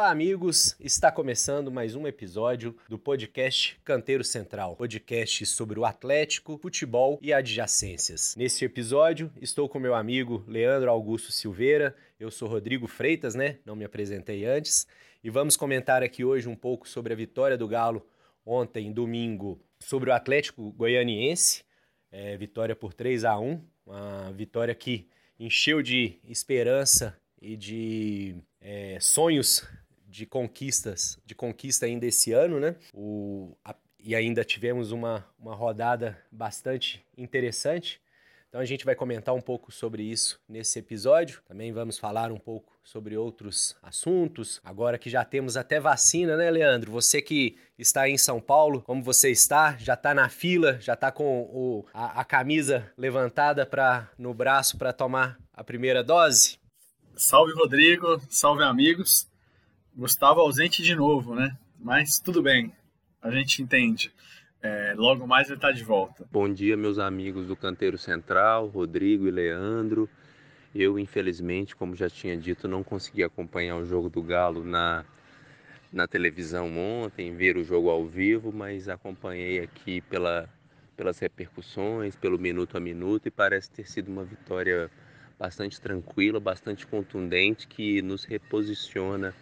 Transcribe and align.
Olá, 0.00 0.12
amigos! 0.12 0.74
Está 0.80 1.12
começando 1.12 1.70
mais 1.70 1.94
um 1.94 2.06
episódio 2.06 2.74
do 2.88 2.98
podcast 2.98 3.78
Canteiro 3.84 4.24
Central, 4.24 4.74
podcast 4.74 5.44
sobre 5.44 5.78
o 5.78 5.84
Atlético, 5.84 6.56
futebol 6.56 7.18
e 7.20 7.34
adjacências. 7.34 8.34
Neste 8.34 8.64
episódio, 8.64 9.30
estou 9.42 9.68
com 9.68 9.78
meu 9.78 9.94
amigo 9.94 10.42
Leandro 10.48 10.88
Augusto 10.88 11.30
Silveira. 11.30 11.94
Eu 12.18 12.30
sou 12.30 12.48
Rodrigo 12.48 12.86
Freitas, 12.86 13.34
né? 13.34 13.58
Não 13.62 13.76
me 13.76 13.84
apresentei 13.84 14.46
antes. 14.46 14.86
E 15.22 15.28
vamos 15.28 15.54
comentar 15.54 16.02
aqui 16.02 16.24
hoje 16.24 16.48
um 16.48 16.56
pouco 16.56 16.88
sobre 16.88 17.12
a 17.12 17.16
vitória 17.16 17.58
do 17.58 17.68
Galo 17.68 18.02
ontem, 18.42 18.90
domingo, 18.90 19.60
sobre 19.78 20.08
o 20.08 20.14
Atlético 20.14 20.72
Goianiense. 20.72 21.62
É, 22.10 22.38
vitória 22.38 22.74
por 22.74 22.94
3 22.94 23.26
a 23.26 23.38
1 23.38 23.62
uma 23.84 24.32
vitória 24.32 24.74
que 24.74 25.10
encheu 25.38 25.82
de 25.82 26.18
esperança 26.24 27.14
e 27.38 27.54
de 27.54 28.36
é, 28.62 28.96
sonhos 28.98 29.62
de 30.10 30.26
conquistas, 30.26 31.18
de 31.24 31.34
conquista 31.34 31.86
ainda 31.86 32.04
esse 32.04 32.32
ano, 32.32 32.58
né? 32.58 32.76
O, 32.92 33.56
a, 33.64 33.74
e 33.98 34.14
ainda 34.14 34.44
tivemos 34.44 34.92
uma, 34.92 35.24
uma 35.38 35.54
rodada 35.54 36.18
bastante 36.30 37.04
interessante. 37.16 38.00
Então 38.48 38.60
a 38.60 38.64
gente 38.64 38.84
vai 38.84 38.96
comentar 38.96 39.32
um 39.32 39.40
pouco 39.40 39.70
sobre 39.70 40.02
isso 40.02 40.40
nesse 40.48 40.80
episódio. 40.80 41.40
Também 41.46 41.72
vamos 41.72 41.98
falar 41.98 42.32
um 42.32 42.38
pouco 42.38 42.76
sobre 42.82 43.16
outros 43.16 43.76
assuntos. 43.80 44.60
Agora 44.64 44.98
que 44.98 45.08
já 45.08 45.24
temos 45.24 45.56
até 45.56 45.78
vacina, 45.78 46.36
né, 46.36 46.50
Leandro? 46.50 46.90
Você 46.90 47.22
que 47.22 47.56
está 47.78 48.08
em 48.08 48.18
São 48.18 48.40
Paulo, 48.40 48.82
como 48.82 49.04
você 49.04 49.30
está? 49.30 49.76
Já 49.78 49.94
está 49.94 50.12
na 50.12 50.28
fila? 50.28 50.80
Já 50.80 50.94
está 50.94 51.12
com 51.12 51.42
o, 51.42 51.86
a, 51.94 52.20
a 52.20 52.24
camisa 52.24 52.90
levantada 52.98 53.64
para 53.64 54.10
no 54.18 54.34
braço 54.34 54.76
para 54.76 54.92
tomar 54.92 55.38
a 55.54 55.62
primeira 55.62 56.02
dose? 56.02 56.58
Salve, 57.14 57.52
Rodrigo. 57.52 58.20
Salve, 58.28 58.64
amigos. 58.64 59.29
Gustavo 59.94 60.40
ausente 60.40 60.82
de 60.82 60.94
novo, 60.94 61.34
né? 61.34 61.56
Mas 61.78 62.18
tudo 62.18 62.42
bem, 62.42 62.72
a 63.20 63.30
gente 63.30 63.62
entende. 63.62 64.12
É, 64.62 64.94
logo 64.96 65.26
mais 65.26 65.48
ele 65.48 65.56
está 65.56 65.72
de 65.72 65.82
volta. 65.82 66.26
Bom 66.30 66.52
dia, 66.52 66.76
meus 66.76 66.98
amigos 66.98 67.46
do 67.46 67.56
Canteiro 67.56 67.98
Central, 67.98 68.68
Rodrigo 68.68 69.26
e 69.26 69.30
Leandro. 69.30 70.08
Eu, 70.74 70.98
infelizmente, 70.98 71.74
como 71.74 71.96
já 71.96 72.08
tinha 72.08 72.36
dito, 72.36 72.68
não 72.68 72.84
consegui 72.84 73.24
acompanhar 73.24 73.76
o 73.76 73.84
jogo 73.84 74.08
do 74.08 74.22
Galo 74.22 74.62
na, 74.62 75.04
na 75.92 76.06
televisão 76.06 76.78
ontem, 76.78 77.34
ver 77.34 77.56
o 77.56 77.64
jogo 77.64 77.90
ao 77.90 78.06
vivo, 78.06 78.52
mas 78.52 78.88
acompanhei 78.88 79.58
aqui 79.58 80.00
pela, 80.02 80.48
pelas 80.96 81.18
repercussões, 81.18 82.14
pelo 82.14 82.38
minuto 82.38 82.76
a 82.76 82.80
minuto 82.80 83.26
e 83.26 83.30
parece 83.30 83.70
ter 83.70 83.88
sido 83.88 84.08
uma 84.12 84.24
vitória 84.24 84.90
bastante 85.38 85.80
tranquila, 85.80 86.38
bastante 86.38 86.86
contundente 86.86 87.66
que 87.66 88.00
nos 88.02 88.24
reposiciona 88.24 89.34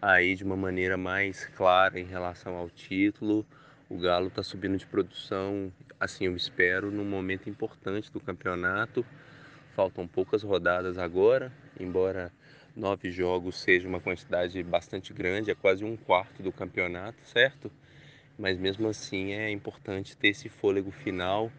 aí 0.00 0.34
de 0.34 0.44
uma 0.44 0.56
maneira 0.56 0.96
mais 0.96 1.46
clara 1.56 1.98
em 1.98 2.04
relação 2.04 2.56
ao 2.56 2.68
título. 2.70 3.46
O 3.88 3.98
Galo 3.98 4.28
está 4.28 4.42
subindo 4.42 4.76
de 4.76 4.86
produção, 4.86 5.72
assim 5.98 6.26
eu 6.26 6.36
espero, 6.36 6.90
num 6.90 7.04
momento 7.04 7.48
importante 7.48 8.10
do 8.12 8.20
campeonato. 8.20 9.04
Faltam 9.74 10.06
poucas 10.06 10.42
rodadas 10.42 10.98
agora, 10.98 11.52
embora 11.78 12.32
nove 12.76 13.10
jogos 13.10 13.56
seja 13.56 13.88
uma 13.88 14.00
quantidade 14.00 14.62
bastante 14.62 15.12
grande, 15.12 15.50
é 15.50 15.54
quase 15.54 15.84
um 15.84 15.96
quarto 15.96 16.42
do 16.42 16.52
campeonato, 16.52 17.18
certo? 17.24 17.70
Mas 18.38 18.56
mesmo 18.58 18.88
assim 18.88 19.32
é 19.32 19.50
importante 19.50 20.16
ter 20.16 20.28
esse 20.28 20.48
fôlego 20.48 20.90
final 20.90 21.50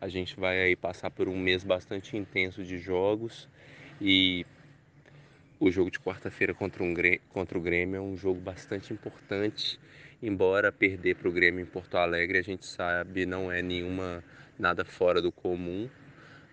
a 0.00 0.08
gente 0.08 0.38
vai 0.38 0.60
aí 0.60 0.76
passar 0.76 1.10
por 1.10 1.28
um 1.28 1.38
mês 1.38 1.64
bastante 1.64 2.16
intenso 2.16 2.62
de 2.62 2.78
jogos 2.78 3.48
e 4.00 4.44
o 5.58 5.70
jogo 5.70 5.90
de 5.90 5.98
quarta-feira 5.98 6.52
contra, 6.52 6.82
um, 6.82 6.94
contra 7.30 7.58
o 7.58 7.60
Grêmio 7.60 7.96
é 7.96 8.00
um 8.00 8.16
jogo 8.16 8.40
bastante 8.40 8.92
importante. 8.92 9.80
Embora 10.22 10.72
perder 10.72 11.16
para 11.16 11.28
o 11.28 11.32
Grêmio 11.32 11.60
em 11.60 11.66
Porto 11.66 11.96
Alegre, 11.96 12.38
a 12.38 12.42
gente 12.42 12.66
sabe 12.66 13.26
não 13.26 13.50
é 13.50 13.62
nenhuma 13.62 14.22
nada 14.58 14.84
fora 14.84 15.20
do 15.20 15.30
comum, 15.30 15.88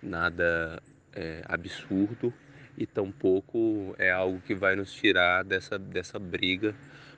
nada 0.01 0.81
é, 1.13 1.41
absurdo 1.45 2.33
e 2.77 2.85
tampouco 2.85 3.95
é 3.97 4.11
algo 4.11 4.41
que 4.41 4.53
vai 4.53 4.75
nos 4.75 4.93
tirar 4.93 5.43
dessa, 5.43 5.77
dessa 5.77 6.19
briga, 6.19 6.75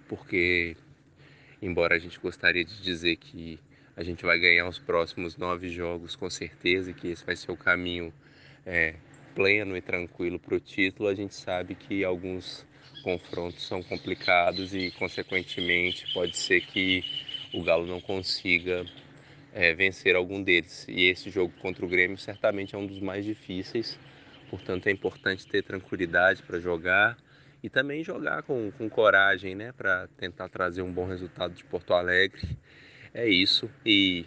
porque 0.07 0.75
embora 1.61 1.95
a 1.95 1.99
gente 1.99 2.19
gostaria 2.19 2.63
de 2.63 2.81
dizer 2.81 3.15
que 3.15 3.59
a 3.95 4.03
gente 4.03 4.25
vai 4.25 4.37
ganhar 4.37 4.67
os 4.67 4.77
próximos 4.77 5.37
nove 5.37 5.69
jogos 5.69 6.15
com 6.15 6.29
certeza, 6.29 6.91
que 6.93 7.07
esse 7.07 7.25
vai 7.25 7.35
ser 7.35 7.51
o 7.51 7.57
caminho 7.57 8.13
é, 8.65 8.95
pleno 9.35 9.75
e 9.75 9.81
tranquilo 9.81 10.39
para 10.39 10.55
o 10.55 10.59
título. 10.59 11.09
A 11.09 11.13
gente 11.13 11.35
sabe 11.35 11.75
que 11.75 12.03
alguns 12.03 12.65
confrontos 13.03 13.67
são 13.67 13.83
complicados 13.83 14.73
e, 14.73 14.89
consequentemente, 14.91 16.11
pode 16.13 16.35
ser 16.35 16.61
que 16.61 17.03
o 17.53 17.61
Galo 17.61 17.85
não 17.85 18.01
consiga 18.01 18.85
é, 19.53 19.73
vencer 19.75 20.15
algum 20.15 20.41
deles. 20.41 20.87
E 20.89 21.03
esse 21.03 21.29
jogo 21.29 21.53
contra 21.61 21.85
o 21.85 21.89
Grêmio 21.89 22.17
certamente 22.17 22.73
é 22.73 22.77
um 22.77 22.87
dos 22.87 22.99
mais 22.99 23.23
difíceis, 23.23 23.99
portanto, 24.49 24.87
é 24.87 24.91
importante 24.91 25.45
ter 25.45 25.61
tranquilidade 25.61 26.41
para 26.41 26.59
jogar 26.59 27.17
e 27.61 27.69
também 27.69 28.03
jogar 28.03 28.43
com, 28.43 28.71
com 28.71 28.89
coragem, 28.89 29.53
né, 29.53 29.71
para 29.71 30.07
tentar 30.17 30.49
trazer 30.49 30.81
um 30.81 30.91
bom 30.91 31.05
resultado 31.05 31.53
de 31.53 31.63
Porto 31.63 31.93
Alegre 31.93 32.57
é 33.15 33.27
isso. 33.27 33.69
E 33.85 34.25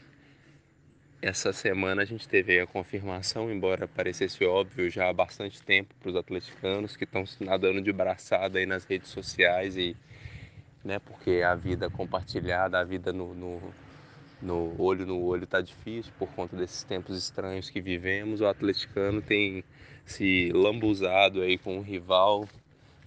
essa 1.21 1.53
semana 1.53 2.03
a 2.03 2.05
gente 2.05 2.29
teve 2.29 2.61
a 2.61 2.67
confirmação, 2.67 3.51
embora 3.51 3.89
parecesse 3.89 4.45
óbvio 4.45 4.89
já 4.89 5.09
há 5.09 5.13
bastante 5.13 5.61
tempo 5.63 5.93
para 6.01 6.11
os 6.11 6.17
atleticanos 6.17 6.97
que 6.97 7.05
estão 7.05 7.25
nadando 7.41 7.83
de 7.83 7.93
braçada 7.93 8.59
aí 8.59 8.67
nas 8.67 8.85
redes 8.85 9.09
sociais 9.09 9.77
e 9.77 9.97
né, 10.85 11.01
porque 11.01 11.43
a 11.45 11.55
vida 11.57 11.91
compartilhada, 11.91 12.79
a 12.79 12.85
vida 12.85 13.13
no, 13.13 13.35
no, 13.35 13.61
no 14.41 14.81
olho 14.81 15.05
no 15.05 15.21
olho 15.21 15.45
está 15.45 15.61
difícil 15.61 16.13
por 16.19 16.29
conta 16.31 16.57
desses 16.57 16.85
tempos 16.85 17.19
estranhos 17.19 17.69
que 17.69 17.81
vivemos. 17.81 18.41
O 18.41 18.47
atleticano 18.47 19.21
tem 19.21 19.65
se 20.07 20.53
lambuzado 20.55 21.43
aí 21.43 21.59
com 21.59 21.79
o 21.79 21.83
rival 21.83 22.49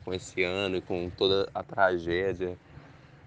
com 0.03 0.13
esse 0.13 0.43
ano 0.43 0.77
e 0.77 0.81
com 0.81 1.09
toda 1.09 1.49
a 1.53 1.63
tragédia 1.63 2.57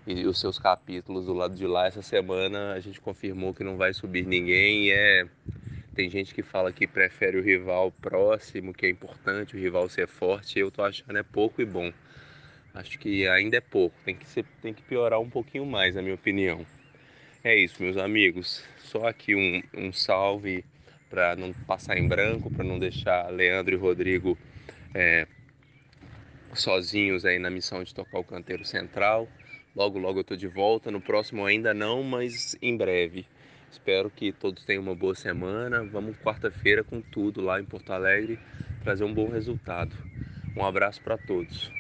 e 0.07 0.27
os 0.27 0.39
seus 0.39 0.59
capítulos 0.59 1.27
do 1.27 1.33
lado 1.33 1.55
de 1.55 1.67
lá. 1.67 1.87
Essa 1.87 2.03
semana 2.03 2.73
a 2.73 2.81
gente 2.81 3.01
confirmou 3.01 3.55
que 3.55 3.65
não 3.65 3.77
vai 3.77 3.93
subir 3.93 4.27
ninguém 4.27 4.91
é 4.91 5.27
tem 5.95 6.11
gente 6.11 6.35
que 6.35 6.43
fala 6.43 6.73
que 6.73 6.89
prefere 6.89 7.39
o 7.39 7.43
rival 7.43 7.93
próximo, 7.93 8.75
que 8.75 8.85
é 8.85 8.91
importante 8.91 9.55
o 9.55 9.59
rival 9.59 9.89
ser 9.89 10.09
forte. 10.09 10.59
Eu 10.59 10.71
tô 10.71 10.83
achando 10.83 11.17
é 11.17 11.23
pouco 11.23 11.63
e 11.63 11.65
bom. 11.65 11.93
Acho 12.75 12.99
que 12.99 13.29
ainda 13.29 13.57
é 13.57 13.61
pouco, 13.61 13.95
tem 14.05 14.17
que, 14.17 14.27
ser, 14.27 14.45
tem 14.61 14.75
que 14.75 14.83
piorar 14.83 15.21
um 15.21 15.31
pouquinho 15.31 15.65
mais, 15.65 15.95
na 15.95 16.03
minha 16.03 16.17
opinião. 16.17 16.67
É 17.45 17.55
isso, 17.55 17.81
meus 17.81 17.97
amigos. 17.97 18.65
Só 18.79 19.07
aqui 19.07 19.37
um, 19.37 19.63
um 19.73 19.93
salve 19.93 20.65
para 21.09 21.37
não 21.37 21.53
passar 21.53 21.97
em 21.97 22.09
branco, 22.09 22.51
para 22.51 22.65
não 22.65 22.81
deixar 22.81 23.31
Leandro 23.31 23.75
e 23.75 23.79
Rodrigo 23.79 24.37
é, 24.93 25.29
sozinhos 26.53 27.25
aí 27.25 27.39
na 27.39 27.51
missão 27.51 27.85
de 27.85 27.95
tocar 27.95 28.19
o 28.19 28.25
canteiro 28.25 28.65
central. 28.65 29.29
Logo, 29.75 29.99
logo 29.99 30.19
eu 30.19 30.23
estou 30.23 30.37
de 30.37 30.49
volta. 30.49 30.91
No 30.91 31.01
próximo 31.01 31.45
ainda 31.45 31.75
não, 31.75 32.03
mas 32.03 32.57
em 32.63 32.77
breve. 32.77 33.27
Espero 33.71 34.09
que 34.09 34.33
todos 34.33 34.65
tenham 34.65 34.83
uma 34.83 34.95
boa 34.95 35.15
semana. 35.15 35.85
Vamos 35.85 36.17
quarta-feira 36.19 36.85
com 36.85 37.01
tudo 37.01 37.41
lá 37.41 37.61
em 37.61 37.65
Porto 37.65 37.93
Alegre 37.93 38.39
trazer 38.85 39.03
um 39.03 39.13
bom 39.13 39.29
resultado. 39.29 39.97
Um 40.57 40.65
abraço 40.65 41.03
para 41.03 41.19
todos. 41.19 41.73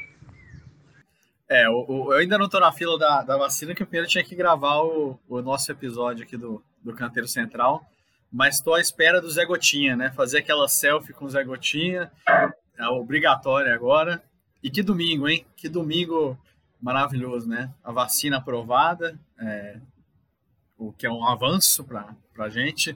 É, 1.48 1.66
eu, 1.66 2.10
ainda 2.12 2.38
não 2.38 2.46
estou 2.46 2.60
na 2.60 2.72
fila 2.72 2.98
da, 2.98 3.22
da 3.22 3.36
vacina, 3.36 3.74
que 3.74 3.82
eu 3.82 3.86
primeiro 3.86 4.08
tinha 4.08 4.24
que 4.24 4.34
gravar 4.34 4.80
o, 4.80 5.20
o 5.28 5.42
nosso 5.42 5.70
episódio 5.70 6.24
aqui 6.24 6.36
do, 6.36 6.64
do 6.82 6.94
Canteiro 6.94 7.28
Central. 7.28 7.84
Mas 8.32 8.56
estou 8.56 8.74
à 8.74 8.80
espera 8.80 9.20
do 9.20 9.30
Zé 9.30 9.44
Gotinha, 9.44 9.94
né? 9.94 10.10
Fazer 10.10 10.38
aquela 10.38 10.66
selfie 10.66 11.12
com 11.12 11.26
o 11.26 11.30
Zé 11.30 11.44
Gotinha. 11.44 12.10
É 12.76 12.88
obrigatório 12.88 13.72
agora. 13.72 14.20
E 14.60 14.70
que 14.70 14.82
domingo, 14.82 15.28
hein? 15.28 15.46
Que 15.54 15.68
domingo 15.68 16.36
maravilhoso, 16.84 17.48
né? 17.48 17.72
A 17.82 17.90
vacina 17.90 18.36
aprovada, 18.36 19.18
é, 19.40 19.80
o 20.76 20.92
que 20.92 21.06
é 21.06 21.10
um 21.10 21.26
avanço 21.26 21.82
para 21.82 22.14
a 22.38 22.48
gente. 22.50 22.94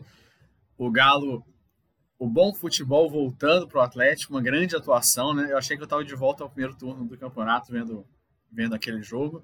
O 0.76 0.90
Galo, 0.90 1.42
o 2.18 2.28
bom 2.28 2.52
futebol 2.52 3.08
voltando 3.08 3.66
para 3.66 3.78
o 3.78 3.82
Atlético, 3.82 4.34
uma 4.34 4.42
grande 4.42 4.76
atuação, 4.76 5.32
né? 5.32 5.50
Eu 5.50 5.56
achei 5.56 5.74
que 5.74 5.82
eu 5.82 5.86
estava 5.86 6.04
de 6.04 6.14
volta 6.14 6.44
ao 6.44 6.50
primeiro 6.50 6.76
turno 6.76 7.06
do 7.06 7.16
campeonato 7.16 7.72
vendo, 7.72 8.06
vendo 8.52 8.74
aquele 8.74 9.00
jogo. 9.02 9.42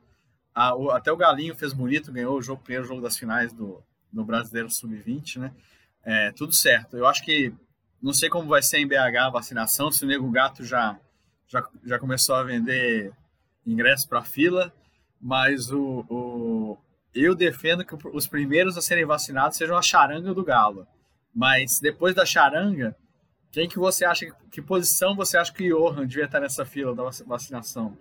Ah, 0.54 0.76
o, 0.76 0.90
até 0.90 1.10
o 1.10 1.16
Galinho 1.16 1.56
fez 1.56 1.72
bonito, 1.72 2.12
ganhou 2.12 2.36
o 2.36 2.42
jogo, 2.42 2.62
primeiro 2.62 2.86
jogo 2.86 3.00
das 3.00 3.16
finais 3.16 3.50
do, 3.50 3.82
do 4.12 4.26
Brasileiro 4.26 4.68
Sub-20, 4.68 5.38
né? 5.38 5.54
É, 6.04 6.32
tudo 6.32 6.52
certo. 6.52 6.98
Eu 6.98 7.06
acho 7.06 7.24
que 7.24 7.50
não 8.02 8.12
sei 8.12 8.28
como 8.28 8.46
vai 8.46 8.62
ser 8.62 8.76
em 8.76 8.86
BH 8.86 9.16
a 9.20 9.30
vacinação, 9.30 9.90
se 9.90 10.04
o 10.04 10.06
Nego 10.06 10.30
Gato 10.30 10.62
já, 10.62 11.00
já, 11.48 11.66
já 11.82 11.98
começou 11.98 12.34
a 12.34 12.42
vender 12.42 13.10
ingresso 13.66 14.08
para 14.08 14.22
fila, 14.22 14.72
mas 15.20 15.70
o, 15.70 16.04
o, 16.08 16.78
eu 17.14 17.34
defendo 17.34 17.84
que 17.84 17.96
os 18.12 18.26
primeiros 18.26 18.76
a 18.76 18.82
serem 18.82 19.04
vacinados 19.04 19.56
sejam 19.56 19.76
a 19.76 19.82
charanga 19.82 20.34
do 20.34 20.44
Galo. 20.44 20.86
Mas 21.34 21.80
depois 21.80 22.14
da 22.14 22.24
charanga, 22.24 22.96
quem 23.50 23.68
que 23.68 23.78
você 23.78 24.04
acha, 24.04 24.26
que 24.50 24.62
posição 24.62 25.16
você 25.16 25.36
acha 25.36 25.52
que 25.52 25.72
o 25.72 25.90
Johan 25.90 26.06
devia 26.06 26.24
estar 26.24 26.40
nessa 26.40 26.64
fila 26.64 26.94
da 26.94 27.04
vacinação? 27.26 27.96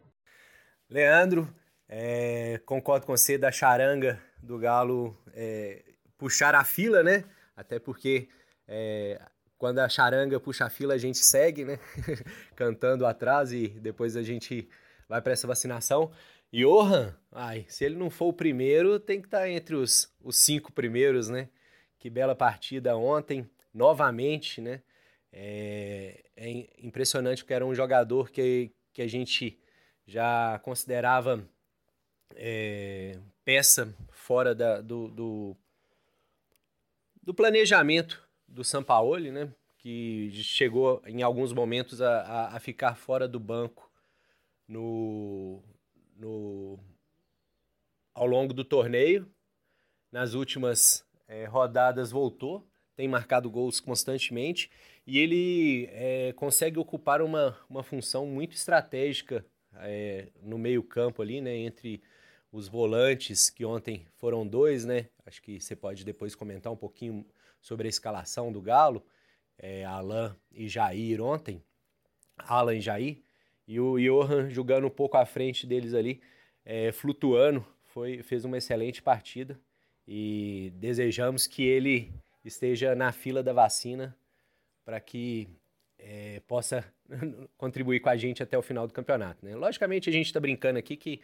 Leandro, 0.90 1.54
é, 1.88 2.60
concordo 2.66 3.06
com 3.06 3.16
você 3.16 3.38
da 3.38 3.52
charanga 3.52 4.22
do 4.42 4.58
Galo 4.58 5.18
é, 5.34 5.84
puxar 6.18 6.56
a 6.56 6.64
fila, 6.64 7.02
né? 7.02 7.24
Até 7.56 7.80
porque 7.80 8.28
é, 8.68 9.22
quando 9.58 9.80
a 9.80 9.90
charanga 9.90 10.40
puxa 10.40 10.66
a 10.66 10.70
fila, 10.70 10.94
a 10.94 10.98
gente 10.98 11.20
segue, 11.20 11.64
né? 11.66 11.80
Cantando 12.56 13.06
atrás 13.06 13.52
e 13.54 13.68
depois 13.68 14.16
a 14.16 14.22
gente 14.22 14.68
vai 15.14 15.22
para 15.22 15.34
essa 15.34 15.46
vacinação. 15.46 16.12
Johan, 16.52 17.16
ai, 17.32 17.66
se 17.68 17.86
ele 17.86 17.96
não 17.96 18.10
for 18.10 18.28
o 18.28 18.34
primeiro, 18.34 19.00
tem 19.00 19.22
que 19.22 19.28
estar 19.28 19.42
tá 19.42 19.50
entre 19.50 19.76
os, 19.76 20.12
os 20.22 20.38
cinco 20.38 20.72
primeiros, 20.72 21.30
né? 21.30 21.50
Que 22.00 22.10
bela 22.10 22.36
partida 22.36 22.98
ontem, 22.98 23.48
novamente, 23.72 24.60
né? 24.60 24.82
É, 25.32 26.24
é 26.36 26.68
impressionante 26.80 27.44
porque 27.44 27.54
era 27.54 27.66
um 27.66 27.76
jogador 27.76 28.32
que, 28.32 28.72
que 28.92 29.04
a 29.04 29.08
gente 29.08 29.60
já 30.06 30.60
considerava 30.64 31.48
é, 32.36 33.20
peça 33.46 33.96
fora 34.12 34.56
da, 34.56 34.82
do, 34.82 35.10
do, 35.10 35.58
do, 37.22 37.34
planejamento 37.36 38.28
do 38.48 38.64
Sampaoli, 38.64 39.32
né? 39.32 39.54
Que 39.78 40.32
chegou 40.32 41.04
em 41.06 41.22
alguns 41.22 41.54
momentos 41.54 42.02
a, 42.02 42.22
a, 42.22 42.56
a 42.56 42.60
ficar 42.60 42.96
fora 42.96 43.28
do 43.28 43.40
banco 43.40 43.93
no, 44.68 45.62
no, 46.16 46.80
ao 48.14 48.26
longo 48.26 48.54
do 48.54 48.64
torneio. 48.64 49.28
Nas 50.12 50.34
últimas 50.34 51.06
é, 51.28 51.46
rodadas 51.46 52.12
voltou, 52.12 52.68
tem 52.96 53.08
marcado 53.08 53.50
gols 53.50 53.80
constantemente 53.80 54.70
e 55.06 55.20
ele 55.20 55.90
é, 55.92 56.34
consegue 56.34 56.78
ocupar 56.80 57.22
uma, 57.22 57.58
uma 57.70 57.84
função 57.84 58.26
muito 58.26 58.56
estratégica 58.56 59.46
é, 59.78 60.28
no 60.42 60.58
meio-campo 60.58 61.22
ali, 61.22 61.42
né? 61.42 61.56
Entre 61.56 62.02
os 62.52 62.68
volantes, 62.68 63.50
que 63.50 63.66
ontem 63.66 64.06
foram 64.16 64.46
dois, 64.46 64.86
né? 64.86 65.10
Acho 65.26 65.42
que 65.42 65.60
você 65.60 65.76
pode 65.76 66.06
depois 66.06 66.36
comentar 66.36 66.72
um 66.72 66.78
pouquinho 66.78 67.26
sobre 67.60 67.88
a 67.88 67.90
escalação 67.90 68.52
do 68.52 68.62
Galo. 68.62 69.04
É, 69.58 69.84
Alan 69.86 70.36
e 70.52 70.68
Jair 70.68 71.22
ontem. 71.22 71.64
Alan 72.38 72.76
e 72.76 72.82
Jair. 72.82 73.22
E 73.68 73.80
o 73.80 73.98
Johan 73.98 74.50
jogando 74.50 74.88
um 74.88 74.90
pouco 74.90 75.18
à 75.18 75.26
frente 75.26 75.66
deles 75.66 75.94
ali, 75.94 76.22
é, 76.66 76.92
flutuando. 76.92 77.66
Foi, 77.86 78.24
fez 78.24 78.44
uma 78.46 78.58
excelente 78.58 79.02
partida. 79.02 79.60
E 80.08 80.72
desejamos 80.76 81.48
que 81.48 81.64
ele 81.64 82.12
esteja 82.44 82.94
na 82.96 83.12
fila 83.12 83.42
da 83.42 83.54
vacina 83.54 84.16
para 84.84 85.00
que 85.00 85.48
é, 85.98 86.42
possa 86.48 86.84
contribuir 87.58 88.02
com 88.02 88.10
a 88.10 88.18
gente 88.18 88.44
até 88.44 88.58
o 88.58 88.62
final 88.62 88.86
do 88.86 88.94
campeonato. 88.94 89.46
Né? 89.46 89.56
Logicamente, 89.56 90.10
a 90.10 90.14
gente 90.14 90.26
está 90.26 90.40
brincando 90.40 90.78
aqui 90.78 90.98
que 90.98 91.22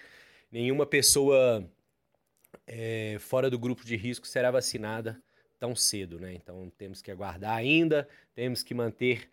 nenhuma 0.51 0.85
pessoa 0.85 1.69
é, 2.65 3.17
fora 3.19 3.49
do 3.49 3.59
grupo 3.59 3.83
de 3.83 3.95
risco 3.95 4.25
será 4.25 4.49
vacinada 4.49 5.21
tão 5.59 5.75
cedo, 5.75 6.19
né? 6.19 6.33
Então 6.33 6.71
temos 6.77 7.01
que 7.01 7.11
aguardar 7.11 7.57
ainda, 7.57 8.07
temos 8.33 8.63
que 8.63 8.73
manter 8.73 9.29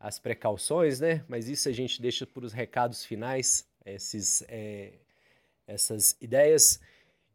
as 0.00 0.18
precauções, 0.18 1.00
né? 1.00 1.24
Mas 1.28 1.48
isso 1.48 1.68
a 1.68 1.72
gente 1.72 2.00
deixa 2.00 2.26
para 2.26 2.44
os 2.44 2.52
recados 2.52 3.04
finais, 3.04 3.66
esses, 3.84 4.44
é, 4.48 4.92
essas 5.66 6.16
ideias. 6.20 6.80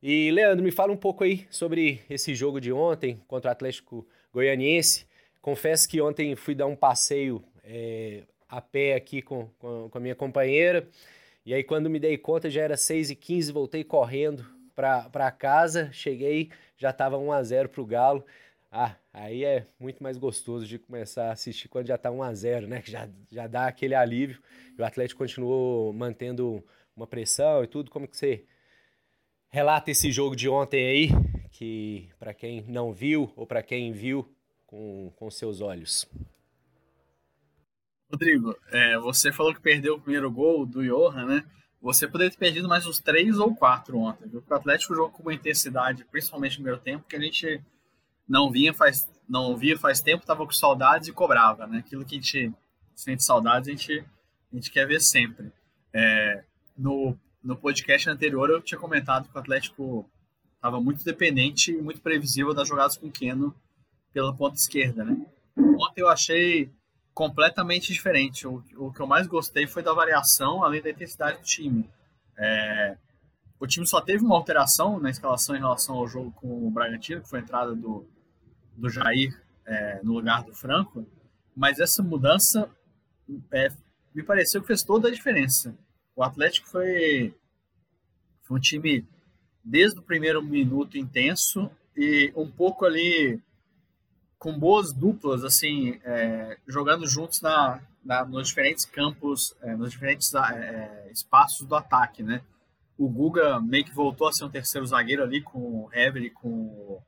E 0.01 0.31
Leandro, 0.31 0.63
me 0.63 0.71
fala 0.71 0.91
um 0.91 0.97
pouco 0.97 1.23
aí 1.23 1.47
sobre 1.49 2.01
esse 2.09 2.35
jogo 2.35 2.59
de 2.59 2.71
ontem 2.71 3.21
contra 3.27 3.49
o 3.49 3.51
Atlético 3.51 4.07
Goianiense. 4.33 5.05
Confesso 5.41 5.87
que 5.89 6.01
ontem 6.01 6.35
fui 6.35 6.55
dar 6.55 6.67
um 6.67 6.75
passeio 6.75 7.43
é, 7.63 8.23
a 8.47 8.61
pé 8.61 8.95
aqui 8.95 9.21
com, 9.21 9.49
com, 9.59 9.89
com, 9.89 9.97
a 9.97 10.01
minha 10.01 10.15
companheira. 10.15 10.87
E 11.45 11.53
aí, 11.53 11.63
quando 11.63 11.89
me 11.89 11.99
dei 11.99 12.17
conta, 12.17 12.49
já 12.49 12.61
era 12.61 12.75
6h15, 12.75 13.51
voltei 13.51 13.83
correndo 13.83 14.45
para 14.75 15.31
casa. 15.31 15.89
Cheguei, 15.91 16.49
já 16.77 16.91
estava 16.91 17.17
1x0 17.17 17.67
para 17.67 17.81
o 17.81 17.85
Galo. 17.85 18.25
Ah, 18.71 18.95
aí 19.13 19.45
é 19.45 19.67
muito 19.79 20.01
mais 20.01 20.17
gostoso 20.17 20.65
de 20.65 20.79
começar 20.79 21.29
a 21.29 21.33
assistir 21.33 21.69
quando 21.69 21.87
já 21.87 21.95
está 21.95 22.09
1x0, 22.09 22.65
né? 22.65 22.81
Que 22.81 22.91
já, 22.91 23.07
já 23.31 23.47
dá 23.47 23.67
aquele 23.67 23.93
alívio. 23.93 24.41
E 24.77 24.81
o 24.81 24.85
Atlético 24.85 25.19
continuou 25.19 25.93
mantendo 25.93 26.63
uma 26.95 27.05
pressão 27.05 27.63
e 27.63 27.67
tudo. 27.67 27.91
Como 27.91 28.07
que 28.07 28.17
você 28.17 28.45
relata 29.49 29.91
esse 29.91 30.11
jogo 30.11 30.35
de 30.35 30.49
ontem 30.49 30.87
aí? 30.87 31.09
Que 31.51 32.09
para 32.17 32.33
quem 32.33 32.63
não 32.63 32.91
viu 32.91 33.31
ou 33.35 33.45
para 33.45 33.61
quem 33.61 33.91
viu 33.91 34.27
com, 34.65 35.13
com 35.15 35.29
seus 35.29 35.61
olhos. 35.61 36.09
Rodrigo, 38.11 38.55
é, 38.71 38.97
você 38.97 39.31
falou 39.31 39.53
que 39.53 39.61
perdeu 39.61 39.95
o 39.95 40.01
primeiro 40.01 40.31
gol 40.31 40.65
do 40.65 40.83
Johan, 40.83 41.25
né? 41.25 41.45
Você 41.81 42.07
poderia 42.07 42.31
ter 42.31 42.37
perdido 42.37 42.67
mais 42.67 42.85
uns 42.87 42.99
três 42.99 43.37
ou 43.37 43.55
quatro 43.55 43.97
ontem. 43.97 44.27
Viu? 44.27 44.43
O 44.47 44.53
Atlético 44.53 44.95
jogou 44.95 45.11
com 45.11 45.21
uma 45.21 45.33
intensidade, 45.33 46.05
principalmente 46.05 46.53
no 46.53 46.63
primeiro 46.63 46.79
tempo, 46.79 47.05
que 47.07 47.15
a 47.15 47.19
gente 47.19 47.61
não 48.27 48.51
vinha 48.51 48.73
faz, 48.73 49.09
não 49.27 49.55
via 49.55 49.77
faz 49.77 50.01
tempo, 50.01 50.23
estava 50.23 50.45
com 50.45 50.51
saudades 50.51 51.07
e 51.07 51.13
cobrava, 51.13 51.67
né? 51.67 51.79
Aquilo 51.79 52.05
que 52.05 52.15
a 52.15 52.19
gente 52.19 52.53
sente 52.95 53.23
saudades, 53.23 53.67
a 53.67 53.71
gente, 53.71 54.05
a 54.51 54.55
gente 54.55 54.71
quer 54.71 54.87
ver 54.87 55.01
sempre. 55.01 55.51
É, 55.93 56.43
no, 56.77 57.17
no 57.43 57.55
podcast 57.55 58.09
anterior 58.09 58.49
eu 58.49 58.61
tinha 58.61 58.79
comentado 58.79 59.29
que 59.29 59.35
o 59.35 59.39
Atlético 59.39 60.09
estava 60.55 60.79
muito 60.79 61.03
dependente 61.03 61.71
e 61.71 61.81
muito 61.81 62.01
previsível 62.01 62.53
das 62.53 62.67
jogadas 62.67 62.97
com 62.97 63.07
o 63.07 63.11
Keno 63.11 63.53
pela 64.13 64.33
ponta 64.33 64.55
esquerda, 64.55 65.03
né? 65.03 65.17
Ontem 65.57 66.01
eu 66.01 66.07
achei 66.07 66.71
completamente 67.13 67.91
diferente. 67.91 68.47
O, 68.47 68.63
o 68.77 68.91
que 68.91 68.99
eu 68.99 69.07
mais 69.07 69.27
gostei 69.27 69.67
foi 69.67 69.83
da 69.83 69.93
variação, 69.93 70.63
além 70.63 70.81
da 70.81 70.89
intensidade 70.89 71.39
do 71.39 71.43
time. 71.43 71.89
É, 72.37 72.97
o 73.59 73.67
time 73.67 73.85
só 73.85 74.01
teve 74.01 74.23
uma 74.23 74.35
alteração 74.35 74.99
na 74.99 75.09
escalação 75.09 75.55
em 75.55 75.59
relação 75.59 75.95
ao 75.95 76.07
jogo 76.07 76.31
com 76.31 76.67
o 76.67 76.71
Bragantino, 76.71 77.21
que 77.21 77.29
foi 77.29 77.39
a 77.39 77.41
entrada 77.41 77.75
do, 77.75 78.05
do 78.75 78.89
Jair 78.89 79.39
é, 79.65 80.01
no 80.03 80.13
lugar 80.13 80.43
do 80.43 80.53
Franco, 80.53 81.05
mas 81.55 81.79
essa 81.79 82.01
mudança 82.01 82.69
é, 83.51 83.69
me 84.13 84.23
pareceu 84.23 84.61
que 84.61 84.67
fez 84.67 84.83
toda 84.83 85.07
a 85.07 85.11
diferença. 85.11 85.77
O 86.15 86.23
Atlético 86.23 86.67
foi, 86.67 87.33
foi 88.43 88.57
um 88.57 88.59
time 88.59 89.05
desde 89.63 89.99
o 89.99 90.03
primeiro 90.03 90.43
minuto 90.43 90.97
intenso 90.97 91.69
e 91.95 92.31
um 92.35 92.49
pouco 92.49 92.85
ali 92.85 93.41
com 94.37 94.57
boas 94.59 94.91
duplas, 94.91 95.43
assim, 95.43 95.99
é, 96.03 96.57
jogando 96.67 97.07
juntos 97.07 97.39
na, 97.39 97.79
na, 98.03 98.25
nos 98.25 98.49
diferentes 98.49 98.83
campos, 98.83 99.55
é, 99.61 99.73
nos 99.75 99.91
diferentes 99.91 100.33
é, 100.33 100.39
é, 100.39 101.11
espaços 101.11 101.65
do 101.65 101.75
ataque, 101.75 102.21
né? 102.21 102.41
O 102.97 103.07
Guga 103.07 103.61
meio 103.61 103.85
que 103.85 103.93
voltou 103.93 104.27
a 104.27 104.33
ser 104.33 104.43
um 104.43 104.49
terceiro 104.49 104.85
zagueiro 104.85 105.23
ali 105.23 105.41
com 105.41 105.59
o 105.59 105.89
Hever 105.93 106.23
e 106.23 106.29
com, 106.29 107.01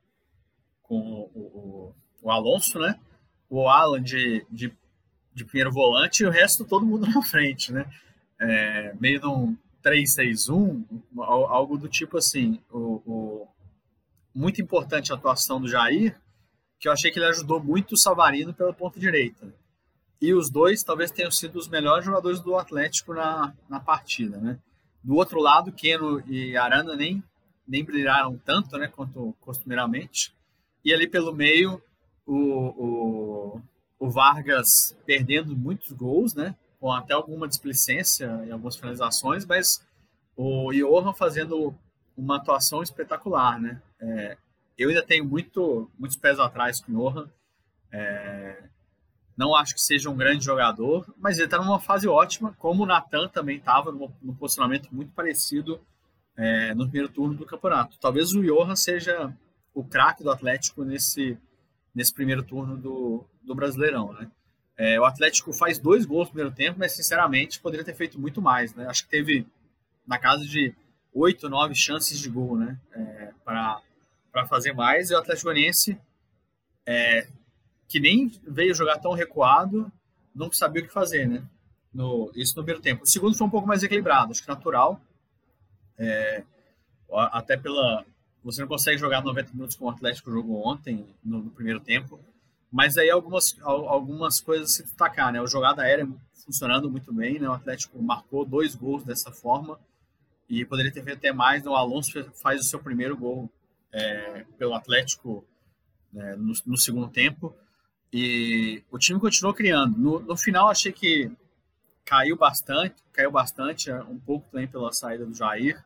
com 0.88 1.30
o, 1.34 1.94
o, 2.22 2.30
Alonso, 2.30 2.78
né? 2.78 2.98
O 3.48 3.68
Alan 3.68 4.02
de, 4.02 4.44
de, 4.50 4.72
de, 5.32 5.44
primeiro 5.44 5.72
volante 5.72 6.22
e 6.22 6.26
o 6.26 6.30
resto 6.30 6.64
todo 6.64 6.86
mundo 6.86 7.06
na 7.10 7.22
frente, 7.22 7.72
né? 7.72 7.86
É, 8.40 8.94
meio 9.00 9.20
de 9.20 9.26
um 9.26 9.56
3-6-1, 9.84 10.84
algo 11.18 11.78
do 11.78 11.88
tipo 11.88 12.18
assim. 12.18 12.60
O, 12.70 13.02
o, 13.06 13.48
muito 14.34 14.60
importante 14.60 15.12
a 15.12 15.16
atuação 15.16 15.60
do 15.60 15.68
Jair, 15.68 16.20
que 16.78 16.88
eu 16.88 16.92
achei 16.92 17.10
que 17.10 17.18
ele 17.18 17.26
ajudou 17.26 17.62
muito 17.62 17.92
o 17.92 17.96
Savarino 17.96 18.52
pela 18.52 18.72
ponta 18.72 19.00
direita. 19.00 19.52
E 20.20 20.34
os 20.34 20.50
dois 20.50 20.82
talvez 20.82 21.10
tenham 21.10 21.30
sido 21.30 21.56
os 21.56 21.68
melhores 21.68 22.04
jogadores 22.04 22.40
do 22.40 22.56
Atlético 22.56 23.14
na, 23.14 23.54
na 23.68 23.80
partida, 23.80 24.38
né? 24.38 24.58
Do 25.02 25.14
outro 25.14 25.40
lado, 25.40 25.72
Keno 25.72 26.20
e 26.26 26.56
Arana 26.56 26.96
nem, 26.96 27.22
nem 27.66 27.84
brilharam 27.84 28.36
tanto, 28.44 28.76
né, 28.76 28.88
quanto 28.88 29.36
costumeiramente. 29.40 30.34
E 30.86 30.94
ali 30.94 31.08
pelo 31.08 31.34
meio, 31.34 31.82
o, 32.24 32.36
o, 32.36 33.62
o 33.98 34.08
Vargas 34.08 34.96
perdendo 35.04 35.56
muitos 35.56 35.90
gols, 35.90 36.32
né, 36.32 36.54
com 36.78 36.92
até 36.92 37.12
alguma 37.12 37.48
displicência 37.48 38.26
em 38.46 38.52
algumas 38.52 38.76
finalizações, 38.76 39.44
mas 39.44 39.84
o 40.36 40.72
Johan 40.72 41.12
fazendo 41.12 41.74
uma 42.16 42.36
atuação 42.36 42.84
espetacular, 42.84 43.60
né? 43.60 43.82
É, 43.98 44.36
eu 44.78 44.90
ainda 44.90 45.02
tenho 45.02 45.24
muito, 45.24 45.90
muitos 45.98 46.16
pés 46.16 46.38
atrás 46.38 46.80
com 46.80 46.92
o 46.92 46.94
Johan. 46.94 47.28
É, 47.90 48.62
não 49.36 49.56
acho 49.56 49.74
que 49.74 49.82
seja 49.82 50.08
um 50.08 50.16
grande 50.16 50.44
jogador, 50.44 51.12
mas 51.18 51.36
ele 51.36 51.46
está 51.46 51.58
numa 51.58 51.80
fase 51.80 52.06
ótima, 52.06 52.54
como 52.60 52.84
o 52.84 52.86
Natan 52.86 53.26
também 53.26 53.56
estava 53.56 53.90
num 53.90 54.34
posicionamento 54.34 54.88
muito 54.92 55.10
parecido 55.10 55.80
é, 56.36 56.72
no 56.76 56.84
primeiro 56.84 57.08
turno 57.08 57.34
do 57.34 57.44
campeonato. 57.44 57.98
Talvez 57.98 58.32
o 58.32 58.40
Johan 58.40 58.76
seja 58.76 59.34
o 59.76 59.84
craque 59.84 60.24
do 60.24 60.30
Atlético 60.30 60.82
nesse, 60.82 61.36
nesse 61.94 62.12
primeiro 62.12 62.42
turno 62.42 62.78
do, 62.78 63.26
do 63.42 63.54
Brasileirão. 63.54 64.10
Né? 64.14 64.30
É, 64.74 64.98
o 64.98 65.04
Atlético 65.04 65.52
faz 65.52 65.78
dois 65.78 66.06
gols 66.06 66.28
no 66.28 66.32
primeiro 66.32 66.56
tempo, 66.56 66.78
mas 66.78 66.92
sinceramente 66.92 67.60
poderia 67.60 67.84
ter 67.84 67.94
feito 67.94 68.18
muito 68.18 68.40
mais. 68.40 68.74
Né? 68.74 68.86
Acho 68.88 69.04
que 69.04 69.10
teve 69.10 69.46
na 70.06 70.18
casa 70.18 70.46
de 70.46 70.74
oito, 71.12 71.46
nove 71.50 71.74
chances 71.74 72.18
de 72.18 72.30
gol 72.30 72.56
né? 72.56 72.78
É, 72.90 73.32
para 73.44 74.46
fazer 74.48 74.72
mais. 74.72 75.10
E 75.10 75.14
o 75.14 75.18
Atlético 75.18 75.48
Goianiense, 75.48 76.00
é, 76.86 77.28
que 77.86 78.00
nem 78.00 78.32
veio 78.46 78.74
jogar 78.74 78.98
tão 78.98 79.12
recuado, 79.12 79.92
não 80.34 80.50
sabia 80.50 80.82
o 80.82 80.86
que 80.86 80.92
fazer, 80.92 81.28
né? 81.28 81.42
No, 81.92 82.32
isso 82.34 82.56
no 82.56 82.62
primeiro 82.62 82.82
tempo. 82.82 83.04
O 83.04 83.06
segundo 83.06 83.36
foi 83.36 83.46
um 83.46 83.50
pouco 83.50 83.68
mais 83.68 83.82
equilibrado, 83.82 84.32
acho 84.32 84.42
que 84.42 84.48
natural. 84.48 84.98
É, 85.98 86.42
até 87.10 87.58
pela. 87.58 88.06
Você 88.46 88.60
não 88.60 88.68
consegue 88.68 88.96
jogar 88.96 89.22
90 89.22 89.52
minutos 89.52 89.74
como 89.74 89.90
o 89.90 89.92
Atlético 89.92 90.30
jogou 90.30 90.64
ontem, 90.64 91.04
no, 91.24 91.42
no 91.42 91.50
primeiro 91.50 91.80
tempo. 91.80 92.20
Mas 92.70 92.96
aí 92.96 93.10
algumas, 93.10 93.56
algumas 93.60 94.40
coisas 94.40 94.72
se 94.72 94.84
destacar, 94.84 95.32
né? 95.32 95.40
O 95.42 95.48
jogada 95.48 95.82
aérea 95.82 96.08
funcionando 96.44 96.88
muito 96.88 97.12
bem, 97.12 97.40
né? 97.40 97.48
O 97.48 97.52
Atlético 97.52 98.00
marcou 98.00 98.44
dois 98.44 98.76
gols 98.76 99.02
dessa 99.02 99.32
forma 99.32 99.80
e 100.48 100.64
poderia 100.64 100.92
ter 100.92 101.02
feito 101.02 101.18
até 101.18 101.32
mais. 101.32 101.64
Né? 101.64 101.70
O 101.70 101.74
Alonso 101.74 102.22
faz 102.40 102.60
o 102.60 102.64
seu 102.64 102.78
primeiro 102.78 103.16
gol 103.16 103.50
é, 103.92 104.44
pelo 104.56 104.74
Atlético 104.74 105.44
né, 106.12 106.36
no, 106.36 106.52
no, 106.64 106.78
segundo 106.78 107.08
tempo 107.08 107.52
e 108.12 108.80
o 108.92 108.96
time 108.98 109.18
continuou 109.18 109.54
criando. 109.54 109.98
No, 109.98 110.20
no, 110.20 110.36
final 110.36 110.68
achei 110.68 110.92
que 110.92 111.32
caiu 112.04 112.36
bastante, 112.36 112.94
caiu 113.12 113.32
bastante, 113.32 113.90
é, 113.90 114.00
um 114.04 114.20
pouco 114.20 114.48
também 114.52 114.68
pela 114.68 114.92
saída 114.92 115.26
do 115.26 115.34
Jair, 115.34 115.84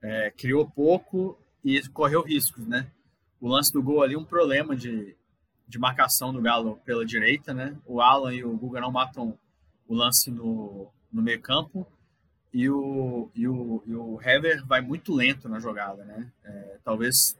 é, 0.00 0.30
criou 0.30 0.70
pouco 0.70 1.36
e 1.66 1.88
correu 1.88 2.22
riscos, 2.22 2.64
né? 2.64 2.86
O 3.40 3.48
lance 3.48 3.72
do 3.72 3.82
gol 3.82 4.00
ali 4.00 4.16
um 4.16 4.24
problema 4.24 4.76
de, 4.76 5.16
de 5.66 5.78
marcação 5.80 6.32
do 6.32 6.40
Galo 6.40 6.80
pela 6.84 7.04
direita, 7.04 7.52
né? 7.52 7.76
O 7.84 8.00
Alan 8.00 8.32
e 8.32 8.44
o 8.44 8.56
Guga 8.56 8.80
não 8.80 8.92
matam 8.92 9.36
o 9.88 9.94
lance 9.94 10.30
no, 10.30 10.88
no 11.12 11.20
meio 11.20 11.40
campo 11.40 11.84
e 12.52 12.70
o, 12.70 13.28
e 13.34 13.48
o, 13.48 13.82
e 13.84 13.94
o 13.96 14.20
Hever 14.22 14.64
vai 14.64 14.80
muito 14.80 15.12
lento 15.12 15.48
na 15.48 15.58
jogada, 15.58 16.04
né? 16.04 16.30
É, 16.44 16.78
talvez 16.84 17.36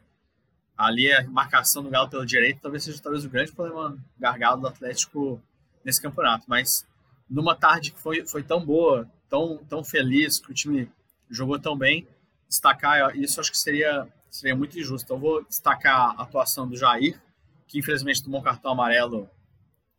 ali 0.77 1.11
a 1.13 1.25
marcação 1.29 1.85
do 1.85 1.89
Galo 1.89 2.11
pela 2.11 2.27
direita 2.27 2.59
talvez 2.63 2.83
seja 2.83 3.01
talvez 3.01 3.25
o 3.25 3.31
grande 3.31 3.53
problema 3.53 3.97
gargalo 4.19 4.61
do 4.61 4.67
Atlético 4.67 5.41
nesse 5.85 6.03
campeonato, 6.03 6.47
mas 6.49 6.85
numa 7.31 7.55
tarde 7.55 7.93
que 7.93 8.01
foi, 8.01 8.27
foi 8.27 8.43
tão 8.43 8.65
boa, 8.65 9.09
tão, 9.29 9.59
tão 9.69 9.85
feliz, 9.85 10.41
que 10.41 10.51
o 10.51 10.55
time 10.55 10.91
jogou 11.31 11.61
tão 11.61 11.79
bem, 11.79 12.07
destacar 12.49 13.17
isso 13.17 13.41
acho 13.41 13.51
que 13.51 13.59
seria, 13.59 14.07
seria 14.39 14.57
muito 14.57 14.79
injusto. 14.79 15.05
Então 15.05 15.19
vou 15.19 15.45
destacar 15.45 16.19
a 16.19 16.23
atuação 16.23 16.69
do 16.69 16.77
Jair, 16.77 17.21
que 17.67 17.79
infelizmente 17.79 18.23
tomou 18.23 18.41
um 18.41 18.45
cartão 18.45 18.73
amarelo 18.73 19.29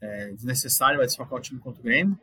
é, 0.02 0.32
desnecessário, 0.32 0.98
vai 0.98 1.06
desfocar 1.06 1.40
o 1.40 1.42
time 1.42 1.60
contra 1.60 1.80
o 1.80 1.84
Grêmio. 1.84 2.20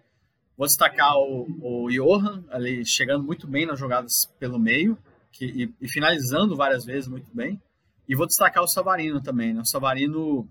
Vou 0.56 0.66
destacar 0.66 1.16
o, 1.16 1.46
o 1.60 1.90
Johan, 1.90 2.44
ali 2.48 2.84
chegando 2.86 3.24
muito 3.24 3.46
bem 3.46 3.66
nas 3.66 3.78
jogadas 3.78 4.26
pelo 4.38 4.58
meio 4.58 4.96
que, 5.34 5.46
e, 5.46 5.74
e, 5.80 5.88
finalizando 5.88 6.56
várias 6.56 6.84
vezes 6.84 7.08
muito 7.08 7.34
bem. 7.34 7.60
E 8.08 8.14
vou 8.14 8.26
destacar 8.26 8.62
o 8.62 8.68
Savarino 8.68 9.20
também. 9.20 9.52
Né? 9.52 9.60
O 9.60 9.64
Savarino 9.64 10.48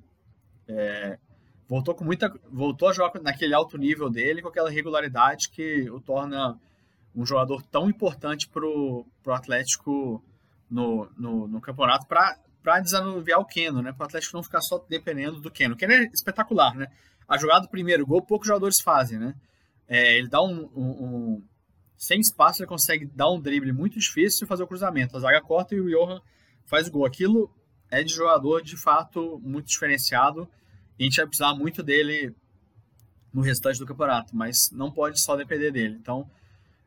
é, 0.68 1.18
voltou 1.68 1.96
com 1.96 2.04
muita, 2.04 2.32
voltou 2.52 2.90
a 2.90 2.94
jogar 2.94 3.22
naquele 3.22 3.54
alto 3.54 3.78
nível 3.78 4.10
dele, 4.10 4.42
com 4.42 4.50
aquela 4.50 4.70
regularidade 4.70 5.50
que 5.50 5.90
o 5.90 6.02
torna 6.02 6.60
um 7.16 7.26
jogador 7.26 7.62
tão 7.64 7.90
importante 7.90 8.50
para 8.50 8.66
o 8.66 9.06
Atlético 9.28 10.24
no, 10.74 11.08
no, 11.16 11.48
no 11.48 11.62
campeonato 11.62 12.08
para 12.08 12.80
desanuviar 12.82 13.40
o 13.40 13.46
Keno, 13.46 13.84
né? 13.84 13.94
Para 13.94 14.06
o 14.06 14.08
Atlético 14.08 14.36
não 14.36 14.44
ficar 14.44 14.62
só 14.62 14.84
dependendo 14.90 15.40
do 15.40 15.52
Keno. 15.52 15.76
O 15.76 15.78
Keno 15.78 15.94
é 15.94 16.06
espetacular, 16.06 16.76
né? 16.76 16.88
A 17.28 17.38
jogada 17.38 17.62
do 17.62 17.70
primeiro 17.70 18.06
gol, 18.08 18.24
poucos 18.24 18.48
jogadores 18.48 18.80
fazem, 18.80 19.20
né? 19.20 19.36
É, 19.88 20.18
ele 20.18 20.28
dá 20.28 20.42
um, 20.42 20.70
um, 20.76 20.90
um, 21.06 21.44
Sem 21.96 22.20
espaço, 22.20 22.62
ele 22.62 22.68
consegue 22.68 23.06
dar 23.06 23.30
um 23.30 23.40
drible 23.40 23.72
muito 23.72 24.00
difícil 24.00 24.46
e 24.46 24.48
fazer 24.48 24.64
o 24.64 24.68
cruzamento. 24.68 25.16
A 25.16 25.20
zaga 25.20 25.42
corta 25.42 25.76
e 25.76 25.80
o 25.80 25.88
Johan 25.88 26.20
faz 26.66 26.88
o 26.88 26.92
gol. 26.92 27.06
Aquilo 27.06 27.54
é 27.92 28.04
de 28.04 28.12
jogador, 28.12 28.64
de 28.64 28.76
fato, 28.76 29.40
muito 29.44 29.68
diferenciado. 29.68 30.50
E 30.98 31.04
a 31.04 31.06
gente 31.06 31.18
vai 31.18 31.28
precisar 31.28 31.54
muito 31.54 31.84
dele 31.84 32.36
no 33.32 33.42
restante 33.42 33.78
do 33.78 33.86
campeonato, 33.86 34.36
mas 34.36 34.72
não 34.72 34.92
pode 34.92 35.20
só 35.20 35.36
depender 35.36 35.72
dele. 35.72 35.98
Então, 36.02 36.28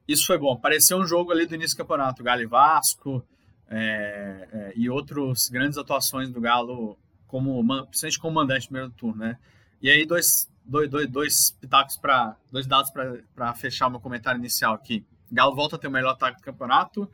isso 0.09 0.27
foi 0.27 0.39
bom. 0.39 0.57
Pareceu 0.57 0.99
um 0.99 1.07
jogo 1.07 1.31
ali 1.31 1.47
do 1.47 1.55
início 1.55 1.77
do 1.77 1.81
campeonato. 1.81 2.25
Galo 2.25 2.43
e 2.43 2.47
Vasco 2.47 3.25
é, 3.69 4.49
é, 4.53 4.73
e 4.77 4.89
outros 4.89 5.49
grandes 5.49 5.79
atuações 5.79 6.31
do 6.31 6.41
Galo, 6.41 6.99
como, 7.27 7.63
principalmente 7.87 8.19
como 8.19 8.35
mandante 8.35 8.63
no 8.63 8.69
primeiro 8.69 8.91
turno, 8.91 9.25
né? 9.25 9.39
E 9.83 9.91
aí, 9.91 10.07
dois, 10.07 10.49
dois, 10.65 10.89
dois, 10.89 11.09
dois 11.09 11.51
pitacos 11.53 11.97
para 11.97 12.37
dois 12.51 12.67
dados 12.67 12.91
para 12.91 13.55
fechar 13.55 13.89
o 13.89 13.91
meu 13.91 14.01
comentário 14.01 14.39
inicial 14.39 14.75
aqui. 14.75 15.05
Galo 15.31 15.55
volta 15.55 15.77
a 15.77 15.79
ter 15.79 15.89
o 15.89 15.91
melhor 15.91 16.13
ataque 16.13 16.39
do 16.39 16.45
campeonato 16.45 17.11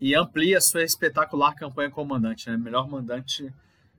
e 0.00 0.14
amplia 0.14 0.60
sua 0.60 0.82
espetacular 0.82 1.54
campanha 1.54 1.90
como 1.90 2.14
mandante, 2.14 2.48
né? 2.50 2.56
Melhor 2.56 2.88
mandante 2.88 3.52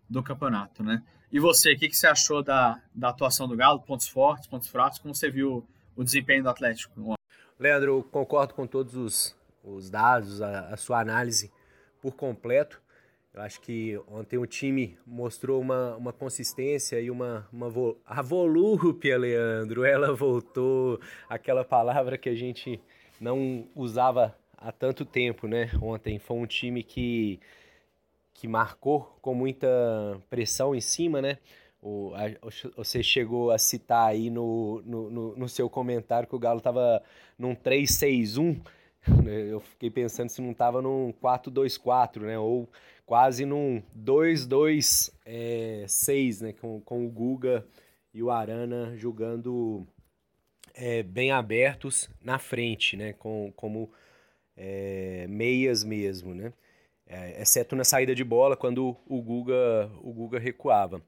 do 0.09 0.21
campeonato, 0.21 0.83
né? 0.83 1.03
E 1.31 1.39
você, 1.39 1.73
o 1.73 1.77
que, 1.77 1.89
que 1.89 1.97
você 1.97 2.07
achou 2.07 2.41
da, 2.41 2.81
da 2.93 3.09
atuação 3.09 3.47
do 3.47 3.55
Galo? 3.57 3.81
Pontos 3.81 4.07
fortes, 4.07 4.47
pontos 4.47 4.69
fracos? 4.69 4.99
Como 4.99 5.13
você 5.13 5.29
viu 5.29 5.67
o 5.95 6.03
desempenho 6.03 6.43
do 6.43 6.49
Atlético? 6.49 7.15
Leandro, 7.59 8.03
concordo 8.11 8.53
com 8.53 8.65
todos 8.65 8.95
os, 8.95 9.35
os 9.63 9.89
dados, 9.89 10.41
a, 10.41 10.69
a 10.69 10.77
sua 10.77 11.01
análise 11.01 11.51
por 12.01 12.15
completo. 12.15 12.81
Eu 13.33 13.41
acho 13.43 13.61
que 13.61 13.99
ontem 14.07 14.37
o 14.37 14.47
time 14.47 14.97
mostrou 15.05 15.61
uma, 15.61 15.95
uma 15.95 16.11
consistência 16.11 16.99
e 16.99 17.11
uma, 17.11 17.47
uma 17.53 17.69
vo... 17.69 17.97
a 18.05 18.21
volúpia, 18.21 19.17
Leandro. 19.17 19.85
Ela 19.85 20.11
voltou, 20.13 20.99
aquela 21.29 21.63
palavra 21.63 22.17
que 22.17 22.29
a 22.29 22.35
gente 22.35 22.81
não 23.21 23.67
usava 23.75 24.35
há 24.57 24.71
tanto 24.71 25.05
tempo, 25.05 25.47
né? 25.47 25.69
Ontem 25.81 26.17
foi 26.17 26.37
um 26.37 26.47
time 26.47 26.81
que, 26.81 27.39
que 28.33 28.47
marcou 28.47 29.17
com 29.21 29.35
muita 29.35 29.67
pressão 30.29 30.73
em 30.73 30.81
cima, 30.81 31.21
né? 31.21 31.37
O, 31.79 32.13
a, 32.15 32.49
você 32.75 33.03
chegou 33.03 33.51
a 33.51 33.59
citar 33.59 34.09
aí 34.09 34.31
no, 34.31 34.81
no, 34.83 35.11
no, 35.11 35.35
no 35.35 35.49
seu 35.49 35.69
comentário 35.69 36.27
que 36.27 36.35
o 36.35 36.39
Galo 36.39 36.57
estava 36.57 37.03
num 37.37 37.55
3-6-1. 37.55 38.59
Eu 39.49 39.59
fiquei 39.59 39.89
pensando 39.89 40.29
se 40.29 40.41
não 40.41 40.51
estava 40.51 40.81
num 40.81 41.13
4-2-4, 41.21 42.21
né? 42.21 42.37
Ou 42.37 42.69
quase 43.05 43.45
num 43.45 43.81
2-2-6, 43.97 45.11
é, 45.25 45.85
né? 46.45 46.53
Com, 46.53 46.81
com 46.81 47.05
o 47.05 47.09
Guga 47.09 47.65
e 48.13 48.21
o 48.21 48.29
Arana 48.31 48.95
jogando 48.97 49.85
é, 50.73 51.03
bem 51.03 51.31
abertos 51.31 52.09
na 52.21 52.37
frente, 52.39 52.95
né? 52.97 53.13
Com, 53.13 53.51
como 53.55 53.91
é, 54.55 55.25
meias 55.27 55.83
mesmo, 55.83 56.33
né? 56.33 56.53
É, 57.05 57.41
exceto 57.41 57.75
na 57.75 57.85
saída 57.85 58.13
de 58.13 58.23
bola, 58.23 58.57
quando 58.57 58.97
o 59.07 59.21
Guga, 59.21 59.89
o 60.01 60.11
Guga 60.11 60.39
recuava. 60.39 61.01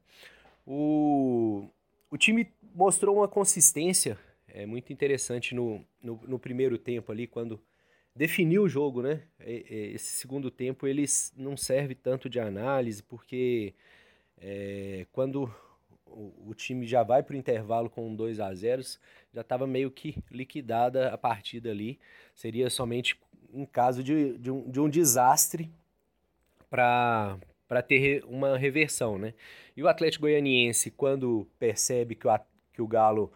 O, 0.66 1.68
o 2.10 2.18
time 2.18 2.50
mostrou 2.74 3.18
uma 3.18 3.28
consistência 3.28 4.18
é, 4.48 4.66
muito 4.66 4.94
interessante 4.94 5.54
no, 5.54 5.84
no, 6.02 6.22
no 6.26 6.40
primeiro 6.40 6.78
tempo 6.78 7.12
ali, 7.12 7.28
quando 7.28 7.60
definir 8.20 8.60
o 8.60 8.68
jogo, 8.68 9.02
né? 9.02 9.22
Esse 9.40 10.18
segundo 10.18 10.52
tempo 10.52 10.86
eles 10.86 11.34
não 11.38 11.56
serve 11.56 11.96
tanto 11.96 12.30
de 12.30 12.38
análise, 12.38 13.02
porque 13.02 13.74
é, 14.38 15.08
quando 15.14 15.50
o, 16.06 16.50
o, 16.50 16.54
time 16.54 16.86
já 16.86 17.02
vai 17.02 17.24
para 17.24 17.34
o 17.34 17.38
intervalo 17.38 17.90
com 17.90 18.14
2 18.14 18.42
a 18.42 18.54
0 18.54 18.82
já 19.34 19.40
estava 19.40 19.66
meio 19.66 19.90
que 19.90 20.18
liquidada 20.30 21.14
a 21.14 21.18
partida 21.18 21.72
ali. 21.72 21.98
Seria 22.36 22.70
somente 22.70 23.18
em 23.54 23.66
caso 23.66 24.04
de, 24.04 24.38
de, 24.38 24.52
um, 24.52 24.70
de 24.70 24.82
um 24.82 24.90
desastre 24.90 25.72
para 26.70 27.40
ter 27.88 28.26
uma 28.26 28.58
reversão, 28.58 29.18
né? 29.18 29.34
E 29.78 29.82
o 29.82 29.88
Atlético 29.88 30.24
Goianiense, 30.24 30.92
quando 30.92 31.48
percebe 31.58 32.16
que 32.16 32.28
o, 32.28 32.40
que 32.74 32.82
o 32.82 32.88
Galo 32.88 33.32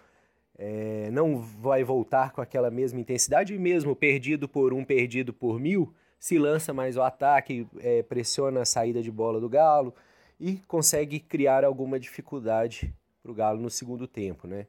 é, 0.58 1.10
não 1.12 1.40
vai 1.40 1.84
voltar 1.84 2.32
com 2.32 2.42
aquela 2.42 2.70
mesma 2.70 3.00
intensidade, 3.00 3.54
e 3.54 3.60
mesmo 3.60 3.96
perdido 3.96 4.48
por 4.48 4.74
um, 4.74 4.84
perdido 4.84 5.34
por 5.34 5.60
mil, 5.60 5.94
se 6.20 6.38
lança 6.38 6.74
mais 6.74 6.96
o 6.96 7.02
ataque, 7.02 7.68
é, 7.80 8.02
pressiona 8.04 8.62
a 8.62 8.66
saída 8.66 9.02
de 9.02 9.12
bola 9.12 9.40
do 9.42 9.50
Galo 9.50 9.94
e 10.40 10.58
consegue 10.68 11.20
criar 11.20 11.66
alguma 11.66 12.00
dificuldade 12.00 12.94
para 13.22 13.32
o 13.32 13.36
Galo 13.36 13.60
no 13.60 13.70
segundo 13.70 14.08
tempo. 14.08 14.48
Né? 14.48 14.68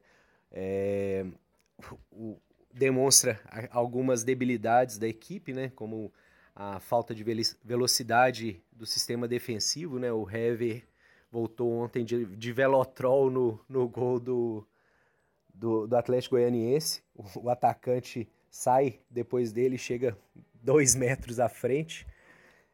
É, 0.51 1.25
o, 2.11 2.37
demonstra 2.73 3.39
algumas 3.71 4.23
debilidades 4.23 4.97
da 4.97 5.07
equipe, 5.07 5.53
né? 5.53 5.71
como 5.75 6.11
a 6.53 6.79
falta 6.79 7.15
de 7.15 7.23
velocidade 7.63 8.61
do 8.71 8.85
sistema 8.85 9.27
defensivo. 9.27 9.97
Né? 9.97 10.11
O 10.11 10.29
Hever 10.29 10.83
voltou 11.31 11.71
ontem 11.71 12.03
de, 12.03 12.25
de 12.25 12.51
velotrol 12.51 13.29
no, 13.29 13.59
no 13.69 13.87
gol 13.87 14.19
do, 14.19 14.67
do, 15.57 15.87
do 15.87 15.95
Atlético 15.95 16.35
Goianiense. 16.35 17.01
O, 17.15 17.45
o, 17.45 17.49
atacante 17.49 18.27
sai 18.49 18.99
depois 19.09 19.51
dele, 19.51 19.77
chega 19.77 20.17
dois 20.53 20.95
metros 20.95 21.39
à 21.39 21.49
frente. 21.49 22.05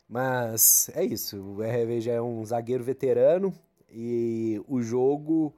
Mas 0.08 0.90
é 0.94 1.06
isso, 1.06 1.42
o 1.42 1.62
RV 1.62 2.02
já 2.02 2.14
é 2.14 2.22
um 2.22 2.44
zagueiro 2.44 2.84
veterano 2.84 3.54
e 3.90 4.62
o 4.68 4.82
jogo 4.82 5.56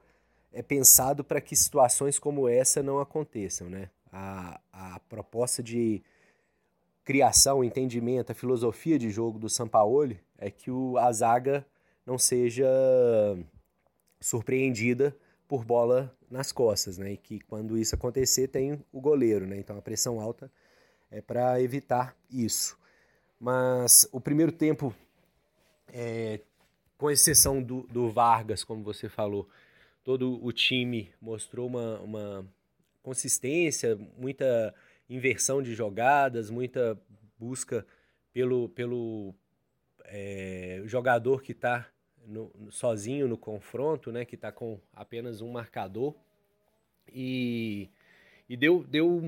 é 0.51 0.61
pensado 0.61 1.23
para 1.23 1.41
que 1.41 1.55
situações 1.55 2.19
como 2.19 2.47
essa 2.47 2.83
não 2.83 2.99
aconteçam, 2.99 3.67
né? 3.67 3.89
A, 4.11 4.61
a 4.71 4.99
proposta 5.09 5.63
de 5.63 6.03
criação, 7.03 7.63
entendimento, 7.63 8.31
a 8.31 8.35
filosofia 8.35 8.99
de 8.99 9.09
jogo 9.09 9.39
do 9.39 9.49
Sampaoli 9.49 10.19
é 10.37 10.51
que 10.51 10.69
o, 10.69 10.99
a 10.99 11.11
zaga 11.11 11.65
não 12.05 12.19
seja 12.19 12.67
surpreendida 14.21 15.15
por 15.53 15.63
bola 15.63 16.11
nas 16.31 16.51
costas, 16.51 16.97
né? 16.97 17.11
E 17.11 17.17
que 17.17 17.39
quando 17.41 17.77
isso 17.77 17.93
acontecer 17.93 18.47
tem 18.47 18.83
o 18.91 18.99
goleiro, 18.99 19.45
né? 19.45 19.55
Então 19.59 19.77
a 19.77 19.83
pressão 19.83 20.19
alta 20.19 20.51
é 21.11 21.21
para 21.21 21.61
evitar 21.61 22.17
isso. 22.27 22.75
mas 23.39 24.09
o 24.11 24.19
primeiro 24.19 24.51
tempo, 24.51 24.95
é, 25.89 26.39
com 26.97 27.11
exceção 27.11 27.61
do, 27.61 27.83
do 27.83 28.09
Vargas, 28.09 28.63
como 28.63 28.83
você 28.83 29.07
falou, 29.07 29.47
todo 30.03 30.43
o 30.43 30.51
time 30.51 31.11
mostrou 31.21 31.67
uma, 31.67 31.99
uma 31.99 32.47
consistência, 33.03 33.95
muita 34.17 34.73
inversão 35.07 35.61
de 35.61 35.75
jogadas, 35.75 36.49
muita 36.49 36.99
busca 37.37 37.85
pelo, 38.33 38.69
pelo 38.69 39.35
é, 40.05 40.81
jogador 40.87 41.43
que 41.43 41.51
está 41.51 41.87
sozinho 42.69 43.27
no 43.27 43.37
confronto, 43.37 44.11
né, 44.11 44.25
que 44.25 44.35
está 44.35 44.51
com 44.51 44.79
apenas 44.93 45.41
um 45.41 45.51
marcador 45.51 46.13
e, 47.11 47.89
e 48.47 48.55
deu, 48.55 48.83
deu 48.83 49.21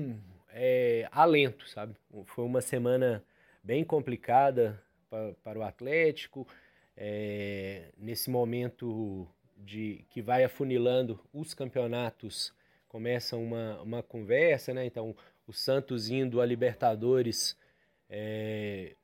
é, 0.50 1.08
alento, 1.12 1.68
sabe? 1.68 1.94
Foi 2.24 2.44
uma 2.44 2.60
semana 2.60 3.22
bem 3.62 3.84
complicada 3.84 4.82
para, 5.10 5.34
para 5.44 5.58
o 5.58 5.62
Atlético, 5.62 6.46
é, 6.96 7.90
nesse 7.98 8.30
momento 8.30 9.28
de 9.56 10.04
que 10.10 10.22
vai 10.22 10.44
afunilando 10.44 11.20
os 11.32 11.52
campeonatos, 11.52 12.54
começa 12.88 13.36
uma, 13.36 13.80
uma 13.82 14.02
conversa, 14.02 14.72
né? 14.72 14.86
Então, 14.86 15.14
o 15.46 15.52
Santos 15.52 16.08
indo 16.08 16.40
a 16.40 16.46
Libertadores, 16.46 17.56
é, 18.08 18.94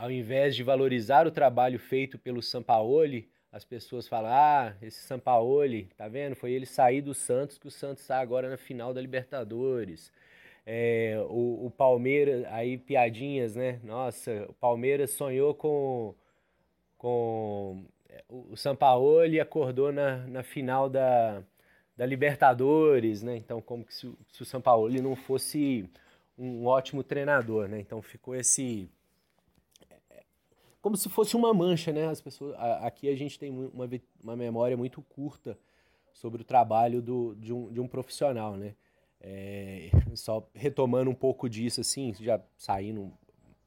ao 0.00 0.10
invés 0.10 0.56
de 0.56 0.62
valorizar 0.62 1.26
o 1.26 1.30
trabalho 1.30 1.78
feito 1.78 2.18
pelo 2.18 2.40
Sampaoli, 2.40 3.28
as 3.52 3.66
pessoas 3.66 4.08
falam: 4.08 4.30
ah, 4.32 4.74
esse 4.80 5.02
Sampaoli, 5.02 5.90
tá 5.94 6.08
vendo? 6.08 6.34
Foi 6.34 6.52
ele 6.52 6.64
sair 6.64 7.02
do 7.02 7.12
Santos 7.12 7.58
que 7.58 7.66
o 7.68 7.70
Santos 7.70 8.02
está 8.02 8.18
agora 8.18 8.48
na 8.48 8.56
final 8.56 8.94
da 8.94 9.00
Libertadores. 9.02 10.10
É, 10.64 11.22
o, 11.28 11.66
o 11.66 11.70
Palmeiras, 11.70 12.46
aí 12.46 12.78
piadinhas, 12.78 13.54
né? 13.54 13.78
Nossa, 13.84 14.46
o 14.48 14.54
Palmeiras 14.54 15.10
sonhou 15.10 15.54
com, 15.54 16.14
com 16.96 17.84
o 18.28 18.56
Sampaoli 18.56 19.38
acordou 19.38 19.92
na, 19.92 20.16
na 20.28 20.42
final 20.42 20.88
da, 20.88 21.42
da 21.94 22.06
Libertadores, 22.06 23.22
né? 23.22 23.36
Então, 23.36 23.60
como 23.60 23.84
que 23.84 23.94
se, 23.94 24.10
se 24.32 24.42
o 24.42 24.46
Sampaoli 24.46 25.02
não 25.02 25.14
fosse 25.14 25.86
um 26.38 26.64
ótimo 26.64 27.04
treinador, 27.04 27.68
né? 27.68 27.80
Então 27.80 28.00
ficou 28.00 28.34
esse 28.34 28.88
como 30.80 30.96
se 30.96 31.08
fosse 31.08 31.36
uma 31.36 31.52
mancha, 31.52 31.92
né? 31.92 32.08
As 32.08 32.20
pessoas, 32.20 32.54
aqui 32.82 33.08
a 33.08 33.16
gente 33.16 33.38
tem 33.38 33.50
uma, 33.50 33.88
uma 34.22 34.36
memória 34.36 34.76
muito 34.76 35.02
curta 35.02 35.58
sobre 36.12 36.42
o 36.42 36.44
trabalho 36.44 37.00
do, 37.00 37.34
de, 37.36 37.52
um, 37.52 37.72
de 37.72 37.80
um 37.80 37.86
profissional, 37.86 38.56
né? 38.56 38.74
É, 39.20 39.90
só 40.14 40.48
retomando 40.54 41.10
um 41.10 41.14
pouco 41.14 41.48
disso, 41.48 41.82
assim, 41.82 42.14
já 42.18 42.40
saindo 42.56 43.12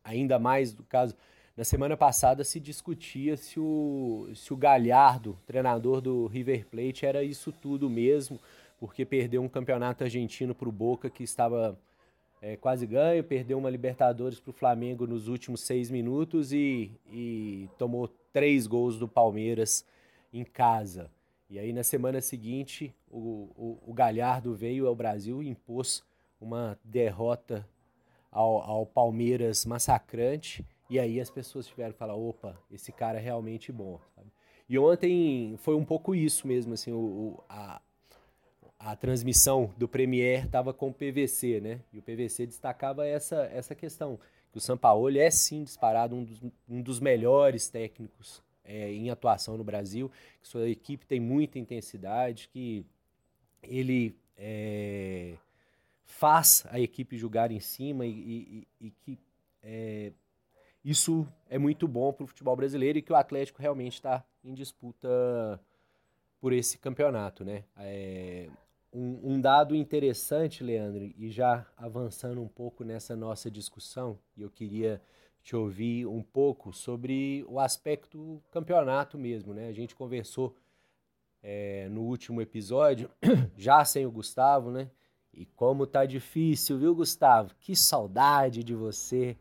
ainda 0.04 0.40
mais 0.40 0.74
do 0.74 0.84
caso. 0.84 1.16
Na 1.56 1.64
semana 1.64 1.96
passada 1.96 2.44
se 2.44 2.60
discutia 2.60 3.38
se 3.38 3.60
o, 3.60 4.28
se 4.34 4.52
o 4.52 4.58
Galhardo, 4.58 5.38
treinador 5.46 6.02
do 6.02 6.26
River 6.26 6.66
Plate, 6.66 7.06
era 7.06 7.24
isso 7.24 7.52
tudo 7.52 7.88
mesmo, 7.88 8.40
porque 8.80 9.06
perdeu 9.06 9.44
um 9.44 9.48
campeonato 9.48 10.04
argentino 10.04 10.56
para 10.56 10.68
o 10.68 10.72
Boca 10.72 11.12
que 11.12 11.24
estava 11.24 11.78
é, 12.44 12.58
quase 12.58 12.86
ganho, 12.86 13.24
perdeu 13.24 13.58
uma 13.58 13.70
Libertadores 13.70 14.38
para 14.38 14.50
o 14.50 14.54
Flamengo 14.54 15.08
nos 15.08 15.30
últimos 15.30 15.62
seis 15.62 15.90
minutos 15.90 16.52
e, 16.52 16.92
e 17.10 17.70
tomou 17.78 18.10
três 18.34 18.68
gols 18.68 19.00
do 19.00 19.08
Palmeiras 19.08 19.86
em 20.34 20.44
casa. 20.44 21.10
E 21.50 21.58
aí 21.58 21.72
na 21.72 21.84
semana 21.84 22.20
seguinte 22.20 22.94
o, 23.10 23.48
o, 23.56 23.80
o 23.88 23.94
Galhardo 23.94 24.54
veio 24.54 24.88
ao 24.88 24.96
Brasil 24.96 25.42
e 25.42 25.48
impôs 25.48 26.04
uma 26.42 26.78
derrota 26.84 27.66
ao, 28.30 28.62
ao, 28.62 28.86
Palmeiras 28.86 29.66
massacrante. 29.66 30.66
E 30.90 31.00
aí 31.00 31.22
as 31.22 31.30
pessoas 31.30 31.66
tiveram 31.66 31.94
que 31.94 31.98
falar, 31.98 32.16
opa, 32.16 32.60
esse 32.70 32.92
cara 32.92 33.20
é 33.20 33.22
realmente 33.22 33.72
bom. 33.72 34.02
Sabe? 34.14 34.28
E 34.68 34.78
ontem 34.78 35.56
foi 35.60 35.76
um 35.76 35.86
pouco 35.86 36.14
isso 36.14 36.46
mesmo, 36.46 36.74
assim, 36.74 36.92
o, 36.92 37.42
a, 37.48 37.82
a 38.86 38.96
transmissão 38.98 39.74
do 39.78 39.88
Premier 39.88 40.46
estava 40.46 40.74
com 40.74 40.90
o 40.90 40.94
PVC, 40.94 41.62
né? 41.62 41.80
E 41.94 42.00
o 42.00 42.02
PVC 42.02 42.46
destacava 42.46 43.08
essa, 43.08 43.46
essa 43.46 43.74
questão, 43.74 44.20
que 44.52 44.58
o 44.58 44.62
Sampaoli 44.62 45.20
é 45.20 45.32
sim 45.32 45.64
disparado 45.64 46.16
um 46.16 46.24
dos, 46.24 46.42
um 46.68 46.82
dos 46.82 47.00
melhores 47.00 47.70
técnicos 47.70 48.44
é, 48.66 48.92
em 48.92 49.10
atuação 49.10 49.58
no 49.58 49.64
Brasil, 49.64 50.12
que 50.42 50.48
sua 50.48 50.70
equipe 50.70 51.06
tem 51.06 51.20
muita 51.20 51.58
intensidade, 51.58 52.50
que 52.50 52.86
ele 53.62 54.18
é, 54.38 55.36
faz 56.04 56.66
a 56.70 56.78
equipe 56.78 57.18
jogar 57.18 57.52
em 57.52 57.62
cima 57.62 58.06
e, 58.06 58.68
e, 58.82 58.88
e 58.88 58.92
que 58.92 59.18
é, 59.64 60.12
isso 60.84 61.26
é 61.50 61.58
muito 61.58 61.88
bom 61.88 62.12
para 62.12 62.26
o 62.26 62.28
futebol 62.28 62.56
brasileiro 62.56 63.00
e 63.00 63.02
que 63.02 63.14
o 63.14 63.16
Atlético 63.16 63.62
realmente 63.62 63.94
está 63.94 64.26
em 64.44 64.54
disputa 64.54 65.08
por 66.42 66.52
esse 66.52 66.78
campeonato, 66.78 67.46
né? 67.46 67.64
É, 67.78 68.50
um, 68.94 69.34
um, 69.34 69.42
dado 69.42 69.76
interessante, 69.76 70.64
Leandro, 70.64 71.12
e 71.18 71.30
já 71.30 71.66
avançando 71.76 72.42
um 72.42 72.48
pouco 72.48 72.84
nessa 72.84 73.16
nossa 73.16 73.50
discussão, 73.50 74.20
e 74.38 74.42
eu 74.42 74.50
queria 74.50 75.02
te 75.42 75.56
ouvir 75.56 76.06
um 76.06 76.22
pouco 76.22 76.72
sobre 76.72 77.44
o 77.50 77.60
aspecto 77.60 78.42
campeonato 78.52 79.18
mesmo, 79.18 79.54
né? 79.54 79.68
A 79.68 79.74
gente 79.74 79.96
conversou 79.96 80.56
é, 81.42 81.90
no 81.90 82.02
último 82.02 82.42
episódio, 82.42 83.10
já 83.58 83.84
sem 83.84 84.06
o 84.06 84.12
Gustavo, 84.12 84.72
né? 84.72 84.90
E 85.34 85.46
como 85.46 85.88
tá 85.88 86.06
difícil, 86.06 86.78
viu, 86.78 86.96
Gustavo? 86.96 87.54
Que 87.60 87.76
saudade 87.76 88.64
de 88.64 88.76
você. 88.76 89.36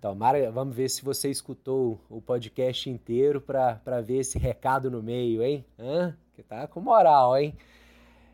Tomara, 0.00 0.50
vamos 0.52 0.76
ver 0.76 0.88
se 0.88 1.04
você 1.04 1.28
escutou 1.28 2.00
o 2.08 2.22
podcast 2.22 2.88
inteiro 2.88 3.40
para 3.40 4.00
ver 4.00 4.18
esse 4.18 4.38
recado 4.38 4.90
no 4.90 5.02
meio, 5.02 5.42
hein? 5.42 5.64
Hã? 5.78 6.16
Que 6.34 6.42
tá 6.42 6.68
com 6.68 6.80
moral, 6.80 7.36
hein? 7.36 7.54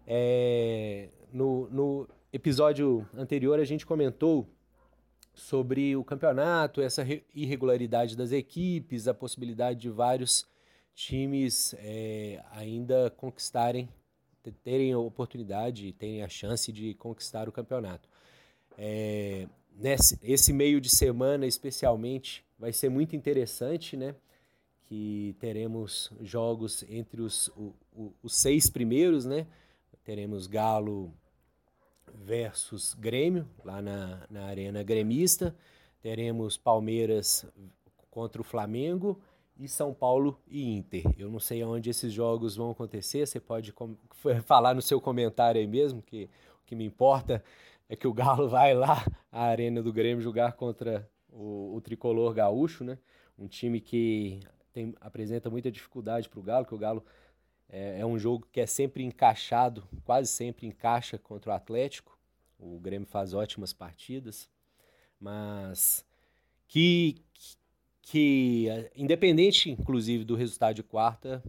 É, 0.06 1.08
no, 1.32 1.68
no 1.70 2.08
episódio 2.32 3.06
anterior 3.14 3.58
a 3.60 3.64
gente 3.64 3.86
comentou 3.86 4.48
sobre 5.34 5.96
o 5.96 6.04
campeonato, 6.04 6.80
essa 6.80 7.06
irregularidade 7.34 8.16
das 8.16 8.32
equipes, 8.32 9.08
a 9.08 9.14
possibilidade 9.14 9.80
de 9.80 9.88
vários 9.88 10.46
times 10.94 11.74
é, 11.78 12.42
ainda 12.50 13.10
conquistarem, 13.16 13.88
terem 14.62 14.92
a 14.92 14.98
oportunidade, 14.98 15.92
terem 15.92 16.22
a 16.22 16.28
chance 16.28 16.70
de 16.72 16.94
conquistar 16.94 17.48
o 17.48 17.52
campeonato. 17.52 18.08
É, 18.76 19.46
nesse 19.74 20.18
esse 20.22 20.52
meio 20.52 20.80
de 20.80 20.88
semana, 20.88 21.46
especialmente, 21.46 22.44
vai 22.58 22.72
ser 22.72 22.88
muito 22.88 23.14
interessante, 23.16 23.96
né? 23.96 24.14
Que 24.86 25.34
teremos 25.38 26.10
jogos 26.20 26.84
entre 26.88 27.22
os, 27.22 27.48
o, 27.48 27.74
o, 27.94 28.12
os 28.22 28.34
seis 28.34 28.68
primeiros, 28.68 29.24
né? 29.24 29.46
Teremos 30.04 30.46
Galo 30.46 31.12
versus 32.14 32.94
Grêmio, 32.94 33.48
lá 33.64 33.80
na, 33.80 34.26
na 34.30 34.44
Arena 34.44 34.82
Gremista. 34.82 35.54
Teremos 36.00 36.56
Palmeiras 36.56 37.46
contra 38.10 38.40
o 38.40 38.44
Flamengo 38.44 39.20
e 39.56 39.68
São 39.68 39.94
Paulo 39.94 40.38
e 40.48 40.76
Inter. 40.76 41.04
Eu 41.16 41.30
não 41.30 41.38
sei 41.38 41.62
onde 41.64 41.90
esses 41.90 42.12
jogos 42.12 42.56
vão 42.56 42.70
acontecer, 42.70 43.26
você 43.26 43.40
pode 43.40 43.72
falar 44.44 44.74
no 44.74 44.82
seu 44.82 45.00
comentário 45.00 45.60
aí 45.60 45.66
mesmo, 45.66 46.02
que 46.02 46.28
o 46.62 46.66
que 46.66 46.74
me 46.74 46.84
importa 46.84 47.42
é 47.88 47.96
que 47.96 48.06
o 48.06 48.12
Galo 48.12 48.48
vai 48.48 48.74
lá 48.74 49.04
à 49.30 49.44
Arena 49.44 49.82
do 49.82 49.92
Grêmio 49.92 50.22
jogar 50.22 50.52
contra 50.52 51.08
o, 51.28 51.74
o 51.76 51.80
tricolor 51.80 52.32
gaúcho, 52.34 52.84
né? 52.84 52.98
Um 53.38 53.46
time 53.46 53.80
que 53.80 54.40
tem, 54.72 54.94
apresenta 55.00 55.50
muita 55.50 55.70
dificuldade 55.70 56.28
para 56.28 56.40
o 56.40 56.42
Galo, 56.42 56.66
que 56.66 56.74
o 56.74 56.78
Galo 56.78 57.04
é, 57.72 58.00
é 58.00 58.06
um 58.06 58.18
jogo 58.18 58.46
que 58.52 58.60
é 58.60 58.66
sempre 58.66 59.02
encaixado, 59.02 59.82
quase 60.04 60.28
sempre 60.28 60.66
encaixa 60.66 61.18
contra 61.18 61.50
o 61.50 61.54
Atlético. 61.54 62.16
O 62.58 62.78
Grêmio 62.78 63.08
faz 63.08 63.32
ótimas 63.32 63.72
partidas, 63.72 64.48
mas 65.18 66.04
que, 66.68 67.16
que 68.02 68.68
independente, 68.94 69.70
inclusive, 69.70 70.22
do 70.22 70.36
resultado 70.36 70.76
de 70.76 70.82
quarta, 70.82 71.42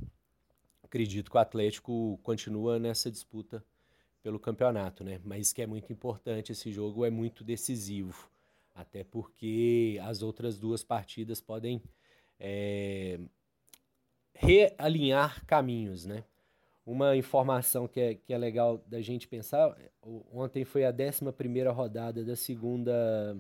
acredito 0.82 1.30
que 1.30 1.38
o 1.38 1.42
Atlético 1.42 2.20
continua 2.24 2.80
nessa 2.80 3.12
disputa 3.12 3.64
pelo 4.24 4.40
campeonato, 4.40 5.04
né? 5.04 5.20
Mas 5.26 5.52
que 5.52 5.62
é 5.62 5.68
muito 5.68 5.92
importante 5.92 6.54
esse 6.54 6.72
jogo, 6.72 7.04
é 7.04 7.10
muito 7.10 7.44
decisivo, 7.44 8.30
até 8.74 9.04
porque 9.04 10.00
as 10.02 10.22
outras 10.22 10.58
duas 10.58 10.84
partidas 10.84 11.42
podem 11.42 11.82
é, 12.40 13.20
realinhar 14.34 15.46
caminhos, 15.46 16.06
né? 16.06 16.24
Uma 16.86 17.16
informação 17.16 17.88
que 17.88 18.00
é, 18.00 18.16
que 18.16 18.34
é 18.34 18.38
legal 18.38 18.84
da 18.88 19.02
gente 19.02 19.28
pensar, 19.28 19.76
ontem 20.34 20.66
foi 20.66 20.84
a 20.84 20.92
11 20.92 21.32
primeira 21.32 21.72
rodada 21.72 22.26
da 22.26 22.36
segunda 22.36 23.38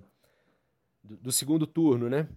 do, 1.04 1.18
do, 1.18 1.32
segundo 1.32 1.68
turno, 1.68 2.10
né? 2.10 2.28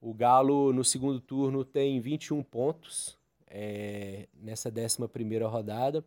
O 0.00 0.14
Galo 0.14 0.72
no 0.72 0.84
segundo 0.84 1.20
turno 1.20 1.64
tem 1.64 2.00
21 2.00 2.42
pontos 2.42 3.18
é, 3.48 4.28
nessa 4.32 4.68
11 4.68 5.08
primeira 5.08 5.48
rodada, 5.48 6.04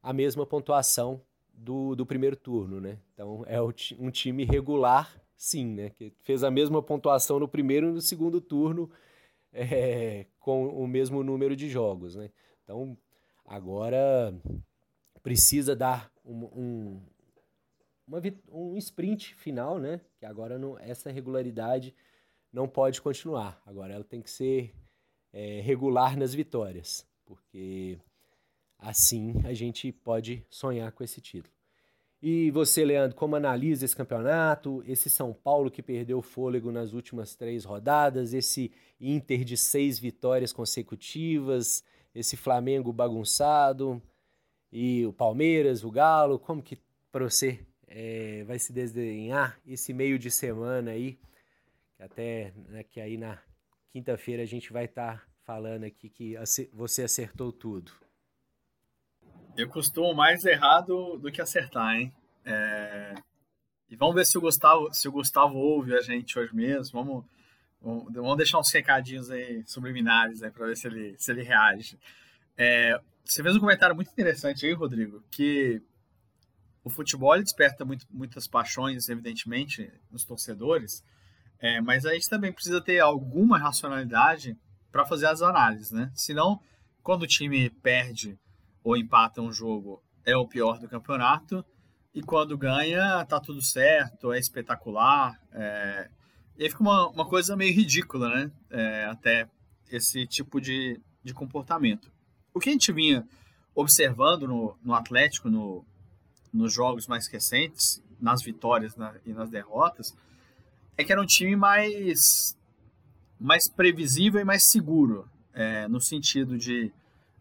a 0.00 0.12
mesma 0.12 0.46
pontuação 0.46 1.20
do, 1.52 1.96
do 1.96 2.06
primeiro 2.06 2.36
turno, 2.36 2.80
né? 2.80 2.98
Então 3.14 3.44
é 3.48 3.60
um 3.60 4.10
time 4.10 4.44
regular 4.44 5.12
sim, 5.36 5.66
né? 5.66 5.90
Que 5.90 6.12
fez 6.20 6.44
a 6.44 6.50
mesma 6.50 6.80
pontuação 6.82 7.40
no 7.40 7.48
primeiro 7.48 7.88
e 7.88 7.92
no 7.92 8.00
segundo 8.00 8.40
turno 8.40 8.88
é, 9.52 10.26
com 10.38 10.68
o 10.68 10.86
mesmo 10.86 11.22
número 11.22 11.56
de 11.56 11.68
jogos, 11.68 12.14
né? 12.14 12.30
Então, 12.62 12.96
agora 13.44 14.34
precisa 15.22 15.74
dar 15.74 16.12
um, 16.24 16.44
um, 16.44 17.02
uma, 18.06 18.20
um 18.50 18.76
sprint 18.76 19.34
final, 19.34 19.78
né? 19.78 20.00
Que 20.18 20.26
agora 20.26 20.58
não, 20.58 20.78
essa 20.78 21.10
regularidade 21.10 21.94
não 22.52 22.68
pode 22.68 23.00
continuar. 23.00 23.60
Agora 23.66 23.94
ela 23.94 24.04
tem 24.04 24.22
que 24.22 24.30
ser 24.30 24.74
é, 25.32 25.60
regular 25.60 26.16
nas 26.16 26.34
vitórias, 26.34 27.06
porque 27.24 27.98
assim 28.78 29.34
a 29.44 29.52
gente 29.52 29.92
pode 29.92 30.44
sonhar 30.50 30.92
com 30.92 31.04
esse 31.04 31.20
título. 31.20 31.57
E 32.20 32.50
você, 32.50 32.84
Leandro, 32.84 33.16
como 33.16 33.36
analisa 33.36 33.84
esse 33.84 33.94
campeonato? 33.94 34.82
Esse 34.86 35.08
São 35.08 35.32
Paulo 35.32 35.70
que 35.70 35.82
perdeu 35.82 36.18
o 36.18 36.22
fôlego 36.22 36.72
nas 36.72 36.92
últimas 36.92 37.36
três 37.36 37.64
rodadas, 37.64 38.34
esse 38.34 38.72
Inter 39.00 39.44
de 39.44 39.56
seis 39.56 40.00
vitórias 40.00 40.52
consecutivas, 40.52 41.84
esse 42.12 42.36
Flamengo 42.36 42.92
bagunçado 42.92 44.02
e 44.72 45.06
o 45.06 45.12
Palmeiras, 45.12 45.84
o 45.84 45.90
Galo, 45.90 46.38
como 46.38 46.60
que 46.60 46.76
para 47.12 47.24
você 47.24 47.60
é, 47.86 48.42
vai 48.44 48.58
se 48.58 48.72
desenhar 48.72 49.60
esse 49.64 49.92
meio 49.92 50.18
de 50.18 50.30
semana 50.30 50.90
aí? 50.90 51.18
Até 51.98 52.52
né, 52.68 52.82
que 52.82 53.00
aí 53.00 53.16
na 53.16 53.38
quinta-feira 53.92 54.42
a 54.42 54.46
gente 54.46 54.72
vai 54.72 54.86
estar 54.86 55.18
tá 55.18 55.26
falando 55.44 55.84
aqui 55.84 56.08
que 56.10 56.34
você 56.72 57.04
acertou 57.04 57.52
tudo. 57.52 57.92
Eu 59.58 59.68
costumo 59.68 60.14
mais 60.14 60.44
errar 60.44 60.82
do, 60.82 61.18
do 61.18 61.32
que 61.32 61.42
acertar, 61.42 61.96
hein? 61.96 62.12
É... 62.44 63.12
E 63.90 63.96
vamos 63.96 64.14
ver 64.14 64.24
se 64.24 64.38
o 64.38 64.40
Gustavo, 64.40 64.94
se 64.94 65.08
o 65.08 65.12
Gustavo 65.12 65.58
ouve 65.58 65.96
a 65.96 66.00
gente 66.00 66.38
hoje 66.38 66.54
mesmo. 66.54 67.02
Vamos, 67.02 67.24
vamos, 67.82 68.12
vamos 68.12 68.36
deixar 68.36 68.60
uns 68.60 68.72
recadinhos 68.72 69.32
aí 69.32 69.64
subliminares 69.66 70.44
aí 70.44 70.52
para 70.52 70.66
ver 70.66 70.76
se 70.76 70.86
ele, 70.86 71.16
se 71.18 71.32
ele 71.32 71.42
reage. 71.42 71.98
É... 72.56 73.00
Você 73.24 73.42
fez 73.42 73.56
um 73.56 73.58
comentário 73.58 73.96
muito 73.96 74.12
interessante 74.12 74.64
aí, 74.64 74.72
Rodrigo, 74.74 75.24
que 75.28 75.82
o 76.84 76.88
futebol 76.88 77.36
desperta 77.42 77.84
muito, 77.84 78.06
muitas 78.08 78.46
paixões, 78.46 79.08
evidentemente, 79.08 79.92
nos 80.08 80.24
torcedores, 80.24 81.04
é, 81.58 81.80
mas 81.80 82.06
a 82.06 82.14
gente 82.14 82.30
também 82.30 82.52
precisa 82.52 82.80
ter 82.80 83.00
alguma 83.00 83.58
racionalidade 83.58 84.56
para 84.92 85.04
fazer 85.04 85.26
as 85.26 85.42
análises, 85.42 85.90
né? 85.90 86.12
Senão, 86.14 86.60
quando 87.02 87.24
o 87.24 87.26
time 87.26 87.68
perde 87.68 88.38
ou 88.88 88.96
empata 88.96 89.42
um 89.42 89.52
jogo, 89.52 90.02
é 90.24 90.34
o 90.34 90.48
pior 90.48 90.78
do 90.78 90.88
campeonato. 90.88 91.62
E 92.14 92.22
quando 92.22 92.56
ganha, 92.56 93.22
tá 93.26 93.38
tudo 93.38 93.60
certo, 93.60 94.32
é 94.32 94.38
espetacular. 94.38 95.38
É... 95.52 96.08
E 96.56 96.64
aí 96.64 96.70
fica 96.70 96.82
uma, 96.82 97.06
uma 97.08 97.26
coisa 97.26 97.54
meio 97.54 97.74
ridícula, 97.74 98.30
né? 98.30 98.50
É, 98.70 99.04
até 99.04 99.46
esse 99.90 100.26
tipo 100.26 100.58
de, 100.58 100.98
de 101.22 101.34
comportamento. 101.34 102.10
O 102.54 102.58
que 102.58 102.70
a 102.70 102.72
gente 102.72 102.90
vinha 102.90 103.28
observando 103.74 104.48
no, 104.48 104.74
no 104.82 104.94
Atlético, 104.94 105.50
no, 105.50 105.84
nos 106.50 106.72
jogos 106.72 107.06
mais 107.06 107.26
recentes, 107.26 108.02
nas 108.18 108.42
vitórias 108.42 108.96
na, 108.96 109.14
e 109.26 109.34
nas 109.34 109.50
derrotas, 109.50 110.16
é 110.96 111.04
que 111.04 111.12
era 111.12 111.20
um 111.20 111.26
time 111.26 111.54
mais, 111.54 112.56
mais 113.38 113.68
previsível 113.68 114.40
e 114.40 114.44
mais 114.44 114.64
seguro, 114.64 115.28
é, 115.52 115.86
no 115.88 116.00
sentido 116.00 116.56
de, 116.56 116.90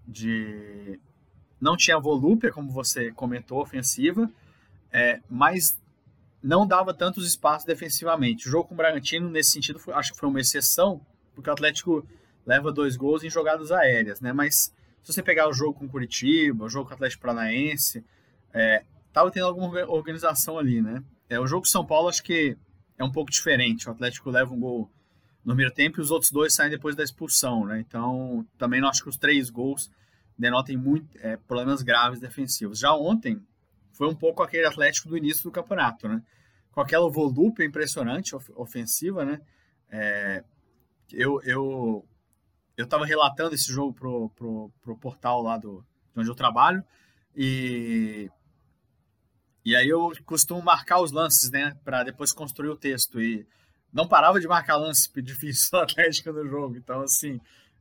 de 0.05 0.99
não 1.59 1.75
tinha 1.75 1.99
volúpia, 1.99 2.51
como 2.51 2.71
você 2.71 3.11
comentou, 3.11 3.61
ofensiva, 3.61 4.29
é, 4.91 5.19
mas 5.29 5.79
não 6.41 6.65
dava 6.65 6.93
tantos 6.93 7.27
espaços 7.27 7.65
defensivamente. 7.65 8.47
O 8.47 8.51
jogo 8.51 8.69
com 8.69 8.73
o 8.73 8.77
Bragantino, 8.77 9.29
nesse 9.29 9.51
sentido, 9.51 9.79
foi, 9.79 9.93
acho 9.93 10.13
que 10.13 10.19
foi 10.19 10.29
uma 10.29 10.39
exceção, 10.39 11.01
porque 11.33 11.49
o 11.49 11.53
Atlético 11.53 12.07
leva 12.45 12.71
dois 12.71 12.95
gols 12.95 13.23
em 13.23 13.29
jogadas 13.29 13.71
aéreas, 13.71 14.21
né? 14.21 14.31
Mas 14.31 14.73
se 15.03 15.13
você 15.13 15.21
pegar 15.21 15.49
o 15.49 15.53
jogo 15.53 15.73
com 15.73 15.85
o 15.85 15.89
Curitiba, 15.89 16.65
o 16.65 16.69
jogo 16.69 16.85
com 16.85 16.91
o 16.91 16.95
Atlético 16.95 17.23
Paranaense, 17.23 18.03
é, 18.53 18.83
tava 19.11 19.31
tendo 19.31 19.47
alguma 19.47 19.85
organização 19.87 20.57
ali, 20.57 20.81
né? 20.81 21.03
É, 21.29 21.39
o 21.39 21.47
jogo 21.47 21.63
com 21.63 21.69
São 21.69 21.85
Paulo, 21.85 22.07
acho 22.07 22.23
que 22.23 22.55
é 22.97 23.03
um 23.03 23.11
pouco 23.11 23.31
diferente. 23.31 23.87
O 23.87 23.91
Atlético 23.91 24.29
leva 24.29 24.53
um 24.53 24.59
gol 24.59 24.89
no 25.43 25.53
primeiro 25.53 25.73
tempo 25.73 25.99
e 25.99 26.01
os 26.01 26.11
outros 26.11 26.31
dois 26.31 26.53
saem 26.53 26.69
depois 26.69 26.95
da 26.95 27.03
expulsão, 27.03 27.65
né? 27.65 27.79
Então, 27.79 28.45
também 28.57 28.79
não 28.79 28.89
acho 28.89 29.03
que 29.03 29.09
os 29.09 29.17
três 29.17 29.49
gols 29.49 29.89
denotem 30.37 30.77
muito, 30.77 31.17
é, 31.19 31.37
problemas 31.37 31.81
graves 31.81 32.19
defensivos. 32.19 32.79
Já 32.79 32.93
ontem 32.93 33.41
foi 33.91 34.07
um 34.07 34.15
pouco 34.15 34.43
aquele 34.43 34.67
Atlético 34.67 35.09
do 35.09 35.17
início 35.17 35.43
do 35.43 35.51
campeonato, 35.51 36.07
né? 36.07 36.21
Com 36.71 36.81
aquela 36.81 37.09
volúpia 37.09 37.65
impressionante 37.65 38.35
ofensiva, 38.55 39.25
né? 39.25 39.41
É, 39.89 40.43
eu 41.11 41.41
eu 41.43 42.05
eu 42.75 42.85
estava 42.85 43.05
relatando 43.05 43.55
esse 43.55 43.71
jogo 43.71 43.93
pro, 43.93 44.29
pro, 44.29 44.71
pro 44.81 44.97
portal 44.97 45.41
lá 45.41 45.57
do 45.57 45.83
de 46.13 46.19
onde 46.19 46.29
eu 46.29 46.35
trabalho 46.35 46.83
e 47.35 48.29
e 49.65 49.75
aí 49.75 49.89
eu 49.89 50.11
costumo 50.25 50.61
marcar 50.61 51.01
os 51.01 51.11
lances, 51.11 51.51
né, 51.51 51.75
para 51.83 52.01
depois 52.03 52.31
construir 52.31 52.69
o 52.69 52.77
texto 52.77 53.19
e 53.19 53.45
não 53.91 54.07
parava 54.07 54.39
de 54.39 54.47
marcar 54.47 54.77
lance 54.77 55.09
difícil 55.21 55.71
do 55.71 55.77
Atlético 55.83 56.31
no 56.31 56.47
jogo. 56.47 56.77
Então 56.77 57.01
assim, 57.01 57.39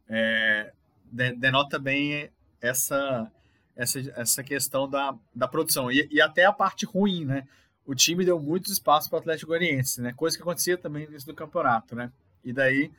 é, 0.09 0.73
denota 1.13 1.79
bem 1.79 2.31
essa 2.61 3.31
essa, 3.77 4.01
essa 4.17 4.43
questão 4.43 4.89
da, 4.89 5.15
da 5.35 5.47
produção. 5.47 5.93
E, 5.93 6.09
e 6.11 6.21
até 6.21 6.47
a 6.47 6.53
parte 6.53 6.87
ruim, 6.87 7.27
né? 7.27 7.47
O 7.85 7.95
time 7.95 8.25
deu 8.25 8.41
muito 8.41 8.73
espaço 8.73 9.09
para 9.09 9.19
o 9.19 9.21
Atlético 9.21 9.49
Goianiense, 9.49 10.01
né? 10.01 10.13
Coisa 10.15 10.37
que 10.37 10.43
acontecia 10.43 10.79
também 10.79 11.05
no 11.05 11.11
início 11.11 11.29
do 11.29 11.37
campeonato, 11.37 11.95
né? 11.95 12.11
E 12.43 12.53
daí 12.53 12.91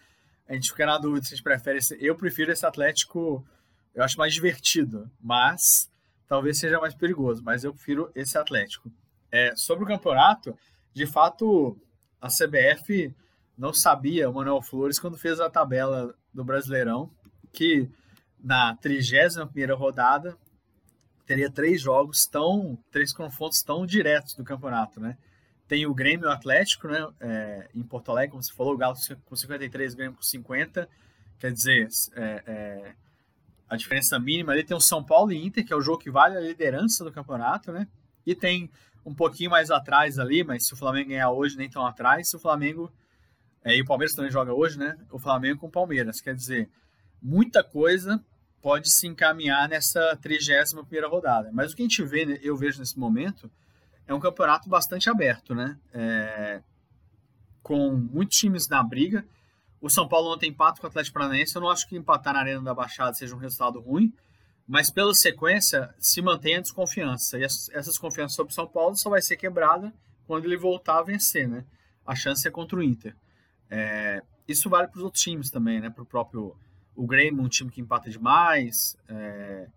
a 0.47 0.53
gente 0.53 0.69
fica 0.69 0.85
na 0.85 0.97
dúvida 0.97 1.25
se 1.25 1.33
a 1.33 1.35
gente 1.35 1.43
prefere 1.43 1.79
esse, 1.79 1.97
eu 1.99 2.15
prefiro 2.15 2.51
esse 2.51 2.65
Atlético, 2.65 3.45
eu 3.93 4.03
acho 4.03 4.17
mais 4.17 4.33
divertido, 4.33 5.09
mas 5.19 5.91
talvez 6.27 6.57
seja 6.57 6.79
mais 6.79 6.93
perigoso, 6.93 7.43
mas 7.43 7.63
eu 7.63 7.73
prefiro 7.73 8.09
esse 8.15 8.37
Atlético. 8.37 8.89
É, 9.29 9.53
sobre 9.57 9.83
o 9.83 9.87
campeonato, 9.87 10.57
de 10.93 11.05
fato, 11.05 11.77
a 12.21 12.27
CBF 12.29 13.13
não 13.57 13.73
sabia, 13.73 14.29
o 14.29 14.33
Manuel 14.33 14.61
Flores, 14.61 14.99
quando 14.99 15.17
fez 15.17 15.39
a 15.39 15.49
tabela 15.49 16.15
do 16.33 16.45
Brasileirão, 16.45 17.11
que 17.51 17.89
na 18.43 18.75
31 18.75 19.75
rodada, 19.75 20.37
teria 21.25 21.51
três 21.51 21.81
jogos 21.81 22.25
tão, 22.25 22.77
três 22.91 23.11
confrontos 23.11 23.61
tão 23.61 23.85
diretos 23.85 24.33
do 24.33 24.43
campeonato, 24.43 24.99
né? 24.99 25.17
Tem 25.67 25.85
o 25.85 25.93
Grêmio 25.93 26.29
Atlético, 26.29 26.87
né? 26.87 27.05
É, 27.19 27.69
em 27.75 27.83
Porto 27.83 28.09
Alegre, 28.09 28.31
como 28.31 28.41
você 28.41 28.53
falou, 28.53 28.73
o 28.73 28.77
Galo 28.77 28.95
com 29.25 29.35
53, 29.35 29.93
o 29.93 29.97
Grêmio 29.97 30.15
com 30.15 30.23
50. 30.23 30.87
Quer 31.37 31.51
dizer, 31.51 31.89
é, 32.15 32.43
é, 32.47 32.95
a 33.69 33.75
diferença 33.75 34.17
mínima 34.17 34.53
ali 34.53 34.63
tem 34.63 34.77
o 34.77 34.79
São 34.81 35.03
Paulo 35.03 35.33
e 35.33 35.45
Inter, 35.45 35.65
que 35.65 35.73
é 35.73 35.75
o 35.75 35.81
jogo 35.81 35.97
que 35.97 36.09
vale 36.09 36.37
a 36.37 36.39
liderança 36.39 37.03
do 37.03 37.11
campeonato, 37.11 37.71
né? 37.71 37.85
E 38.25 38.33
tem 38.33 38.69
um 39.05 39.13
pouquinho 39.13 39.51
mais 39.51 39.69
atrás 39.69 40.17
ali, 40.17 40.43
mas 40.43 40.65
se 40.65 40.73
o 40.73 40.77
Flamengo 40.77 41.09
ganhar 41.09 41.31
hoje, 41.31 41.57
nem 41.57 41.69
tão 41.69 41.85
atrás. 41.85 42.29
Se 42.29 42.35
o 42.35 42.39
Flamengo. 42.39 42.91
É, 43.63 43.75
e 43.75 43.81
o 43.81 43.85
Palmeiras 43.85 44.15
também 44.15 44.31
joga 44.31 44.53
hoje, 44.53 44.79
né? 44.79 44.97
O 45.11 45.19
Flamengo 45.19 45.59
com 45.59 45.67
o 45.67 45.71
Palmeiras. 45.71 46.21
Quer 46.21 46.35
dizer, 46.35 46.69
muita 47.21 47.63
coisa 47.63 48.23
pode 48.61 48.91
se 48.91 49.07
encaminhar 49.07 49.69
nessa 49.69 50.17
31 50.21 50.83
primeira 50.83 51.07
rodada. 51.07 51.49
Mas 51.53 51.71
o 51.71 51.75
que 51.75 51.81
a 51.81 51.85
gente 51.85 52.03
vê, 52.03 52.39
eu 52.41 52.55
vejo 52.57 52.79
nesse 52.79 52.97
momento, 52.97 53.49
é 54.07 54.13
um 54.13 54.19
campeonato 54.19 54.69
bastante 54.69 55.09
aberto, 55.09 55.53
né? 55.53 55.77
É, 55.93 56.61
com 57.61 57.91
muitos 57.91 58.37
times 58.37 58.67
na 58.67 58.81
briga. 58.83 59.25
O 59.79 59.89
São 59.89 60.07
Paulo 60.07 60.33
ontem 60.33 60.49
empata 60.49 60.79
com 60.79 60.87
o 60.87 60.89
Atlético 60.89 61.13
Paranaense. 61.13 61.55
Eu 61.55 61.61
não 61.61 61.69
acho 61.69 61.87
que 61.87 61.95
empatar 61.95 62.33
na 62.33 62.39
Arena 62.39 62.61
da 62.61 62.73
Baixada 62.73 63.13
seja 63.13 63.35
um 63.35 63.39
resultado 63.39 63.79
ruim, 63.79 64.13
mas 64.67 64.89
pela 64.89 65.13
sequência 65.13 65.93
se 65.99 66.21
mantém 66.21 66.55
a 66.55 66.61
desconfiança. 66.61 67.37
E 67.37 67.43
essa 67.43 67.71
desconfiança 67.71 68.35
sobre 68.35 68.51
o 68.51 68.55
São 68.55 68.67
Paulo 68.67 68.95
só 68.95 69.09
vai 69.09 69.21
ser 69.21 69.37
quebrada 69.37 69.93
quando 70.25 70.45
ele 70.45 70.57
voltar 70.57 70.99
a 70.99 71.03
vencer, 71.03 71.47
né? 71.47 71.63
A 72.05 72.15
chance 72.15 72.47
é 72.47 72.51
contra 72.51 72.77
o 72.77 72.83
Inter. 72.83 73.15
É, 73.69 74.23
isso 74.47 74.69
vale 74.69 74.87
para 74.87 74.97
os 74.97 75.03
outros 75.03 75.21
times 75.21 75.49
também, 75.49 75.79
né? 75.79 75.89
Para 75.89 76.03
o 76.03 76.05
próprio 76.05 76.55
o 76.97 77.05
Grêmio, 77.05 77.43
um 77.43 77.47
time 77.47 77.69
que 77.69 77.79
empata 77.79 78.09
demais. 78.09 78.97
É, 79.07 79.67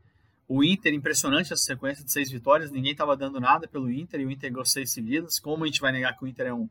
o 0.48 0.64
Inter, 0.64 0.94
impressionante 0.94 1.52
essa 1.52 1.62
sequência 1.62 2.02
de 2.02 2.11
seis 2.11 2.30
vitórias. 2.30 2.72
Ninguém 2.72 2.92
estava 2.92 3.14
dando 3.14 3.38
nada 3.38 3.68
pelo 3.68 3.92
Inter 3.92 4.20
e 4.20 4.24
o 4.24 4.30
Inter 4.30 4.50
ganhou 4.50 4.64
seis 4.64 4.90
seguidas. 4.90 5.38
Como 5.38 5.62
a 5.62 5.66
gente 5.66 5.83
vai 5.83 5.92
negar 5.92 6.16
que 6.16 6.24
o 6.24 6.26
Inter 6.26 6.46
é 6.46 6.54
um, 6.54 6.68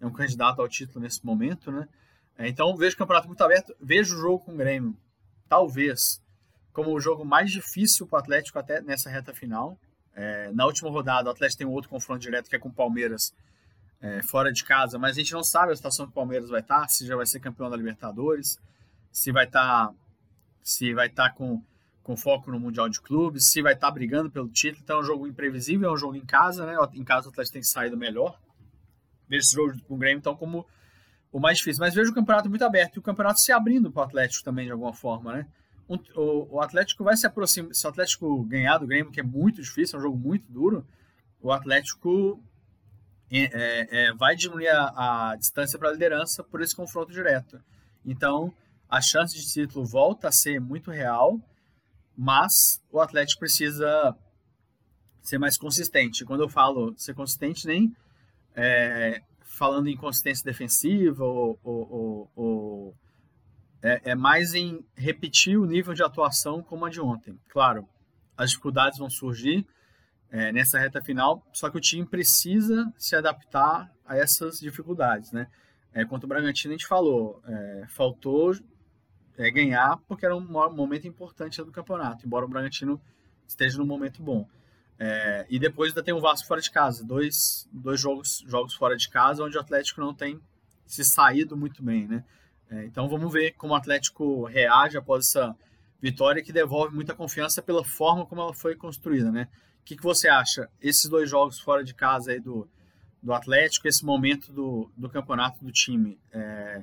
é 0.00 0.06
um 0.06 0.10
candidato 0.10 0.62
ao 0.62 0.68
título 0.68 1.00
nesse 1.00 1.24
momento, 1.24 1.70
né? 1.70 1.86
É, 2.38 2.48
então, 2.48 2.74
vejo 2.74 2.94
o 2.94 2.98
campeonato 2.98 3.28
muito 3.28 3.44
aberto. 3.44 3.76
Vejo 3.78 4.16
o 4.16 4.20
jogo 4.20 4.38
com 4.46 4.52
o 4.52 4.56
Grêmio, 4.56 4.96
talvez, 5.46 6.22
como 6.72 6.92
o 6.92 7.00
jogo 7.00 7.22
mais 7.22 7.52
difícil 7.52 8.06
para 8.06 8.16
o 8.16 8.20
Atlético 8.20 8.58
até 8.58 8.80
nessa 8.80 9.10
reta 9.10 9.34
final. 9.34 9.78
É, 10.14 10.50
na 10.52 10.64
última 10.64 10.90
rodada, 10.90 11.28
o 11.28 11.32
Atlético 11.32 11.58
tem 11.58 11.66
um 11.66 11.72
outro 11.72 11.90
confronto 11.90 12.20
direto 12.20 12.48
que 12.48 12.56
é 12.56 12.58
com 12.58 12.70
o 12.70 12.72
Palmeiras 12.72 13.34
é, 14.00 14.22
fora 14.22 14.50
de 14.50 14.64
casa, 14.64 14.98
mas 14.98 15.12
a 15.12 15.20
gente 15.20 15.34
não 15.34 15.44
sabe 15.44 15.72
a 15.72 15.76
situação 15.76 16.06
que 16.06 16.12
o 16.12 16.14
Palmeiras 16.14 16.48
vai 16.48 16.60
estar, 16.60 16.88
se 16.88 17.06
já 17.06 17.14
vai 17.14 17.26
ser 17.26 17.38
campeão 17.38 17.68
da 17.68 17.76
Libertadores 17.76 18.58
se 19.10 19.32
vai 19.32 19.44
estar 19.44 19.88
tá, 19.88 19.94
se 20.62 20.94
vai 20.94 21.06
estar 21.06 21.30
tá 21.30 21.34
com, 21.34 21.62
com 22.02 22.16
foco 22.16 22.50
no 22.50 22.60
Mundial 22.60 22.88
de 22.88 23.00
Clubes, 23.00 23.50
se 23.50 23.62
vai 23.62 23.74
estar 23.74 23.88
tá 23.88 23.92
brigando 23.92 24.30
pelo 24.30 24.48
título. 24.48 24.82
Então 24.82 24.98
é 24.98 25.00
um 25.00 25.04
jogo 25.04 25.26
imprevisível, 25.26 25.90
é 25.90 25.92
um 25.92 25.96
jogo 25.96 26.16
em 26.16 26.24
casa, 26.24 26.66
né? 26.66 26.74
Em 26.94 27.04
casa 27.04 27.28
o 27.28 27.30
Atlético 27.30 27.54
tem 27.54 27.62
saído 27.62 27.96
melhor. 27.96 28.38
vejo 29.28 29.42
esse 29.42 29.54
jogo 29.54 29.80
com 29.82 29.94
o 29.94 29.98
Grêmio 29.98 30.18
então 30.18 30.36
como 30.36 30.66
o 31.32 31.38
mais 31.38 31.58
difícil. 31.58 31.80
Mas 31.80 31.94
vejo 31.94 32.10
o 32.10 32.14
campeonato 32.14 32.48
muito 32.48 32.64
aberto 32.64 32.96
e 32.96 32.98
o 32.98 33.02
campeonato 33.02 33.40
se 33.40 33.52
abrindo 33.52 33.90
para 33.90 34.00
o 34.00 34.04
Atlético 34.04 34.44
também, 34.44 34.66
de 34.66 34.72
alguma 34.72 34.92
forma, 34.92 35.32
né? 35.32 35.46
O, 36.14 36.56
o, 36.56 36.60
Atlético 36.60 37.02
vai 37.02 37.16
se 37.16 37.26
aproximar. 37.26 37.74
Se 37.74 37.84
o 37.84 37.90
Atlético 37.90 38.44
ganhar 38.44 38.78
do 38.78 38.86
Grêmio, 38.86 39.10
que 39.10 39.18
é 39.18 39.24
muito 39.24 39.60
difícil, 39.60 39.96
é 39.96 39.98
um 39.98 40.02
jogo 40.02 40.16
muito 40.16 40.44
duro, 40.48 40.86
o 41.42 41.50
Atlético 41.50 42.40
é, 43.28 43.38
é, 43.40 44.06
é 44.06 44.14
vai 44.14 44.36
diminuir 44.36 44.68
a, 44.68 45.30
a 45.30 45.36
distância 45.36 45.76
para 45.80 45.88
a 45.88 45.92
liderança 45.92 46.44
por 46.44 46.60
esse 46.60 46.76
confronto 46.76 47.10
direto. 47.10 47.60
Então, 48.06 48.54
a 48.90 49.00
chance 49.00 49.34
de 49.34 49.46
título 49.46 49.86
volta 49.86 50.28
a 50.28 50.32
ser 50.32 50.60
muito 50.60 50.90
real, 50.90 51.40
mas 52.16 52.82
o 52.90 53.00
Atlético 53.00 53.40
precisa 53.40 54.16
ser 55.22 55.38
mais 55.38 55.56
consistente. 55.56 56.24
Quando 56.24 56.42
eu 56.42 56.48
falo 56.48 56.92
ser 56.96 57.14
consistente, 57.14 57.66
nem 57.66 57.94
é, 58.54 59.22
falando 59.42 59.88
em 59.88 59.96
consistência 59.96 60.44
defensiva 60.44 61.24
ou, 61.24 61.58
ou, 61.62 62.30
ou, 62.34 62.94
é, 63.82 64.10
é, 64.10 64.14
mais 64.14 64.54
em 64.54 64.84
repetir 64.96 65.56
o 65.56 65.66
nível 65.66 65.94
de 65.94 66.02
atuação 66.02 66.62
como 66.62 66.84
a 66.84 66.90
de 66.90 67.00
ontem. 67.00 67.38
Claro, 67.48 67.88
as 68.36 68.50
dificuldades 68.50 68.98
vão 68.98 69.08
surgir 69.08 69.66
é, 70.30 70.50
nessa 70.52 70.78
reta 70.78 71.00
final, 71.00 71.46
só 71.52 71.70
que 71.70 71.76
o 71.76 71.80
time 71.80 72.06
precisa 72.06 72.92
se 72.96 73.14
adaptar 73.14 73.90
a 74.04 74.16
essas 74.16 74.58
dificuldades, 74.58 75.30
né? 75.30 75.46
É, 75.92 76.04
contra 76.04 76.26
o 76.26 76.28
Bragantino 76.28 76.72
a 76.72 76.76
gente 76.76 76.86
falou, 76.86 77.42
é, 77.46 77.84
faltou 77.88 78.52
é, 79.36 79.50
ganhar 79.50 79.98
porque 80.08 80.24
era 80.24 80.36
um 80.36 80.70
momento 80.72 81.06
importante 81.06 81.62
do 81.62 81.72
campeonato, 81.72 82.26
embora 82.26 82.44
o 82.44 82.48
Bragantino 82.48 83.00
esteja 83.46 83.78
num 83.78 83.86
momento 83.86 84.22
bom. 84.22 84.46
É, 84.98 85.46
e 85.48 85.58
depois 85.58 85.90
ainda 85.90 86.02
tem 86.02 86.12
o 86.12 86.20
Vasco 86.20 86.46
fora 86.46 86.60
de 86.60 86.70
casa, 86.70 87.02
dois, 87.02 87.66
dois 87.72 87.98
jogos, 87.98 88.44
jogos 88.46 88.74
fora 88.74 88.96
de 88.96 89.08
casa, 89.08 89.42
onde 89.42 89.56
o 89.56 89.60
Atlético 89.60 90.00
não 90.00 90.12
tem 90.12 90.38
se 90.86 91.04
saído 91.04 91.56
muito 91.56 91.82
bem, 91.82 92.06
né? 92.06 92.24
É, 92.70 92.84
então 92.84 93.08
vamos 93.08 93.32
ver 93.32 93.52
como 93.52 93.72
o 93.72 93.76
Atlético 93.76 94.44
reage 94.44 94.98
após 94.98 95.26
essa 95.26 95.56
vitória 96.00 96.42
que 96.42 96.52
devolve 96.52 96.94
muita 96.94 97.14
confiança 97.14 97.62
pela 97.62 97.84
forma 97.84 98.26
como 98.26 98.42
ela 98.42 98.54
foi 98.54 98.76
construída, 98.76 99.30
né? 99.32 99.48
O 99.80 99.84
que, 99.84 99.96
que 99.96 100.02
você 100.02 100.28
acha? 100.28 100.68
Esses 100.80 101.08
dois 101.08 101.28
jogos 101.28 101.58
fora 101.58 101.82
de 101.82 101.94
casa 101.94 102.32
aí 102.32 102.40
do, 102.40 102.68
do 103.22 103.32
Atlético, 103.32 103.88
esse 103.88 104.04
momento 104.04 104.52
do, 104.52 104.90
do 104.96 105.08
campeonato 105.08 105.64
do 105.64 105.72
time, 105.72 106.18
é, 106.30 106.82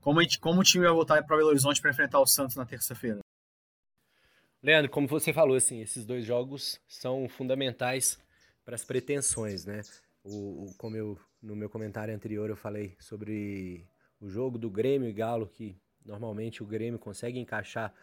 como, 0.00 0.22
gente, 0.22 0.38
como 0.38 0.60
o 0.60 0.64
time 0.64 0.84
vai 0.84 0.94
voltar 0.94 1.22
para 1.24 1.36
Belo 1.36 1.48
Horizonte 1.48 1.80
para 1.80 1.90
enfrentar 1.90 2.20
o 2.20 2.26
Santos 2.26 2.56
na 2.56 2.64
terça-feira? 2.64 3.20
Leandro, 4.62 4.90
como 4.90 5.06
você 5.06 5.32
falou, 5.32 5.56
assim, 5.56 5.80
esses 5.80 6.04
dois 6.04 6.24
jogos 6.24 6.80
são 6.88 7.28
fundamentais 7.28 8.18
para 8.64 8.74
as 8.74 8.84
pretensões, 8.84 9.64
né? 9.64 9.82
O, 10.24 10.64
o, 10.64 10.74
como 10.76 10.96
eu, 10.96 11.18
no 11.40 11.54
meu 11.54 11.70
comentário 11.70 12.14
anterior, 12.14 12.50
eu 12.50 12.56
falei 12.56 12.96
sobre 12.98 13.86
o 14.20 14.28
jogo 14.28 14.58
do 14.58 14.68
Grêmio 14.68 15.08
e 15.08 15.12
Galo, 15.12 15.46
que 15.46 15.76
normalmente 16.04 16.62
o 16.62 16.66
Grêmio 16.66 16.98
consegue 16.98 17.38
encaixar 17.38 17.94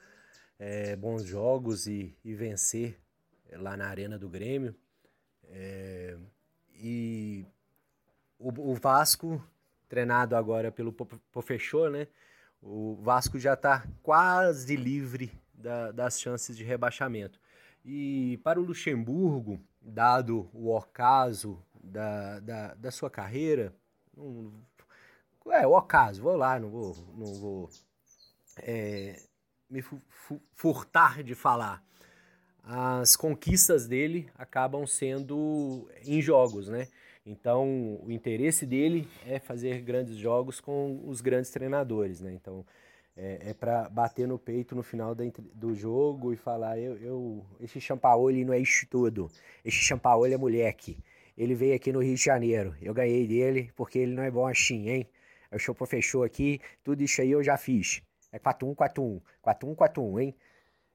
é, 0.58 0.96
bons 0.96 1.26
jogos 1.26 1.88
e, 1.88 2.16
e, 2.24 2.34
vencer 2.34 2.98
lá 3.52 3.76
na 3.76 3.88
arena 3.88 4.18
do 4.18 4.30
Grêmio. 4.30 4.76
É, 5.50 6.18
e 6.74 7.46
o, 8.40 8.72
o, 8.72 8.76
Vasco, 8.76 9.44
treinado 9.96 10.36
agora 10.36 10.74
pelo 10.74 10.92
Pofechô, 10.92 11.90
né? 11.90 12.10
O 12.62 12.98
Vasco 13.02 13.40
já 13.40 13.54
está 13.54 13.88
quase 14.04 14.76
livre 14.76 15.32
da, 15.54 15.94
das 15.94 16.20
chances 16.20 16.58
de 16.58 16.66
rebaixamento. 16.66 17.40
E 17.86 18.38
para 18.44 18.60
o 18.60 18.64
Luxemburgo, 18.64 19.58
dado 19.82 20.50
o 20.54 20.76
ocaso 20.76 21.64
da, 21.82 22.42
da, 22.42 22.74
da 22.74 22.92
sua 22.92 23.10
carreira, 23.10 23.74
um, 24.18 24.52
é 25.48 25.66
o 25.66 25.78
ocaso, 25.78 26.22
vou 26.22 26.36
lá, 26.36 26.60
não 26.60 26.70
vou, 26.70 26.96
não 27.16 27.34
vou 27.36 27.70
é, 28.58 29.24
me 29.70 29.82
furtar 30.56 31.24
de 31.24 31.36
falar. 31.36 31.82
As 32.62 33.16
conquistas 33.16 33.88
dele 33.88 34.30
acabam 34.38 34.86
sendo 34.86 35.90
em 36.04 36.22
jogos, 36.22 36.68
né? 36.68 36.90
Então, 37.26 38.00
o 38.04 38.12
interesse 38.12 38.66
dele 38.66 39.08
é 39.26 39.40
fazer 39.40 39.82
grandes 39.82 40.16
jogos 40.16 40.60
com 40.62 41.02
os 41.06 41.22
grandes 41.22 41.50
treinadores, 41.50 42.22
né? 42.22 42.32
Então, 42.34 42.66
é, 43.18 43.50
é 43.50 43.54
para 43.54 43.90
bater 43.90 44.28
no 44.28 44.38
peito 44.38 44.76
no 44.76 44.84
final 44.84 45.16
do 45.16 45.74
jogo 45.74 46.34
e 46.34 46.36
falar: 46.38 46.78
eu, 46.78 46.98
eu 46.98 47.46
esse 47.60 47.82
Champaoli 47.82 48.46
não 48.46 48.54
é 48.54 48.60
isso 48.60 48.86
tudo. 48.90 49.30
Esse 49.64 49.78
Champaoli 49.78 50.34
é 50.34 50.38
moleque. 50.38 50.98
Ele 51.38 51.56
veio 51.56 51.76
aqui 51.76 51.92
no 51.92 52.02
Rio 52.02 52.16
de 52.16 52.24
Janeiro. 52.24 52.76
Eu 52.82 52.94
ganhei 52.94 53.28
dele 53.28 53.72
porque 53.76 54.00
ele 54.00 54.14
não 54.14 54.24
é 54.24 54.32
bom 54.32 54.48
assim, 54.48 54.90
hein? 54.90 55.10
O 55.52 55.60
Chopo 55.60 55.86
fechou 55.86 56.24
aqui, 56.24 56.60
tudo 56.84 57.02
isso 57.02 57.22
aí 57.22 57.32
eu 57.32 57.44
já 57.44 57.58
fiz. 57.58 58.02
É 58.32 58.40
4-1, 58.40 58.76
4-1. 58.76 59.22
4-1, 59.44 59.76
4-1, 59.76 60.22
hein? 60.22 60.36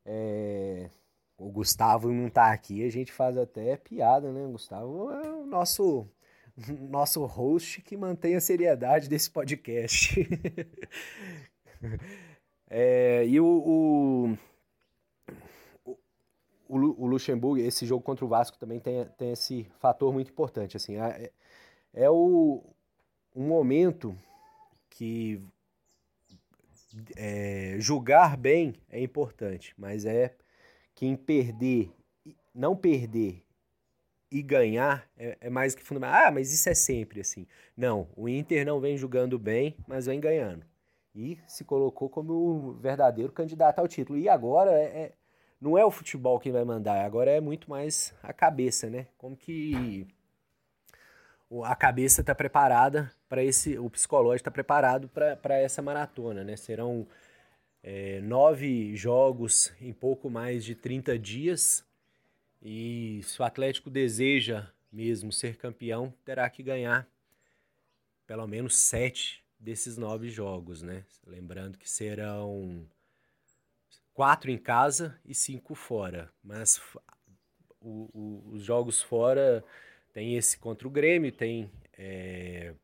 É... 0.05 0.91
O 1.39 1.51
Gustavo 1.51 2.13
não 2.13 2.29
tá 2.29 2.53
aqui, 2.53 2.85
a 2.85 2.91
gente 2.91 3.11
faz 3.13 3.39
até 3.39 3.77
piada, 3.79 4.31
né? 4.31 4.45
O 4.45 4.53
Gustavo 4.53 5.11
é 5.11 5.33
o 5.33 5.47
nosso, 5.47 6.07
nosso 6.89 7.25
host 7.25 7.81
que 7.83 7.97
mantém 7.97 8.35
a 8.37 8.41
seriedade 8.41 9.09
desse 9.09 9.31
podcast. 9.31 10.29
é, 12.69 13.27
e 13.27 13.41
o, 13.41 13.47
o, 13.47 14.39
o, 16.69 17.07
Luxemburgo, 17.07 17.59
esse 17.59 17.87
jogo 17.87 18.03
contra 18.03 18.25
o 18.25 18.29
Vasco 18.29 18.59
também 18.59 18.79
tem, 18.81 19.05
tem 19.17 19.33
esse 19.33 19.65
fator 19.79 20.13
muito 20.13 20.31
importante. 20.31 20.77
Assim, 20.77 20.97
é, 20.97 21.31
é 21.93 22.11
o, 22.11 22.63
um 23.35 23.47
momento 23.47 24.17
que 24.89 25.43
é, 27.17 27.77
julgar 27.79 28.37
bem 28.37 28.75
é 28.89 29.01
importante, 29.01 29.75
mas 29.79 30.05
é 30.05 30.35
quem 30.95 31.17
perder, 31.17 31.91
não 32.55 32.77
perder 32.77 33.43
e 34.31 34.43
ganhar 34.43 35.09
é, 35.19 35.37
é, 35.41 35.51
mais 35.51 35.75
que 35.75 35.83
fundamental. 35.83 36.27
Ah, 36.27 36.31
mas 36.31 36.53
isso 36.53 36.69
é 36.69 36.75
sempre 36.75 37.21
assim. 37.21 37.47
Não, 37.77 38.09
o 38.17 38.29
Inter 38.29 38.65
não 38.65 38.81
vem 38.81 38.97
jogando 38.97 39.39
bem, 39.39 39.77
mas 39.87 40.07
vem 40.07 40.21
ganhando 40.21 40.65
e 41.15 41.39
se 41.47 41.65
colocou 41.65 42.09
como 42.09 42.33
o 42.33 42.73
verdadeiro 42.75 43.33
candidato 43.33 43.79
ao 43.79 43.89
título. 43.89 44.19
E 44.19 44.29
agora 44.29 44.73
é, 44.73 44.85
é, 44.85 45.13
não 45.61 45.77
é 45.77 45.85
o 45.85 45.91
futebol 45.91 46.39
quem 46.39 46.53
vai 46.53 46.65
mandar, 46.65 47.05
agora 47.05 47.31
é 47.31 47.41
muito 47.41 47.69
mais 47.69 48.15
a 48.23 48.33
cabeça, 48.33 48.89
né? 48.89 49.07
Como 49.19 49.37
que 49.37 50.07
a 51.65 51.75
cabeça 51.75 52.21
está 52.21 52.35
preparada 52.35 53.11
para 53.29 53.43
esse, 53.43 53.77
o 53.79 53.91
psicológico 53.91 54.37
está 54.37 54.51
preparado 54.51 55.09
para 55.09 55.59
essa 55.59 55.83
maratona, 55.83 56.45
né? 56.45 56.57
Serão 56.57 57.07
é, 57.83 58.21
nove 58.21 58.95
jogos 58.97 59.73
em 59.81 59.93
pouco 59.93 60.31
mais 60.31 60.65
de 60.65 60.75
30 60.75 61.19
dias 61.19 61.85
e 62.63 63.21
se 63.25 63.41
o 63.41 63.45
Atlético 63.45 63.89
deseja 63.89 64.69
mesmo 64.93 65.33
ser 65.33 65.57
campeão, 65.57 66.13
terá 66.25 66.49
que 66.51 66.63
ganhar 66.63 67.09
pelo 68.27 68.47
menos 68.47 68.77
sete 68.77 69.45
desses 69.59 69.97
nove 69.97 70.31
jogos, 70.31 70.83
né? 70.83 71.05
Lembrando 71.27 71.79
que 71.79 71.89
serão 71.89 72.87
quatro 74.13 74.51
em 74.51 74.59
casa 74.59 75.19
e 75.25 75.35
cinco 75.35 75.75
fora, 75.75 76.31
mas 76.43 76.81
o, 77.81 78.09
o, 78.13 78.51
os 78.53 78.63
jogos 78.63 79.01
fora 79.01 79.65
tem 80.13 80.37
esse 80.37 80.59
contra 80.59 80.87
o 80.87 80.91
Grêmio, 80.91 81.33
tem 81.33 81.71
é, 81.97 82.75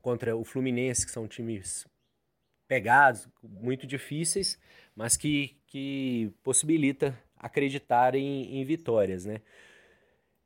contra 0.00 0.36
o 0.36 0.44
Fluminense, 0.44 1.04
que 1.04 1.12
são 1.12 1.28
times 1.28 1.86
pegados, 2.66 3.28
muito 3.42 3.86
difíceis, 3.86 4.58
mas 4.94 5.16
que, 5.16 5.56
que 5.66 6.32
possibilita 6.42 7.18
acreditar 7.40 8.14
em, 8.14 8.60
em 8.60 8.64
vitórias, 8.64 9.24
né? 9.24 9.40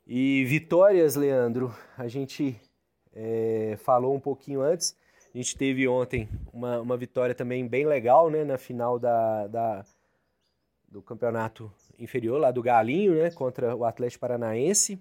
E 0.06 0.44
vitórias, 0.44 1.16
Leandro, 1.16 1.74
a 1.98 2.06
gente 2.06 2.56
é, 3.12 3.76
falou 3.78 4.14
um 4.14 4.20
pouquinho 4.20 4.62
antes, 4.62 4.96
a 5.34 5.36
gente 5.36 5.56
teve 5.56 5.88
ontem 5.88 6.28
uma, 6.52 6.80
uma 6.80 6.96
vitória 6.96 7.34
também 7.34 7.66
bem 7.66 7.84
legal, 7.84 8.30
né? 8.30 8.44
Na 8.44 8.56
final 8.56 8.98
da, 8.98 9.46
da, 9.48 9.84
do 10.88 11.02
campeonato 11.02 11.72
inferior, 11.98 12.38
lá 12.38 12.52
do 12.52 12.62
Galinho, 12.62 13.14
né? 13.14 13.30
Contra 13.30 13.74
o 13.74 13.84
Atlético 13.84 14.20
Paranaense. 14.20 14.98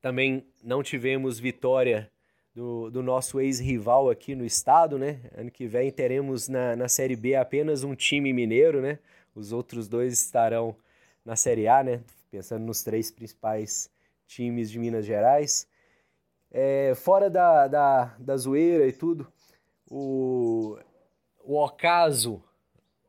Também 0.00 0.44
não 0.62 0.82
tivemos 0.82 1.38
vitória 1.38 2.10
do, 2.54 2.90
do 2.90 3.02
nosso 3.02 3.40
ex-rival 3.40 4.10
aqui 4.10 4.34
no 4.34 4.44
estado, 4.44 4.98
né? 4.98 5.20
Ano 5.36 5.50
que 5.50 5.66
vem 5.68 5.92
teremos 5.92 6.48
na, 6.48 6.74
na 6.74 6.88
Série 6.88 7.14
B 7.14 7.36
apenas 7.36 7.84
um 7.84 7.94
time 7.94 8.32
mineiro, 8.32 8.80
né? 8.80 8.98
Os 9.38 9.52
outros 9.52 9.86
dois 9.86 10.12
estarão 10.12 10.74
na 11.24 11.36
Série 11.36 11.68
A, 11.68 11.84
né? 11.84 12.02
Pensando 12.28 12.64
nos 12.64 12.82
três 12.82 13.08
principais 13.08 13.88
times 14.26 14.68
de 14.68 14.80
Minas 14.80 15.06
Gerais. 15.06 15.64
É, 16.50 16.92
fora 16.96 17.30
da, 17.30 17.68
da, 17.68 18.04
da 18.18 18.36
zoeira 18.36 18.84
e 18.84 18.92
tudo, 18.92 19.32
o, 19.88 20.76
o 21.44 21.62
ocaso 21.62 22.42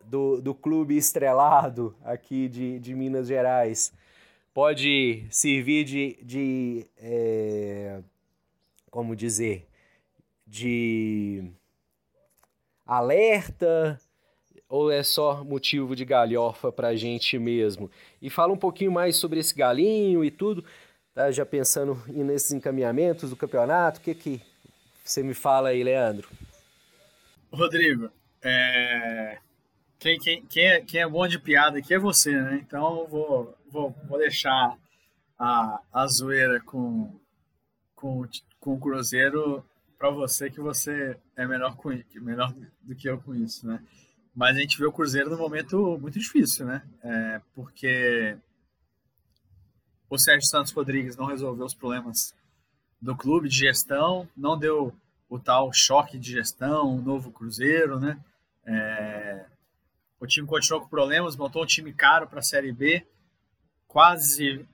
do, 0.06 0.40
do 0.40 0.54
clube 0.54 0.96
estrelado 0.96 1.96
aqui 2.04 2.48
de, 2.48 2.80
de 2.80 2.94
Minas 2.94 3.28
Gerais 3.28 3.92
pode 4.54 5.26
servir 5.32 5.84
de, 5.84 6.20
de, 6.22 6.86
é, 6.98 8.04
como 8.92 9.16
dizer, 9.16 9.68
de 10.46 11.52
alerta 12.86 14.00
ou 14.70 14.92
é 14.92 15.02
só 15.02 15.44
motivo 15.44 15.96
de 15.96 16.06
galhofa 16.06 16.72
para 16.72 16.90
a 16.90 16.96
gente 16.96 17.40
mesmo? 17.40 17.90
E 18.22 18.30
fala 18.30 18.54
um 18.54 18.58
pouquinho 18.58 18.92
mais 18.92 19.16
sobre 19.16 19.40
esse 19.40 19.56
galinho 19.56 20.24
e 20.24 20.30
tudo, 20.30 20.64
tá? 21.14 21.32
já 21.32 21.44
pensando 21.44 22.02
nesses 22.08 22.52
encaminhamentos 22.52 23.32
do 23.32 23.36
campeonato, 23.36 24.00
o 24.00 24.04
que, 24.04 24.14
que 24.14 24.42
você 25.04 25.24
me 25.24 25.34
fala 25.34 25.70
aí, 25.70 25.84
Leandro? 25.84 26.30
Rodrigo, 27.52 28.12
é... 28.44 29.40
quem, 29.98 30.20
quem, 30.20 30.46
quem, 30.46 30.68
é, 30.68 30.82
quem 30.82 31.02
é 31.02 31.08
bom 31.08 31.28
de 31.28 31.40
piada 31.40 31.80
aqui 31.80 31.96
é 31.96 32.00
você, 32.00 32.32
né? 32.32 32.64
Então 32.66 33.08
vou, 33.08 33.58
vou, 33.72 33.96
vou 34.08 34.20
deixar 34.20 34.78
a, 35.40 35.82
a 35.92 36.06
zoeira 36.06 36.62
com, 36.62 37.20
com, 37.96 38.24
com 38.60 38.74
o 38.76 38.80
Cruzeiro 38.80 39.66
para 39.98 40.12
você 40.12 40.50
que 40.50 40.62
você 40.62 41.18
é 41.36 41.48
melhor, 41.48 41.76
com, 41.76 41.90
melhor 42.22 42.54
do 42.84 42.96
que 42.96 43.10
eu 43.10 43.20
com 43.20 43.34
isso, 43.34 43.66
né? 43.66 43.82
Mas 44.36 44.56
a 44.56 44.60
gente 44.60 44.78
vê 44.78 44.86
o 44.86 44.92
Cruzeiro 44.92 45.30
num 45.30 45.38
momento 45.38 45.98
muito 46.00 46.20
difícil, 46.20 46.66
né? 46.66 46.84
É, 47.04 47.42
porque 47.54 48.38
o 50.10 50.18
Sérgio 50.18 50.48
Santos 50.48 50.72
Rodrigues 50.72 51.16
não 51.16 51.26
resolveu 51.26 51.66
os 51.66 51.74
problemas 51.74 52.34
do 53.02 53.16
clube 53.16 53.48
de 53.48 53.58
gestão, 53.58 54.28
não 54.36 54.58
deu 54.58 54.94
o 55.30 55.40
tal 55.40 55.72
choque 55.72 56.18
de 56.18 56.32
gestão, 56.32 56.96
um 56.96 57.02
novo 57.02 57.32
Cruzeiro, 57.32 58.00
né? 58.00 58.20
É, 58.66 59.46
o 60.20 60.28
time 60.28 60.48
continuou 60.48 60.84
com 60.84 60.90
problemas, 60.90 61.36
montou 61.36 61.64
um 61.64 61.68
time 61.68 61.94
caro 61.94 62.28
para 62.28 62.40
a 62.40 62.44
Série 62.44 62.72
B, 62.72 63.06
quase 63.88 64.66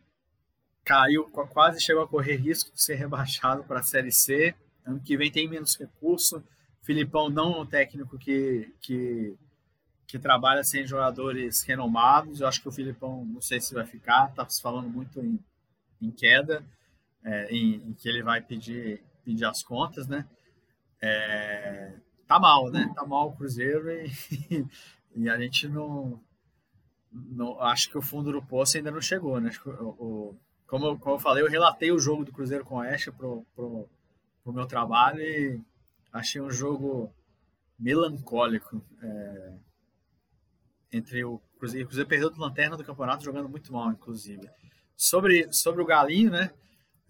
caiu, 0.84 1.26
quase 1.26 1.82
chegou 1.82 2.04
a 2.04 2.08
correr 2.08 2.36
risco 2.36 2.72
de 2.74 2.82
ser 2.82 2.96
rebaixado 2.96 3.64
para 3.64 3.80
a 3.80 3.84
Série 3.84 4.12
C. 4.12 4.56
Ano 4.86 5.00
que 5.00 5.18
vem 5.18 5.32
tem 5.32 5.48
menos 5.48 5.78
recurso. 5.78 6.44
Filipão 6.82 7.30
não 7.30 7.56
é 7.56 7.62
um 7.62 7.66
técnico 7.66 8.18
que, 8.18 8.72
que, 8.80 9.36
que 10.08 10.20
trabalha 10.20 10.64
sem 10.64 10.86
jogadores 10.86 11.64
renomados. 11.64 12.40
Eu 12.40 12.48
acho 12.48 12.62
que 12.62 12.68
o 12.68 12.72
Filipão, 12.72 13.26
não 13.26 13.42
sei 13.42 13.60
se 13.60 13.74
vai 13.74 13.86
ficar, 13.86 14.30
está 14.30 14.48
se 14.48 14.62
falando 14.62 14.90
muito 14.90 15.20
em, 15.20 15.40
em 16.02 16.12
queda, 16.12 16.64
é, 17.24 17.48
em, 17.52 17.76
em, 17.76 17.94
que 17.94 18.08
ele 18.08 18.22
vai 18.22 18.42
pedir, 18.42 19.04
pedir 19.24 19.46
as 19.46 19.64
contas, 19.64 20.08
né? 20.08 20.26
É, 21.02 21.94
tá 22.28 22.40
mal, 22.40 22.70
né? 22.72 22.92
Tá 22.96 23.06
mal 23.06 23.30
o 23.30 23.36
Cruzeiro 23.36 23.92
e, 23.92 24.12
e 25.16 25.30
a 25.30 25.38
gente 25.40 25.68
não, 25.68 26.20
não. 27.12 27.60
Acho 27.62 27.90
que 27.90 27.98
o 27.98 28.02
fundo 28.02 28.32
do 28.32 28.42
poço 28.42 28.78
ainda 28.78 28.92
não 28.92 29.02
chegou, 29.02 29.40
né? 29.40 29.52
O, 29.66 29.70
o, 29.70 30.40
como, 30.68 30.98
como 31.00 31.16
eu 31.16 31.20
falei, 31.20 31.44
eu 31.44 31.50
relatei 31.50 31.92
o 31.92 32.00
jogo 32.00 32.26
do 32.26 32.32
Cruzeiro 32.32 32.66
com 32.66 32.76
o 32.76 32.80
Oeste 32.80 33.12
pro, 33.12 33.46
pro, 33.56 33.90
pro 34.44 34.54
meu 34.54 34.66
trabalho 34.68 35.22
e 35.22 35.60
achei 36.14 36.42
um 36.42 36.52
jogo 36.52 37.12
melancólico. 37.78 38.82
É, 39.02 39.54
entre 40.96 41.24
o 41.24 41.40
Cruzeiro, 41.58 41.86
o 41.86 41.88
Cruzeiro 41.88 42.10
perdeu 42.10 42.30
do 42.30 42.40
Lanterna 42.40 42.78
do 42.78 42.84
campeonato 42.84 43.24
jogando 43.24 43.50
muito 43.50 43.72
mal, 43.72 43.92
inclusive. 43.92 44.50
Sobre, 44.96 45.52
sobre 45.52 45.82
o 45.82 45.86
Galinho, 45.86 46.32
né? 46.32 46.52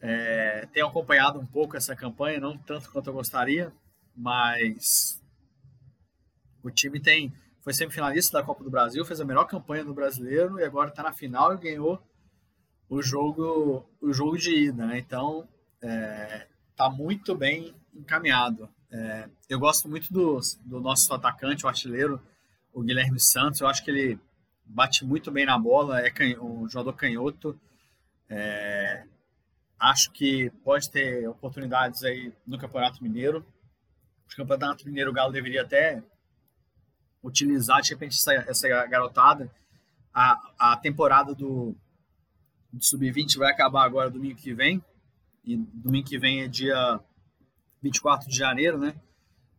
É, 0.01 0.67
tenho 0.73 0.87
acompanhado 0.87 1.39
um 1.39 1.45
pouco 1.45 1.77
essa 1.77 1.95
campanha, 1.95 2.39
não 2.39 2.57
tanto 2.57 2.91
quanto 2.91 3.09
eu 3.09 3.13
gostaria, 3.13 3.71
mas 4.15 5.21
o 6.63 6.69
time 6.69 6.99
tem 6.99 7.33
foi 7.61 7.73
semifinalista 7.73 8.37
da 8.37 8.45
Copa 8.45 8.63
do 8.63 8.69
Brasil, 8.69 9.03
fez 9.03 9.19
a 9.19 9.25
melhor 9.25 9.45
campanha 9.45 9.83
no 9.83 9.93
Brasileiro 9.93 10.59
e 10.59 10.63
agora 10.63 10.89
está 10.89 11.01
na 11.01 11.11
final 11.11 11.53
e 11.53 11.57
ganhou 11.57 11.99
o 12.87 13.01
jogo 13.01 13.89
o 13.99 14.13
jogo 14.13 14.37
de 14.37 14.51
ida, 14.51 14.85
né? 14.85 14.99
Então 14.99 15.47
é, 15.81 16.47
está 16.69 16.89
muito 16.89 17.33
bem 17.33 17.73
encaminhado. 17.93 18.69
É, 18.91 19.27
eu 19.49 19.59
gosto 19.59 19.89
muito 19.89 20.13
do, 20.13 20.39
do 20.63 20.79
nosso 20.79 21.11
atacante, 21.13 21.65
o 21.65 21.67
artilheiro, 21.67 22.21
o 22.75 22.83
Guilherme 22.83 23.19
Santos. 23.19 23.61
Eu 23.61 23.67
acho 23.67 23.83
que 23.83 23.89
ele 23.89 24.19
bate 24.65 25.05
muito 25.05 25.31
bem 25.31 25.45
na 25.45 25.57
bola, 25.57 26.01
é 26.01 26.11
um 26.39 26.67
jogador 26.69 26.93
canhoto. 26.93 27.59
É, 28.29 29.05
acho 29.79 30.11
que 30.11 30.49
pode 30.63 30.91
ter 30.91 31.27
oportunidades 31.29 32.03
aí 32.03 32.33
no 32.45 32.59
Campeonato 32.59 33.01
Mineiro. 33.01 33.45
O 34.29 34.35
Campeonato 34.35 34.85
Mineiro 34.85 35.11
o 35.11 35.13
Galo 35.13 35.31
deveria 35.31 35.61
até 35.61 36.03
utilizar 37.23 37.81
de 37.81 37.91
repente 37.91 38.17
essa, 38.17 38.33
essa 38.33 38.67
garotada. 38.87 39.49
A, 40.13 40.71
a 40.73 40.77
temporada 40.77 41.33
do, 41.33 41.75
do 42.71 42.83
Sub-20 42.83 43.37
vai 43.37 43.51
acabar 43.51 43.85
agora 43.85 44.09
domingo 44.09 44.35
que 44.35 44.53
vem. 44.53 44.83
E 45.45 45.55
domingo 45.55 46.07
que 46.07 46.17
vem 46.17 46.41
é 46.41 46.47
dia 46.47 46.99
24 47.81 48.27
de 48.27 48.35
janeiro, 48.35 48.77
né? 48.77 48.95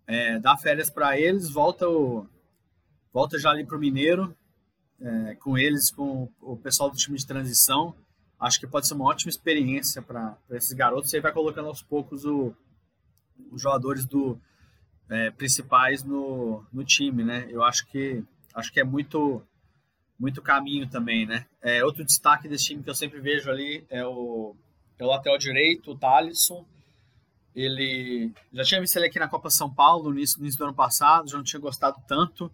É, 0.07 0.39
dá 0.39 0.57
férias 0.57 0.91
para 0.91 1.19
eles, 1.19 1.51
volta 1.51 1.89
o 1.89 2.29
volta 3.17 3.39
já 3.39 3.49
ali 3.49 3.65
para 3.65 3.79
o 3.79 3.81
Mineiro, 3.81 4.37
é, 5.01 5.37
com 5.37 5.57
eles, 5.57 5.91
com 5.91 6.29
o 6.39 6.55
pessoal 6.55 6.91
do 6.91 6.99
time 6.99 7.17
de 7.17 7.27
transição. 7.27 7.95
Acho 8.39 8.61
que 8.61 8.67
pode 8.67 8.87
ser 8.87 8.93
uma 8.93 9.07
ótima 9.07 9.31
experiência 9.31 10.03
para 10.03 10.37
esses 10.51 10.75
garotos. 10.75 11.09
Você 11.09 11.19
vai 11.19 11.33
colocando 11.33 11.69
aos 11.69 11.81
poucos 11.81 12.27
o, 12.27 12.55
os 13.51 13.63
jogadores 13.63 14.05
do 14.05 14.39
é, 15.09 15.31
principais 15.31 16.05
no, 16.05 16.63
no 16.71 16.85
time, 16.85 17.25
né? 17.25 17.47
Eu 17.49 17.65
acho 17.65 17.87
que 17.87 18.23
acho 18.55 18.71
que 18.71 18.81
é 18.81 18.85
muito 18.85 19.43
muito 20.19 20.43
caminho 20.43 20.87
também, 20.87 21.25
né? 21.25 21.47
É, 21.63 21.83
outro 21.83 22.05
destaque 22.05 22.47
desse 22.47 22.67
time 22.67 22.83
que 22.83 22.91
eu 22.91 22.95
sempre 22.95 23.19
vejo 23.19 23.51
ali 23.51 23.83
é 23.89 24.05
o 24.05 24.55
pelo 24.99 25.09
lateral 25.09 25.39
direito, 25.39 25.93
o 25.93 25.99
Thalisson. 25.99 26.67
Ele 27.55 28.31
já 28.53 28.63
tinha 28.63 28.81
visto 28.83 28.97
ele 28.97 29.07
aqui 29.07 29.19
na 29.19 29.29
Copa 29.29 29.49
São 29.49 29.73
Paulo 29.73 30.11
no 30.11 30.19
início, 30.19 30.39
no 30.39 30.45
início 30.45 30.59
do 30.59 30.65
ano 30.65 30.75
passado, 30.75 31.31
já 31.31 31.39
não 31.39 31.45
tinha 31.45 31.61
gostado 31.61 31.97
tanto, 32.07 32.53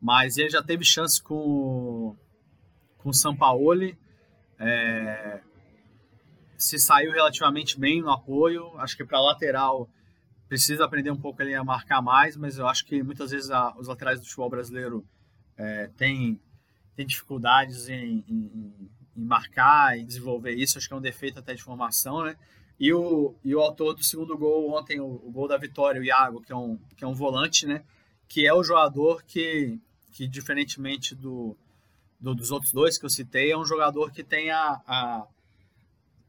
mas 0.00 0.36
ele 0.36 0.50
já 0.50 0.62
teve 0.62 0.84
chance 0.84 1.22
com, 1.22 2.16
com 2.96 3.10
o 3.10 3.14
Sampaoli. 3.14 3.98
É, 4.58 5.40
se 6.56 6.78
saiu 6.78 7.12
relativamente 7.12 7.78
bem 7.78 8.00
no 8.02 8.10
apoio. 8.10 8.76
Acho 8.78 8.96
que 8.96 9.04
para 9.04 9.20
lateral 9.20 9.88
precisa 10.48 10.84
aprender 10.84 11.10
um 11.10 11.20
pouco 11.20 11.42
ali 11.42 11.54
a 11.54 11.62
marcar 11.62 12.00
mais, 12.00 12.36
mas 12.36 12.58
eu 12.58 12.66
acho 12.66 12.84
que 12.84 13.02
muitas 13.02 13.30
vezes 13.30 13.50
a, 13.50 13.74
os 13.76 13.86
laterais 13.86 14.18
do 14.18 14.24
futebol 14.24 14.48
brasileiro 14.48 15.06
é, 15.56 15.88
têm, 15.96 16.40
têm 16.96 17.06
dificuldades 17.06 17.88
em, 17.88 18.24
em, 18.26 18.90
em 19.16 19.24
marcar 19.24 19.98
e 19.98 20.04
desenvolver 20.04 20.54
isso, 20.54 20.78
acho 20.78 20.88
que 20.88 20.94
é 20.94 20.96
um 20.96 21.02
defeito 21.02 21.38
até 21.38 21.52
de 21.52 21.62
formação, 21.62 22.24
né? 22.24 22.36
E 22.80 22.92
o, 22.92 23.34
e 23.44 23.54
o 23.54 23.60
autor 23.60 23.92
do 23.92 24.04
segundo 24.04 24.38
gol 24.38 24.72
ontem, 24.72 25.00
o, 25.00 25.06
o, 25.06 25.30
gol 25.32 25.48
da 25.48 25.56
vitória, 25.56 26.00
o 26.00 26.04
Iago, 26.04 26.40
que 26.40 26.52
é, 26.52 26.56
um, 26.56 26.78
que 26.96 27.04
é 27.04 27.06
um 27.06 27.14
volante, 27.14 27.66
né? 27.66 27.82
Que 28.28 28.46
é 28.46 28.54
o 28.54 28.62
jogador 28.62 29.24
que, 29.24 29.78
que 30.12 30.26
diferentemente 30.26 31.14
do, 31.14 31.56
do, 32.20 32.34
dos 32.34 32.50
outros 32.50 32.72
dois 32.72 32.98
que 32.98 33.06
eu 33.06 33.10
citei, 33.10 33.52
é 33.52 33.58
um 33.58 33.64
jogador 33.64 34.10
que 34.12 34.24
tem 34.24 34.50
a, 34.50 34.80
a 34.86 35.26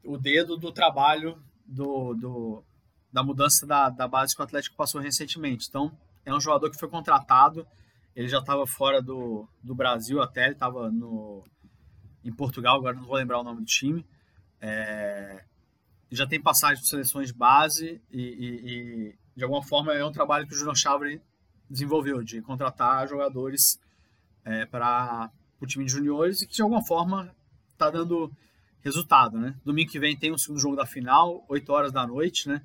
o 0.02 0.16
dedo 0.16 0.56
do 0.56 0.72
trabalho 0.72 1.38
do, 1.66 2.14
do, 2.14 2.64
da 3.12 3.22
mudança 3.22 3.66
da, 3.66 3.90
da 3.90 4.08
base 4.08 4.34
que 4.34 4.40
o 4.40 4.44
Atlético 4.44 4.76
passou 4.76 5.00
recentemente. 5.00 5.66
Então, 5.68 5.92
é 6.24 6.34
um 6.34 6.40
jogador 6.40 6.70
que 6.70 6.78
foi 6.78 6.88
contratado, 6.88 7.66
ele 8.14 8.28
já 8.28 8.38
estava 8.38 8.66
fora 8.66 9.00
do, 9.00 9.46
do 9.62 9.74
Brasil 9.74 10.20
até, 10.22 10.44
ele 10.44 10.54
estava 10.54 10.90
em 12.24 12.32
Portugal, 12.32 12.76
agora 12.76 12.96
não 12.96 13.04
vou 13.04 13.16
lembrar 13.16 13.40
o 13.40 13.44
nome 13.44 13.60
do 13.60 13.66
time. 13.66 14.04
É, 14.60 15.44
já 16.10 16.26
tem 16.26 16.40
passagem 16.40 16.82
de 16.82 16.88
seleções 16.88 17.28
de 17.28 17.34
base 17.34 18.00
e, 18.10 18.20
e, 18.20 18.70
e, 18.70 19.18
de 19.36 19.44
alguma 19.44 19.62
forma 19.62 19.94
é 19.94 20.04
um 20.04 20.12
trabalho 20.12 20.46
que 20.46 20.54
o 20.54 20.56
Júnior 20.56 20.76
Chavre 20.76 21.22
desenvolveu, 21.70 22.22
de 22.22 22.42
contratar 22.42 23.08
jogadores 23.08 23.80
é, 24.44 24.66
para 24.66 25.30
o 25.60 25.66
time 25.66 25.84
de 25.84 25.92
juniores 25.92 26.42
e 26.42 26.46
que 26.46 26.54
de 26.54 26.62
alguma 26.62 26.84
forma 26.84 27.34
está 27.72 27.88
dando 27.88 28.30
resultado, 28.82 29.38
né? 29.38 29.54
Domingo 29.64 29.90
que 29.90 29.98
vem 29.98 30.16
tem 30.16 30.32
o 30.32 30.38
segundo 30.38 30.60
jogo 30.60 30.76
da 30.76 30.86
final, 30.86 31.44
8 31.48 31.72
horas 31.72 31.92
da 31.92 32.06
noite, 32.06 32.48
né? 32.48 32.62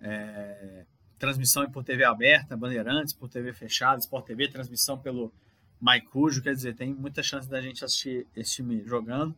É, 0.00 0.84
transmissão 1.18 1.68
por 1.70 1.84
TV 1.84 2.04
aberta, 2.04 2.56
Bandeirantes, 2.56 3.12
por 3.12 3.28
TV 3.28 3.52
fechada, 3.52 3.98
Sport 3.98 4.24
TV, 4.24 4.48
transmissão 4.48 4.96
pelo 4.96 5.32
Maicujo, 5.80 6.42
quer 6.42 6.54
dizer, 6.54 6.74
tem 6.74 6.94
muita 6.94 7.22
chance 7.22 7.48
da 7.48 7.60
gente 7.60 7.84
assistir 7.84 8.26
esse 8.34 8.56
time 8.56 8.82
jogando 8.84 9.34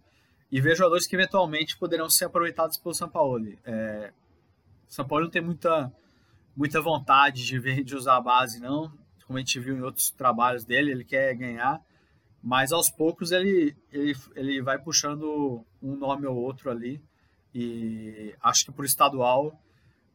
e 0.50 0.60
ver 0.60 0.76
jogadores 0.76 1.06
que 1.06 1.16
eventualmente 1.16 1.76
poderão 1.76 2.08
ser 2.10 2.26
aproveitados 2.26 2.76
pelo 2.76 2.94
São 2.94 3.08
Paulo. 3.08 3.56
É, 3.64 4.12
São 4.88 5.06
Paulo 5.06 5.24
não 5.24 5.30
tem 5.30 5.42
muita, 5.42 5.92
muita 6.56 6.80
vontade 6.80 7.44
de, 7.44 7.58
ver, 7.58 7.82
de 7.82 7.94
usar 7.94 8.16
a 8.16 8.20
base, 8.20 8.60
não, 8.60 8.92
como 9.26 9.38
a 9.38 9.40
gente 9.40 9.60
viu 9.60 9.76
em 9.76 9.82
outros 9.82 10.10
trabalhos 10.10 10.64
dele, 10.64 10.90
ele 10.90 11.04
quer 11.04 11.34
ganhar, 11.34 11.80
mas 12.42 12.72
aos 12.72 12.90
poucos 12.90 13.32
ele, 13.32 13.76
ele, 13.92 14.16
ele 14.34 14.62
vai 14.62 14.78
puxando 14.78 15.64
um 15.82 15.96
nome 15.96 16.26
ou 16.26 16.36
outro 16.36 16.70
ali, 16.70 17.00
e 17.54 18.34
acho 18.42 18.66
que 18.66 18.72
por 18.72 18.84
estadual, 18.84 19.60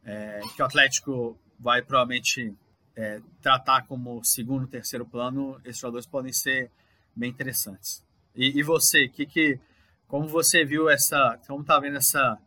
é, 0.04 0.40
que 0.54 0.62
o 0.62 0.64
Atlético 0.64 1.38
vai 1.58 1.82
provavelmente 1.82 2.54
é, 2.94 3.20
tratar 3.42 3.86
como 3.86 4.24
segundo, 4.24 4.66
terceiro 4.66 5.04
plano, 5.04 5.60
esses 5.64 5.80
jogadores 5.80 6.06
podem 6.06 6.32
ser 6.32 6.70
bem 7.14 7.30
interessantes. 7.30 8.04
E, 8.34 8.58
e 8.58 8.62
você, 8.62 9.08
que, 9.08 9.26
que, 9.26 9.58
como 10.06 10.28
você 10.28 10.64
viu 10.64 10.88
essa, 10.88 11.38
como 11.46 11.64
tá 11.64 11.78
vendo 11.78 11.96
essa 11.96 12.38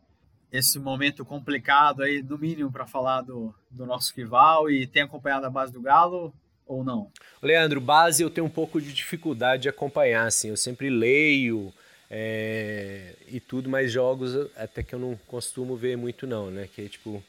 esse 0.52 0.78
momento 0.78 1.24
complicado 1.24 2.02
aí, 2.02 2.22
no 2.22 2.36
mínimo, 2.36 2.72
para 2.72 2.86
falar 2.86 3.22
do, 3.22 3.54
do 3.70 3.86
nosso 3.86 4.12
rival 4.14 4.70
e 4.70 4.86
tem 4.86 5.02
acompanhado 5.02 5.46
a 5.46 5.50
base 5.50 5.72
do 5.72 5.80
Galo 5.80 6.32
ou 6.66 6.84
não? 6.84 7.10
Leandro, 7.42 7.80
base 7.80 8.22
eu 8.22 8.30
tenho 8.30 8.46
um 8.46 8.50
pouco 8.50 8.80
de 8.80 8.92
dificuldade 8.92 9.62
de 9.62 9.68
acompanhar, 9.68 10.26
assim, 10.26 10.48
eu 10.48 10.56
sempre 10.56 10.90
leio 10.90 11.72
é, 12.10 13.14
e 13.28 13.38
tudo, 13.38 13.68
mas 13.68 13.92
jogos 13.92 14.34
até 14.56 14.82
que 14.82 14.94
eu 14.94 14.98
não 14.98 15.16
costumo 15.26 15.76
ver 15.76 15.96
muito 15.96 16.26
não, 16.26 16.50
né, 16.50 16.68
que 16.74 16.88
tipo, 16.88 17.22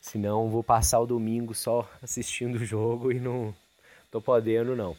senão 0.00 0.48
vou 0.48 0.62
passar 0.62 1.00
o 1.00 1.06
domingo 1.06 1.54
só 1.54 1.90
assistindo 2.02 2.56
o 2.56 2.64
jogo 2.64 3.12
e 3.12 3.20
não 3.20 3.54
tô 4.10 4.20
podendo 4.20 4.74
não. 4.74 4.96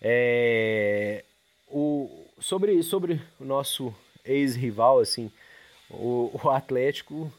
É, 0.00 1.24
o, 1.68 2.26
sobre, 2.38 2.82
sobre 2.82 3.20
o 3.40 3.44
nosso 3.44 3.94
ex-rival, 4.24 4.98
assim, 4.98 5.30
o, 5.90 6.30
o 6.42 6.50
Atlético 6.50 7.32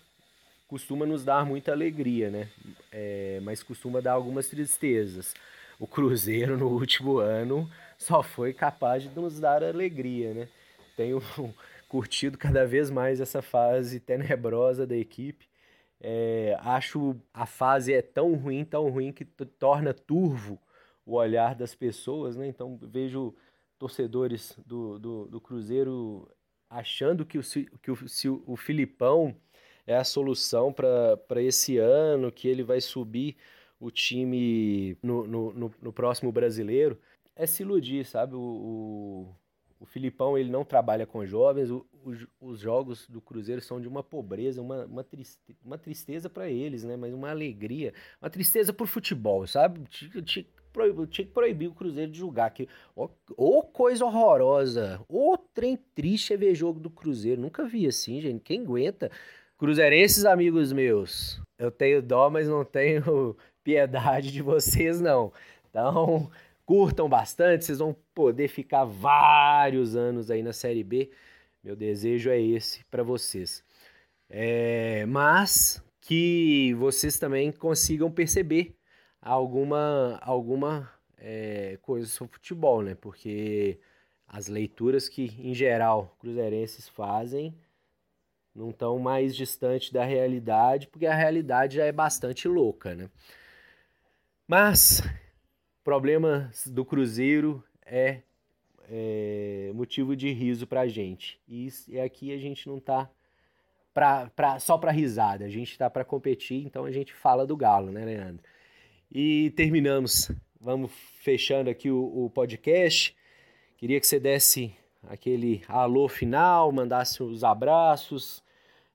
costuma 0.67 1.05
nos 1.05 1.23
dar 1.23 1.45
muita 1.45 1.71
alegria, 1.71 2.29
né? 2.29 2.49
É, 2.91 3.39
mas 3.41 3.63
costuma 3.63 4.01
dar 4.01 4.13
algumas 4.13 4.47
tristezas. 4.47 5.33
O 5.79 5.87
Cruzeiro 5.87 6.57
no 6.57 6.67
último 6.67 7.19
ano 7.19 7.69
só 7.97 8.21
foi 8.21 8.53
capaz 8.53 9.03
de 9.03 9.09
nos 9.09 9.39
dar 9.39 9.63
alegria, 9.63 10.33
né? 10.33 10.49
Tenho 10.95 11.21
curtido 11.87 12.37
cada 12.37 12.65
vez 12.65 12.89
mais 12.89 13.21
essa 13.21 13.41
fase 13.41 13.99
tenebrosa 13.99 14.85
da 14.85 14.95
equipe. 14.95 15.47
É, 15.99 16.57
acho 16.61 17.15
a 17.33 17.45
fase 17.45 17.93
é 17.93 18.01
tão 18.01 18.35
ruim, 18.35 18.63
tão 18.63 18.89
ruim 18.89 19.11
que 19.11 19.25
torna 19.25 19.93
turvo 19.93 20.59
o 21.05 21.15
olhar 21.15 21.55
das 21.55 21.73
pessoas, 21.73 22.35
né? 22.35 22.47
Então 22.47 22.77
vejo 22.81 23.33
torcedores 23.79 24.53
do, 24.65 24.99
do, 24.99 25.25
do 25.27 25.41
Cruzeiro 25.41 26.29
achando 26.69 27.25
que 27.25 27.37
o, 27.37 27.41
que 27.81 27.91
o, 27.91 28.07
se 28.07 28.27
o 28.29 28.55
Filipão 28.55 29.35
é 29.85 29.95
a 29.95 30.03
solução 30.03 30.73
para 30.73 31.41
esse 31.41 31.77
ano, 31.77 32.31
que 32.31 32.47
ele 32.47 32.63
vai 32.63 32.81
subir 32.81 33.37
o 33.79 33.89
time 33.89 34.97
no, 35.01 35.25
no, 35.27 35.53
no, 35.53 35.75
no 35.81 35.93
próximo 35.93 36.31
brasileiro, 36.31 36.99
é 37.35 37.45
se 37.45 37.63
iludir, 37.63 38.05
sabe? 38.05 38.35
O, 38.35 38.39
o, 38.39 39.35
o 39.79 39.85
Filipão 39.85 40.37
ele 40.37 40.49
não 40.49 40.65
trabalha 40.65 41.05
com 41.05 41.25
jovens, 41.25 41.69
o, 41.69 41.85
os 42.39 42.59
jogos 42.59 43.07
do 43.07 43.21
Cruzeiro 43.21 43.61
são 43.61 43.79
de 43.79 43.87
uma 43.87 44.03
pobreza, 44.03 44.61
uma, 44.61 44.85
uma, 44.85 45.03
triste, 45.03 45.39
uma 45.63 45.77
tristeza 45.77 46.29
para 46.29 46.49
eles, 46.49 46.83
né? 46.83 46.97
Mas 46.97 47.13
uma 47.13 47.29
alegria, 47.29 47.93
uma 48.21 48.29
tristeza 48.29 48.73
por 48.73 48.87
futebol, 48.87 49.45
sabe? 49.45 49.83
tinha 50.23 50.45
que 50.71 51.25
proibir 51.25 51.67
o 51.67 51.73
Cruzeiro 51.73 52.11
de 52.11 52.17
julgar. 52.17 52.51
Que, 52.51 52.67
ô, 52.95 53.61
coisa 53.63 54.05
horrorosa. 54.05 55.01
Ô 55.07 55.37
trem 55.37 55.77
triste 55.95 56.33
é 56.33 56.37
ver 56.37 56.55
jogo 56.55 56.79
do 56.79 56.89
Cruzeiro. 56.89 57.41
Nunca 57.41 57.65
vi 57.65 57.87
assim, 57.87 58.21
gente. 58.21 58.41
Quem 58.41 58.61
aguenta? 58.61 59.11
Cruzeirenses, 59.57 60.23
amigos 60.23 60.71
meus, 60.71 61.41
eu 61.57 61.71
tenho 61.71 61.99
dó, 61.99 62.29
mas 62.29 62.47
não 62.47 62.63
tenho 62.63 63.35
piedade 63.63 64.31
de 64.31 64.43
vocês, 64.43 65.01
não. 65.01 65.33
Então, 65.67 66.29
curtam 66.63 67.09
bastante, 67.09 67.65
vocês 67.65 67.79
vão 67.79 67.95
poder 68.13 68.49
ficar 68.49 68.85
vários 68.85 69.95
anos 69.95 70.29
aí 70.29 70.43
na 70.43 70.53
Série 70.53 70.83
B. 70.83 71.09
Meu 71.63 71.75
desejo 71.75 72.29
é 72.29 72.39
esse 72.39 72.85
para 72.85 73.01
vocês. 73.01 73.63
É, 74.29 75.07
mas 75.07 75.83
que 76.01 76.75
vocês 76.75 77.17
também 77.17 77.51
consigam 77.51 78.11
perceber 78.11 78.76
alguma, 79.27 80.19
alguma 80.21 80.89
é, 81.17 81.77
coisa 81.81 82.07
sobre 82.07 82.33
futebol, 82.33 82.81
né? 82.81 82.95
Porque 82.95 83.79
as 84.27 84.47
leituras 84.47 85.09
que, 85.09 85.35
em 85.39 85.53
geral, 85.53 86.15
cruzeirenses 86.19 86.87
fazem 86.87 87.55
não 88.55 88.71
estão 88.71 88.97
mais 88.97 89.35
distante 89.35 89.93
da 89.93 90.03
realidade, 90.03 90.87
porque 90.87 91.05
a 91.05 91.13
realidade 91.13 91.75
já 91.75 91.85
é 91.85 91.91
bastante 91.91 92.47
louca, 92.47 92.95
né? 92.95 93.09
Mas 94.47 95.01
problema 95.83 96.49
do 96.65 96.83
Cruzeiro 96.83 97.63
é, 97.85 98.21
é 98.89 99.71
motivo 99.75 100.15
de 100.15 100.31
riso 100.31 100.65
pra 100.65 100.87
gente. 100.87 101.39
E, 101.47 101.69
e 101.87 101.99
aqui 101.99 102.33
a 102.33 102.37
gente 102.37 102.67
não 102.67 102.79
tá 102.79 103.09
pra, 103.93 104.29
pra, 104.31 104.59
só 104.59 104.77
pra 104.77 104.91
risada, 104.91 105.45
a 105.45 105.49
gente 105.49 105.77
tá 105.77 105.89
para 105.89 106.03
competir, 106.03 106.65
então 106.65 106.85
a 106.85 106.91
gente 106.91 107.13
fala 107.13 107.45
do 107.45 107.55
Galo, 107.55 107.91
né, 107.91 108.05
Leandro? 108.05 108.43
E 109.11 109.51
terminamos. 109.51 110.31
Vamos 110.59 110.91
fechando 111.21 111.69
aqui 111.69 111.89
o, 111.89 112.25
o 112.25 112.29
podcast. 112.29 113.15
Queria 113.77 113.99
que 113.99 114.07
você 114.07 114.19
desse 114.19 114.73
aquele 115.03 115.63
alô 115.67 116.07
final, 116.09 116.71
mandasse 116.71 117.23
os 117.23 117.43
abraços, 117.43 118.43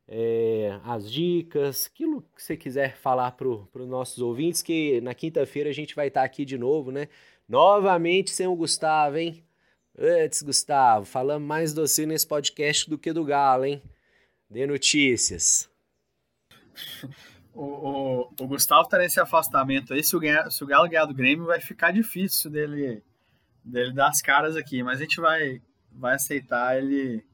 é, 0.07 0.79
as 0.85 1.11
dicas, 1.11 1.87
aquilo 1.87 2.23
que 2.37 2.43
você 2.43 2.57
quiser 2.57 2.97
falar 2.97 3.33
para 3.33 3.49
os 3.49 3.89
nossos 3.89 4.19
ouvintes, 4.19 4.63
que 4.63 5.01
na 5.01 5.15
quinta-feira 5.15 5.71
a 5.71 5.73
gente 5.73 5.95
vai 5.95 6.09
estar 6.09 6.23
aqui 6.23 6.45
de 6.45 6.59
novo, 6.59 6.91
né? 6.91 7.09
Novamente 7.49 8.31
sem 8.31 8.47
o 8.47 8.57
Gustavo, 8.57 9.17
hein? 9.17 9.43
Antes, 9.99 10.43
Gustavo, 10.43 11.05
falando 11.05 11.45
mais 11.45 11.73
doce 11.73 12.07
nesse 12.07 12.27
podcast 12.27 12.89
do 12.89 12.99
que 12.99 13.13
do 13.13 13.25
Galo, 13.25 13.65
hein? 13.65 13.83
Dê 14.49 14.67
notícias. 14.67 15.71
O, 17.55 17.65
o, 17.65 18.35
o, 18.41 18.47
Gustavo 18.47 18.89
tá 18.89 18.99
nesse 18.99 19.21
afastamento 19.21 19.93
aí. 19.93 20.03
Se 20.03 20.17
o, 20.17 20.21
se 20.51 20.65
o 20.65 20.67
Galo 20.67 20.89
ganhar 20.89 21.05
do 21.05 21.15
Grêmio, 21.15 21.47
vai 21.47 21.61
ficar 21.61 21.93
difícil 21.93 22.51
dele, 22.51 23.03
dele 23.65 23.93
dar 23.93 24.09
as 24.09 24.23
caras 24.23 24.57
aqui. 24.57 24.83
Mas 24.83 24.99
a 24.99 25.03
gente 25.03 25.21
vai, 25.21 25.61
vai 25.91 26.15
aceitar 26.15 26.77
ele, 26.79 27.25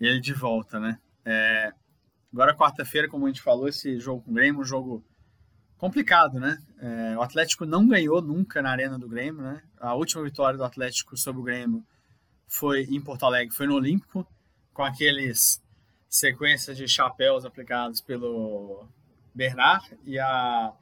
ele 0.00 0.20
de 0.20 0.32
volta, 0.32 0.78
né? 0.78 0.98
É, 1.24 1.72
agora, 2.32 2.56
quarta-feira, 2.56 3.08
como 3.08 3.26
a 3.26 3.28
gente 3.28 3.42
falou, 3.42 3.68
esse 3.68 3.98
jogo 3.98 4.22
com 4.22 4.30
o 4.30 4.34
Grêmio, 4.34 4.60
um 4.60 4.64
jogo 4.64 5.04
complicado, 5.76 6.38
né? 6.38 6.58
É, 6.78 7.16
o 7.16 7.22
Atlético 7.22 7.64
não 7.64 7.88
ganhou 7.88 8.22
nunca 8.22 8.62
na 8.62 8.70
Arena 8.70 8.98
do 8.98 9.08
Grêmio, 9.08 9.42
né? 9.42 9.62
A 9.78 9.94
última 9.94 10.22
vitória 10.22 10.56
do 10.56 10.64
Atlético 10.64 11.16
sobre 11.16 11.40
o 11.40 11.44
Grêmio 11.44 11.84
foi 12.46 12.82
em 12.84 13.00
Porto 13.00 13.24
Alegre, 13.24 13.54
foi 13.54 13.66
no 13.66 13.74
Olímpico, 13.74 14.26
com 14.72 14.82
aqueles 14.84 15.62
sequências 16.08 16.76
de 16.76 16.86
chapéus 16.86 17.44
aplicados 17.44 18.00
pelo 18.00 18.86
Bernard 19.34 19.96
e 20.04 20.18
a 20.18 20.72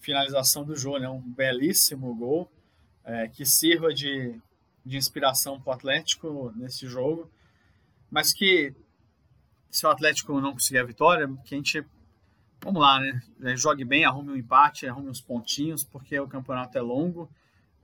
finalização 0.00 0.64
do 0.64 0.76
Jô, 0.76 0.98
né? 0.98 1.08
um 1.08 1.20
belíssimo 1.20 2.14
gol 2.14 2.50
é, 3.04 3.28
que 3.28 3.44
sirva 3.44 3.92
de, 3.92 4.34
de 4.84 4.96
inspiração 4.96 5.60
para 5.60 5.70
o 5.70 5.74
Atlético 5.74 6.52
nesse 6.56 6.86
jogo, 6.86 7.30
mas 8.10 8.32
que 8.32 8.74
se 9.70 9.86
o 9.86 9.90
Atlético 9.90 10.40
não 10.40 10.52
conseguir 10.52 10.78
a 10.78 10.84
vitória, 10.84 11.28
que 11.44 11.54
a 11.54 11.58
gente, 11.58 11.84
vamos 12.60 12.80
lá, 12.80 12.98
né? 13.00 13.22
É, 13.42 13.56
jogue 13.56 13.84
bem, 13.84 14.04
arrume 14.04 14.30
um 14.30 14.36
empate, 14.36 14.86
arrume 14.86 15.10
uns 15.10 15.20
pontinhos, 15.20 15.84
porque 15.84 16.18
o 16.18 16.28
campeonato 16.28 16.78
é 16.78 16.80
longo 16.80 17.28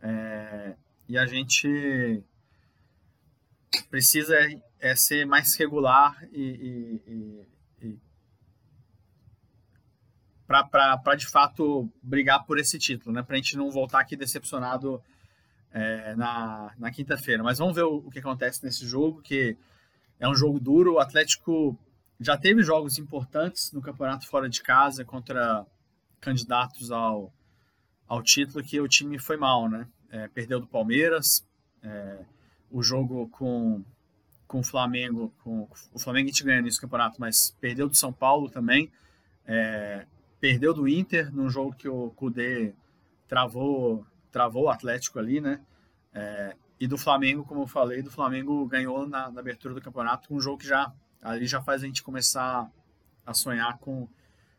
é, 0.02 0.74
e 1.08 1.18
a 1.18 1.26
gente 1.26 2.22
precisa 3.90 4.36
é, 4.80 4.96
ser 4.96 5.26
mais 5.26 5.54
regular 5.54 6.16
e, 6.32 7.00
e 7.06 7.46
para 10.64 11.14
de 11.14 11.26
fato 11.26 11.88
brigar 12.02 12.44
por 12.44 12.58
esse 12.58 12.78
título, 12.78 13.14
né? 13.14 13.22
Para 13.22 13.34
a 13.34 13.36
gente 13.36 13.56
não 13.56 13.70
voltar 13.70 14.00
aqui 14.00 14.16
decepcionado 14.16 15.00
é, 15.72 16.14
na, 16.16 16.72
na 16.78 16.90
quinta-feira. 16.90 17.42
Mas 17.42 17.58
vamos 17.58 17.74
ver 17.74 17.84
o, 17.84 17.96
o, 17.98 18.10
que 18.10 18.18
acontece 18.18 18.64
nesse 18.64 18.86
jogo, 18.86 19.22
que 19.22 19.56
é 20.18 20.28
um 20.28 20.34
jogo 20.34 20.58
duro. 20.58 20.94
O 20.94 20.98
Atlético 20.98 21.78
já 22.20 22.36
teve 22.36 22.62
jogos 22.62 22.98
importantes 22.98 23.72
no 23.72 23.80
campeonato 23.80 24.26
fora 24.26 24.48
de 24.48 24.62
casa 24.62 25.04
contra 25.04 25.64
candidatos 26.20 26.90
ao, 26.90 27.32
ao 28.06 28.22
título 28.22 28.64
que 28.64 28.80
o 28.80 28.88
time 28.88 29.18
foi 29.18 29.36
mal, 29.36 29.68
né? 29.68 29.86
É, 30.10 30.28
perdeu 30.28 30.60
do 30.60 30.66
Palmeiras, 30.66 31.44
é, 31.82 32.18
o 32.70 32.82
jogo 32.82 33.28
com, 33.28 33.82
com 34.46 34.60
o 34.60 34.64
Flamengo, 34.64 35.32
com 35.42 35.66
o 35.92 35.98
Flamengo 35.98 36.26
a 36.26 36.32
gente 36.32 36.44
ganha 36.44 36.60
nesse 36.60 36.80
campeonato, 36.80 37.18
mas 37.18 37.56
perdeu 37.60 37.88
do 37.88 37.96
São 37.96 38.12
Paulo 38.12 38.50
também. 38.50 38.90
É, 39.46 40.06
perdeu 40.42 40.74
do 40.74 40.88
Inter 40.88 41.32
num 41.32 41.48
jogo 41.48 41.72
que 41.72 41.88
o 41.88 42.10
Kudê 42.10 42.74
travou, 43.28 44.04
travou 44.32 44.64
o 44.64 44.68
Atlético 44.68 45.20
ali, 45.20 45.40
né? 45.40 45.60
É, 46.12 46.56
e 46.80 46.88
do 46.88 46.98
Flamengo, 46.98 47.44
como 47.44 47.62
eu 47.62 47.66
falei, 47.68 48.02
do 48.02 48.10
Flamengo 48.10 48.66
ganhou 48.66 49.06
na, 49.06 49.30
na, 49.30 49.38
abertura 49.38 49.72
do 49.72 49.80
campeonato 49.80 50.34
um 50.34 50.40
jogo 50.40 50.58
que 50.58 50.66
já 50.66 50.92
ali 51.22 51.46
já 51.46 51.62
faz 51.62 51.84
a 51.84 51.86
gente 51.86 52.02
começar 52.02 52.68
a 53.24 53.32
sonhar 53.32 53.78
com, 53.78 54.08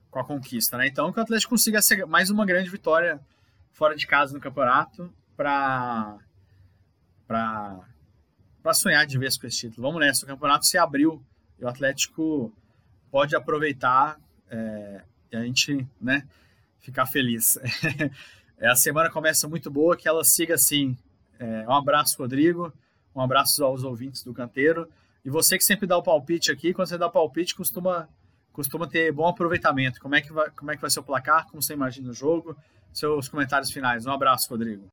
com 0.09 0.19
a 0.19 0.23
conquista, 0.23 0.77
né? 0.77 0.87
Então 0.87 1.11
que 1.11 1.19
o 1.19 1.21
Atlético 1.21 1.49
consiga 1.49 1.81
mais 2.07 2.29
uma 2.29 2.45
grande 2.45 2.69
vitória 2.69 3.19
fora 3.73 3.93
de 3.93 4.07
casa 4.07 4.33
no 4.33 4.39
campeonato 4.39 5.13
para 5.35 6.17
para 7.27 7.77
para 8.63 8.73
sonhar 8.73 9.05
de 9.05 9.19
vez 9.19 9.37
com 9.37 9.47
esse 9.47 9.57
título. 9.57 9.85
Vamos 9.85 9.99
nessa, 9.99 10.23
o 10.23 10.29
campeonato 10.29 10.65
se 10.65 10.77
abriu 10.77 11.21
e 11.59 11.65
o 11.65 11.67
Atlético 11.67 12.53
pode 13.11 13.35
aproveitar 13.35 14.17
é, 14.49 15.03
a 15.35 15.43
gente, 15.43 15.85
né, 15.99 16.27
ficar 16.79 17.05
feliz. 17.05 17.57
é, 18.59 18.67
a 18.67 18.75
semana 18.75 19.09
começa 19.09 19.47
muito 19.47 19.71
boa, 19.71 19.95
que 19.95 20.07
ela 20.07 20.23
siga 20.23 20.55
assim. 20.55 20.97
É, 21.39 21.67
um 21.67 21.73
abraço, 21.73 22.17
Rodrigo. 22.17 22.73
Um 23.15 23.21
abraço 23.21 23.63
aos 23.63 23.83
ouvintes 23.83 24.23
do 24.23 24.33
Canteiro. 24.33 24.87
E 25.23 25.29
você 25.29 25.57
que 25.57 25.63
sempre 25.63 25.87
dá 25.87 25.97
o 25.97 26.03
palpite 26.03 26.51
aqui, 26.51 26.73
quando 26.73 26.87
você 26.87 26.97
dá 26.97 27.07
o 27.07 27.11
palpite, 27.11 27.55
costuma 27.55 28.09
costuma 28.51 28.87
ter 28.87 29.11
bom 29.11 29.27
aproveitamento. 29.27 29.99
Como 29.99 30.13
é 30.15 30.21
que 30.21 30.31
vai, 30.31 30.49
como 30.51 30.71
é 30.71 30.75
que 30.75 30.81
vai 30.81 30.89
ser 30.89 30.99
o 30.99 31.03
placar? 31.03 31.47
Como 31.47 31.61
você 31.61 31.73
imagina 31.73 32.11
o 32.11 32.13
jogo? 32.13 32.55
Seus 32.93 33.27
comentários 33.27 33.71
finais. 33.71 34.05
Um 34.05 34.11
abraço, 34.11 34.47
Rodrigo. 34.49 34.85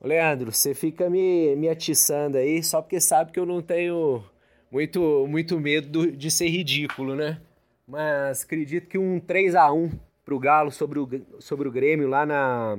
Leandro, 0.00 0.52
você 0.52 0.74
fica 0.74 1.08
me, 1.08 1.54
me 1.56 1.68
atiçando 1.68 2.36
aí 2.36 2.62
só 2.62 2.82
porque 2.82 3.00
sabe 3.00 3.32
que 3.32 3.38
eu 3.38 3.46
não 3.46 3.62
tenho 3.62 4.24
muito, 4.70 5.26
muito 5.28 5.58
medo 5.58 6.10
de 6.12 6.30
ser 6.30 6.48
ridículo, 6.48 7.14
né? 7.14 7.40
Mas 7.88 8.44
acredito 8.44 8.86
que 8.86 8.98
um 8.98 9.18
3 9.18 9.54
a 9.54 9.72
1 9.72 9.90
pro 10.22 10.38
Galo 10.38 10.70
sobre 10.70 10.98
o, 10.98 11.08
sobre 11.40 11.66
o 11.66 11.72
Grêmio 11.72 12.06
lá 12.06 12.26
na, 12.26 12.78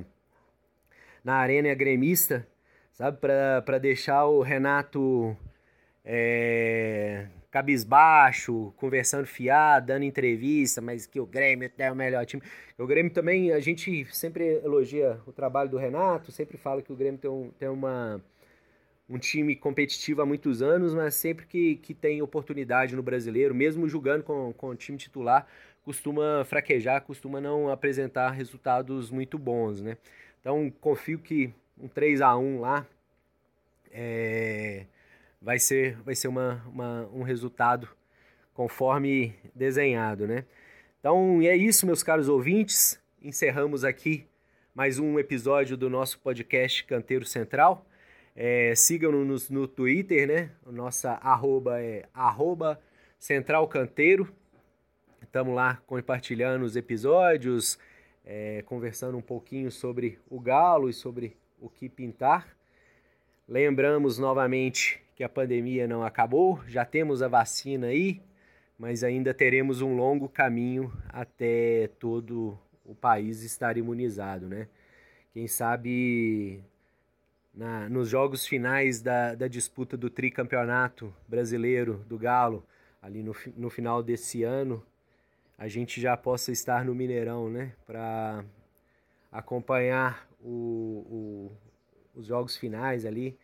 na 1.24 1.38
Arena 1.38 1.74
Gremista, 1.74 2.48
sabe? 2.94 3.18
Para 3.18 3.80
deixar 3.80 4.26
o 4.26 4.44
Renato 4.44 5.36
é, 6.06 7.26
cabisbaixo, 7.50 8.72
conversando 8.78 9.26
fiado, 9.26 9.88
dando 9.88 10.04
entrevista, 10.04 10.80
mas 10.80 11.08
que 11.08 11.20
o 11.20 11.26
Grêmio 11.26 11.72
é 11.76 11.92
o 11.92 11.96
melhor 11.96 12.24
time. 12.28 12.44
O 12.78 12.86
Grêmio 12.86 13.12
também, 13.12 13.52
a 13.52 13.60
gente 13.60 14.06
sempre 14.14 14.62
elogia 14.64 15.20
o 15.26 15.32
trabalho 15.32 15.72
do 15.72 15.78
Renato, 15.78 16.32
sempre 16.32 16.56
fala 16.56 16.84
que 16.84 16.94
o 16.94 16.96
Grêmio 16.96 17.20
tem, 17.20 17.32
um, 17.32 17.50
tem 17.58 17.68
uma, 17.68 18.22
um 19.10 19.18
time 19.18 19.56
competitivo 19.56 20.22
há 20.22 20.26
muitos 20.26 20.62
anos, 20.62 20.94
mas 20.94 21.16
sempre 21.16 21.46
que, 21.48 21.78
que 21.78 21.94
tem 21.94 22.22
oportunidade 22.22 22.96
no 22.96 23.02
brasileiro, 23.02 23.56
mesmo 23.56 23.90
jogando 23.90 24.24
com, 24.24 24.54
com 24.54 24.70
o 24.70 24.76
time 24.76 24.98
titular, 24.98 25.48
costuma 25.84 26.46
fraquejar, 26.46 27.02
costuma 27.02 27.42
não 27.42 27.70
apresentar 27.70 28.30
resultados 28.30 29.10
muito 29.10 29.40
bons, 29.40 29.82
né? 29.82 29.98
Então 30.40 30.72
confio 30.80 31.18
que 31.18 31.52
um 31.78 31.88
3 31.88 32.22
a 32.22 32.38
1 32.38 32.60
lá 32.60 32.86
é, 33.92 34.86
vai 35.42 35.58
ser, 35.58 35.98
vai 36.02 36.14
ser 36.14 36.28
uma, 36.28 36.64
uma, 36.68 37.10
um 37.12 37.24
resultado 37.24 37.90
conforme 38.54 39.34
desenhado, 39.56 40.28
né? 40.28 40.46
Então 41.00 41.42
é 41.42 41.56
isso, 41.56 41.86
meus 41.86 42.04
caros 42.04 42.30
ouvintes. 42.30 43.02
Encerramos 43.22 43.84
aqui 43.84 44.28
mais 44.76 45.00
um 45.00 45.18
episódio 45.18 45.76
do 45.76 45.90
nosso 45.90 46.20
podcast 46.20 46.84
Canteiro 46.84 47.26
Central. 47.26 47.89
É, 48.42 48.74
Sigam-nos 48.74 49.50
no 49.50 49.68
Twitter, 49.68 50.26
né? 50.26 50.50
Nossa 50.66 51.12
arroba 51.16 51.82
é 51.82 52.06
arroba 52.14 52.80
Central 53.20 53.68
Canteiro. 53.68 54.34
Estamos 55.22 55.54
lá 55.54 55.76
compartilhando 55.86 56.64
os 56.64 56.78
episódios, 56.78 57.78
é, 58.26 58.62
conversando 58.62 59.18
um 59.18 59.22
pouquinho 59.22 59.70
sobre 59.70 60.20
o 60.30 60.40
Galo 60.40 60.90
e 60.90 60.94
sobre 60.94 61.36
o 61.60 61.70
que 61.70 61.90
pintar. 61.90 62.56
Lembramos 63.46 64.18
novamente 64.18 65.02
que 65.18 65.24
a 65.26 65.28
pandemia 65.28 65.86
não 65.86 66.02
acabou, 66.02 66.62
já 66.66 66.86
temos 66.86 67.22
a 67.22 67.28
vacina 67.28 67.88
aí, 67.88 68.22
mas 68.78 69.04
ainda 69.04 69.34
teremos 69.34 69.82
um 69.82 69.98
longo 69.98 70.30
caminho 70.30 70.94
até 71.10 71.90
todo 72.00 72.58
o 72.86 72.96
país 72.96 73.44
estar 73.44 73.76
imunizado, 73.76 74.48
né? 74.48 74.70
Quem 75.34 75.46
sabe 75.46 76.64
na, 77.54 77.90
nos 77.90 78.10
jogos 78.10 78.46
finais 78.46 79.02
da, 79.02 79.36
da 79.36 79.48
disputa 79.48 79.98
do 79.98 80.10
tricampeonato 80.10 81.14
brasileiro 81.28 82.06
do 82.08 82.18
Galo, 82.18 82.66
ali 83.02 83.24
no, 83.24 83.36
no 83.56 83.70
final 83.70 84.04
desse 84.04 84.44
ano, 84.44 84.84
a 85.58 85.68
gente 85.68 86.00
já 86.00 86.16
possa 86.16 86.52
estar 86.52 86.86
no 86.86 86.96
Mineirão, 86.96 87.50
né? 87.50 87.74
Para 87.86 88.46
acompanhar 89.32 90.28
o, 90.42 91.06
o, 91.10 91.52
os 92.16 92.28
jogos 92.28 92.56
finais 92.56 93.06
ali 93.06 93.38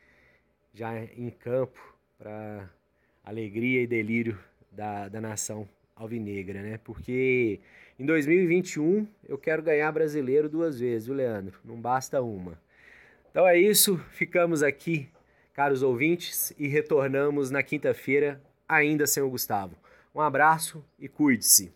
já 0.73 0.97
em 1.03 1.29
campo 1.29 1.79
para 2.17 2.69
alegria 3.23 3.81
e 3.81 3.87
delírio 3.87 4.37
da, 4.71 5.07
da 5.09 5.19
nação 5.19 5.67
alvinegra, 5.95 6.61
né? 6.61 6.79
Porque 6.83 7.59
em 7.97 8.05
2021 8.05 9.07
eu 9.27 9.37
quero 9.37 9.63
ganhar 9.63 9.91
brasileiro 9.91 10.49
duas 10.49 10.79
vezes, 10.79 11.07
viu, 11.07 11.15
Leandro? 11.15 11.59
Não 11.63 11.79
basta 11.79 12.21
uma. 12.21 12.59
Então 13.35 13.45
é 13.45 13.59
isso, 13.59 13.97
ficamos 14.11 14.63
aqui, 14.63 15.09
caros 15.53 15.83
ouvintes, 15.83 16.53
e 16.57 16.69
retornamos 16.69 17.51
na 17.51 17.61
quinta-feira, 17.61 18.41
ainda 18.65 19.05
sem 19.05 19.21
o 19.21 19.29
Gustavo. 19.29 19.75
Um 20.15 20.21
abraço 20.21 20.81
e 20.97 21.09
cuide-se. 21.09 21.73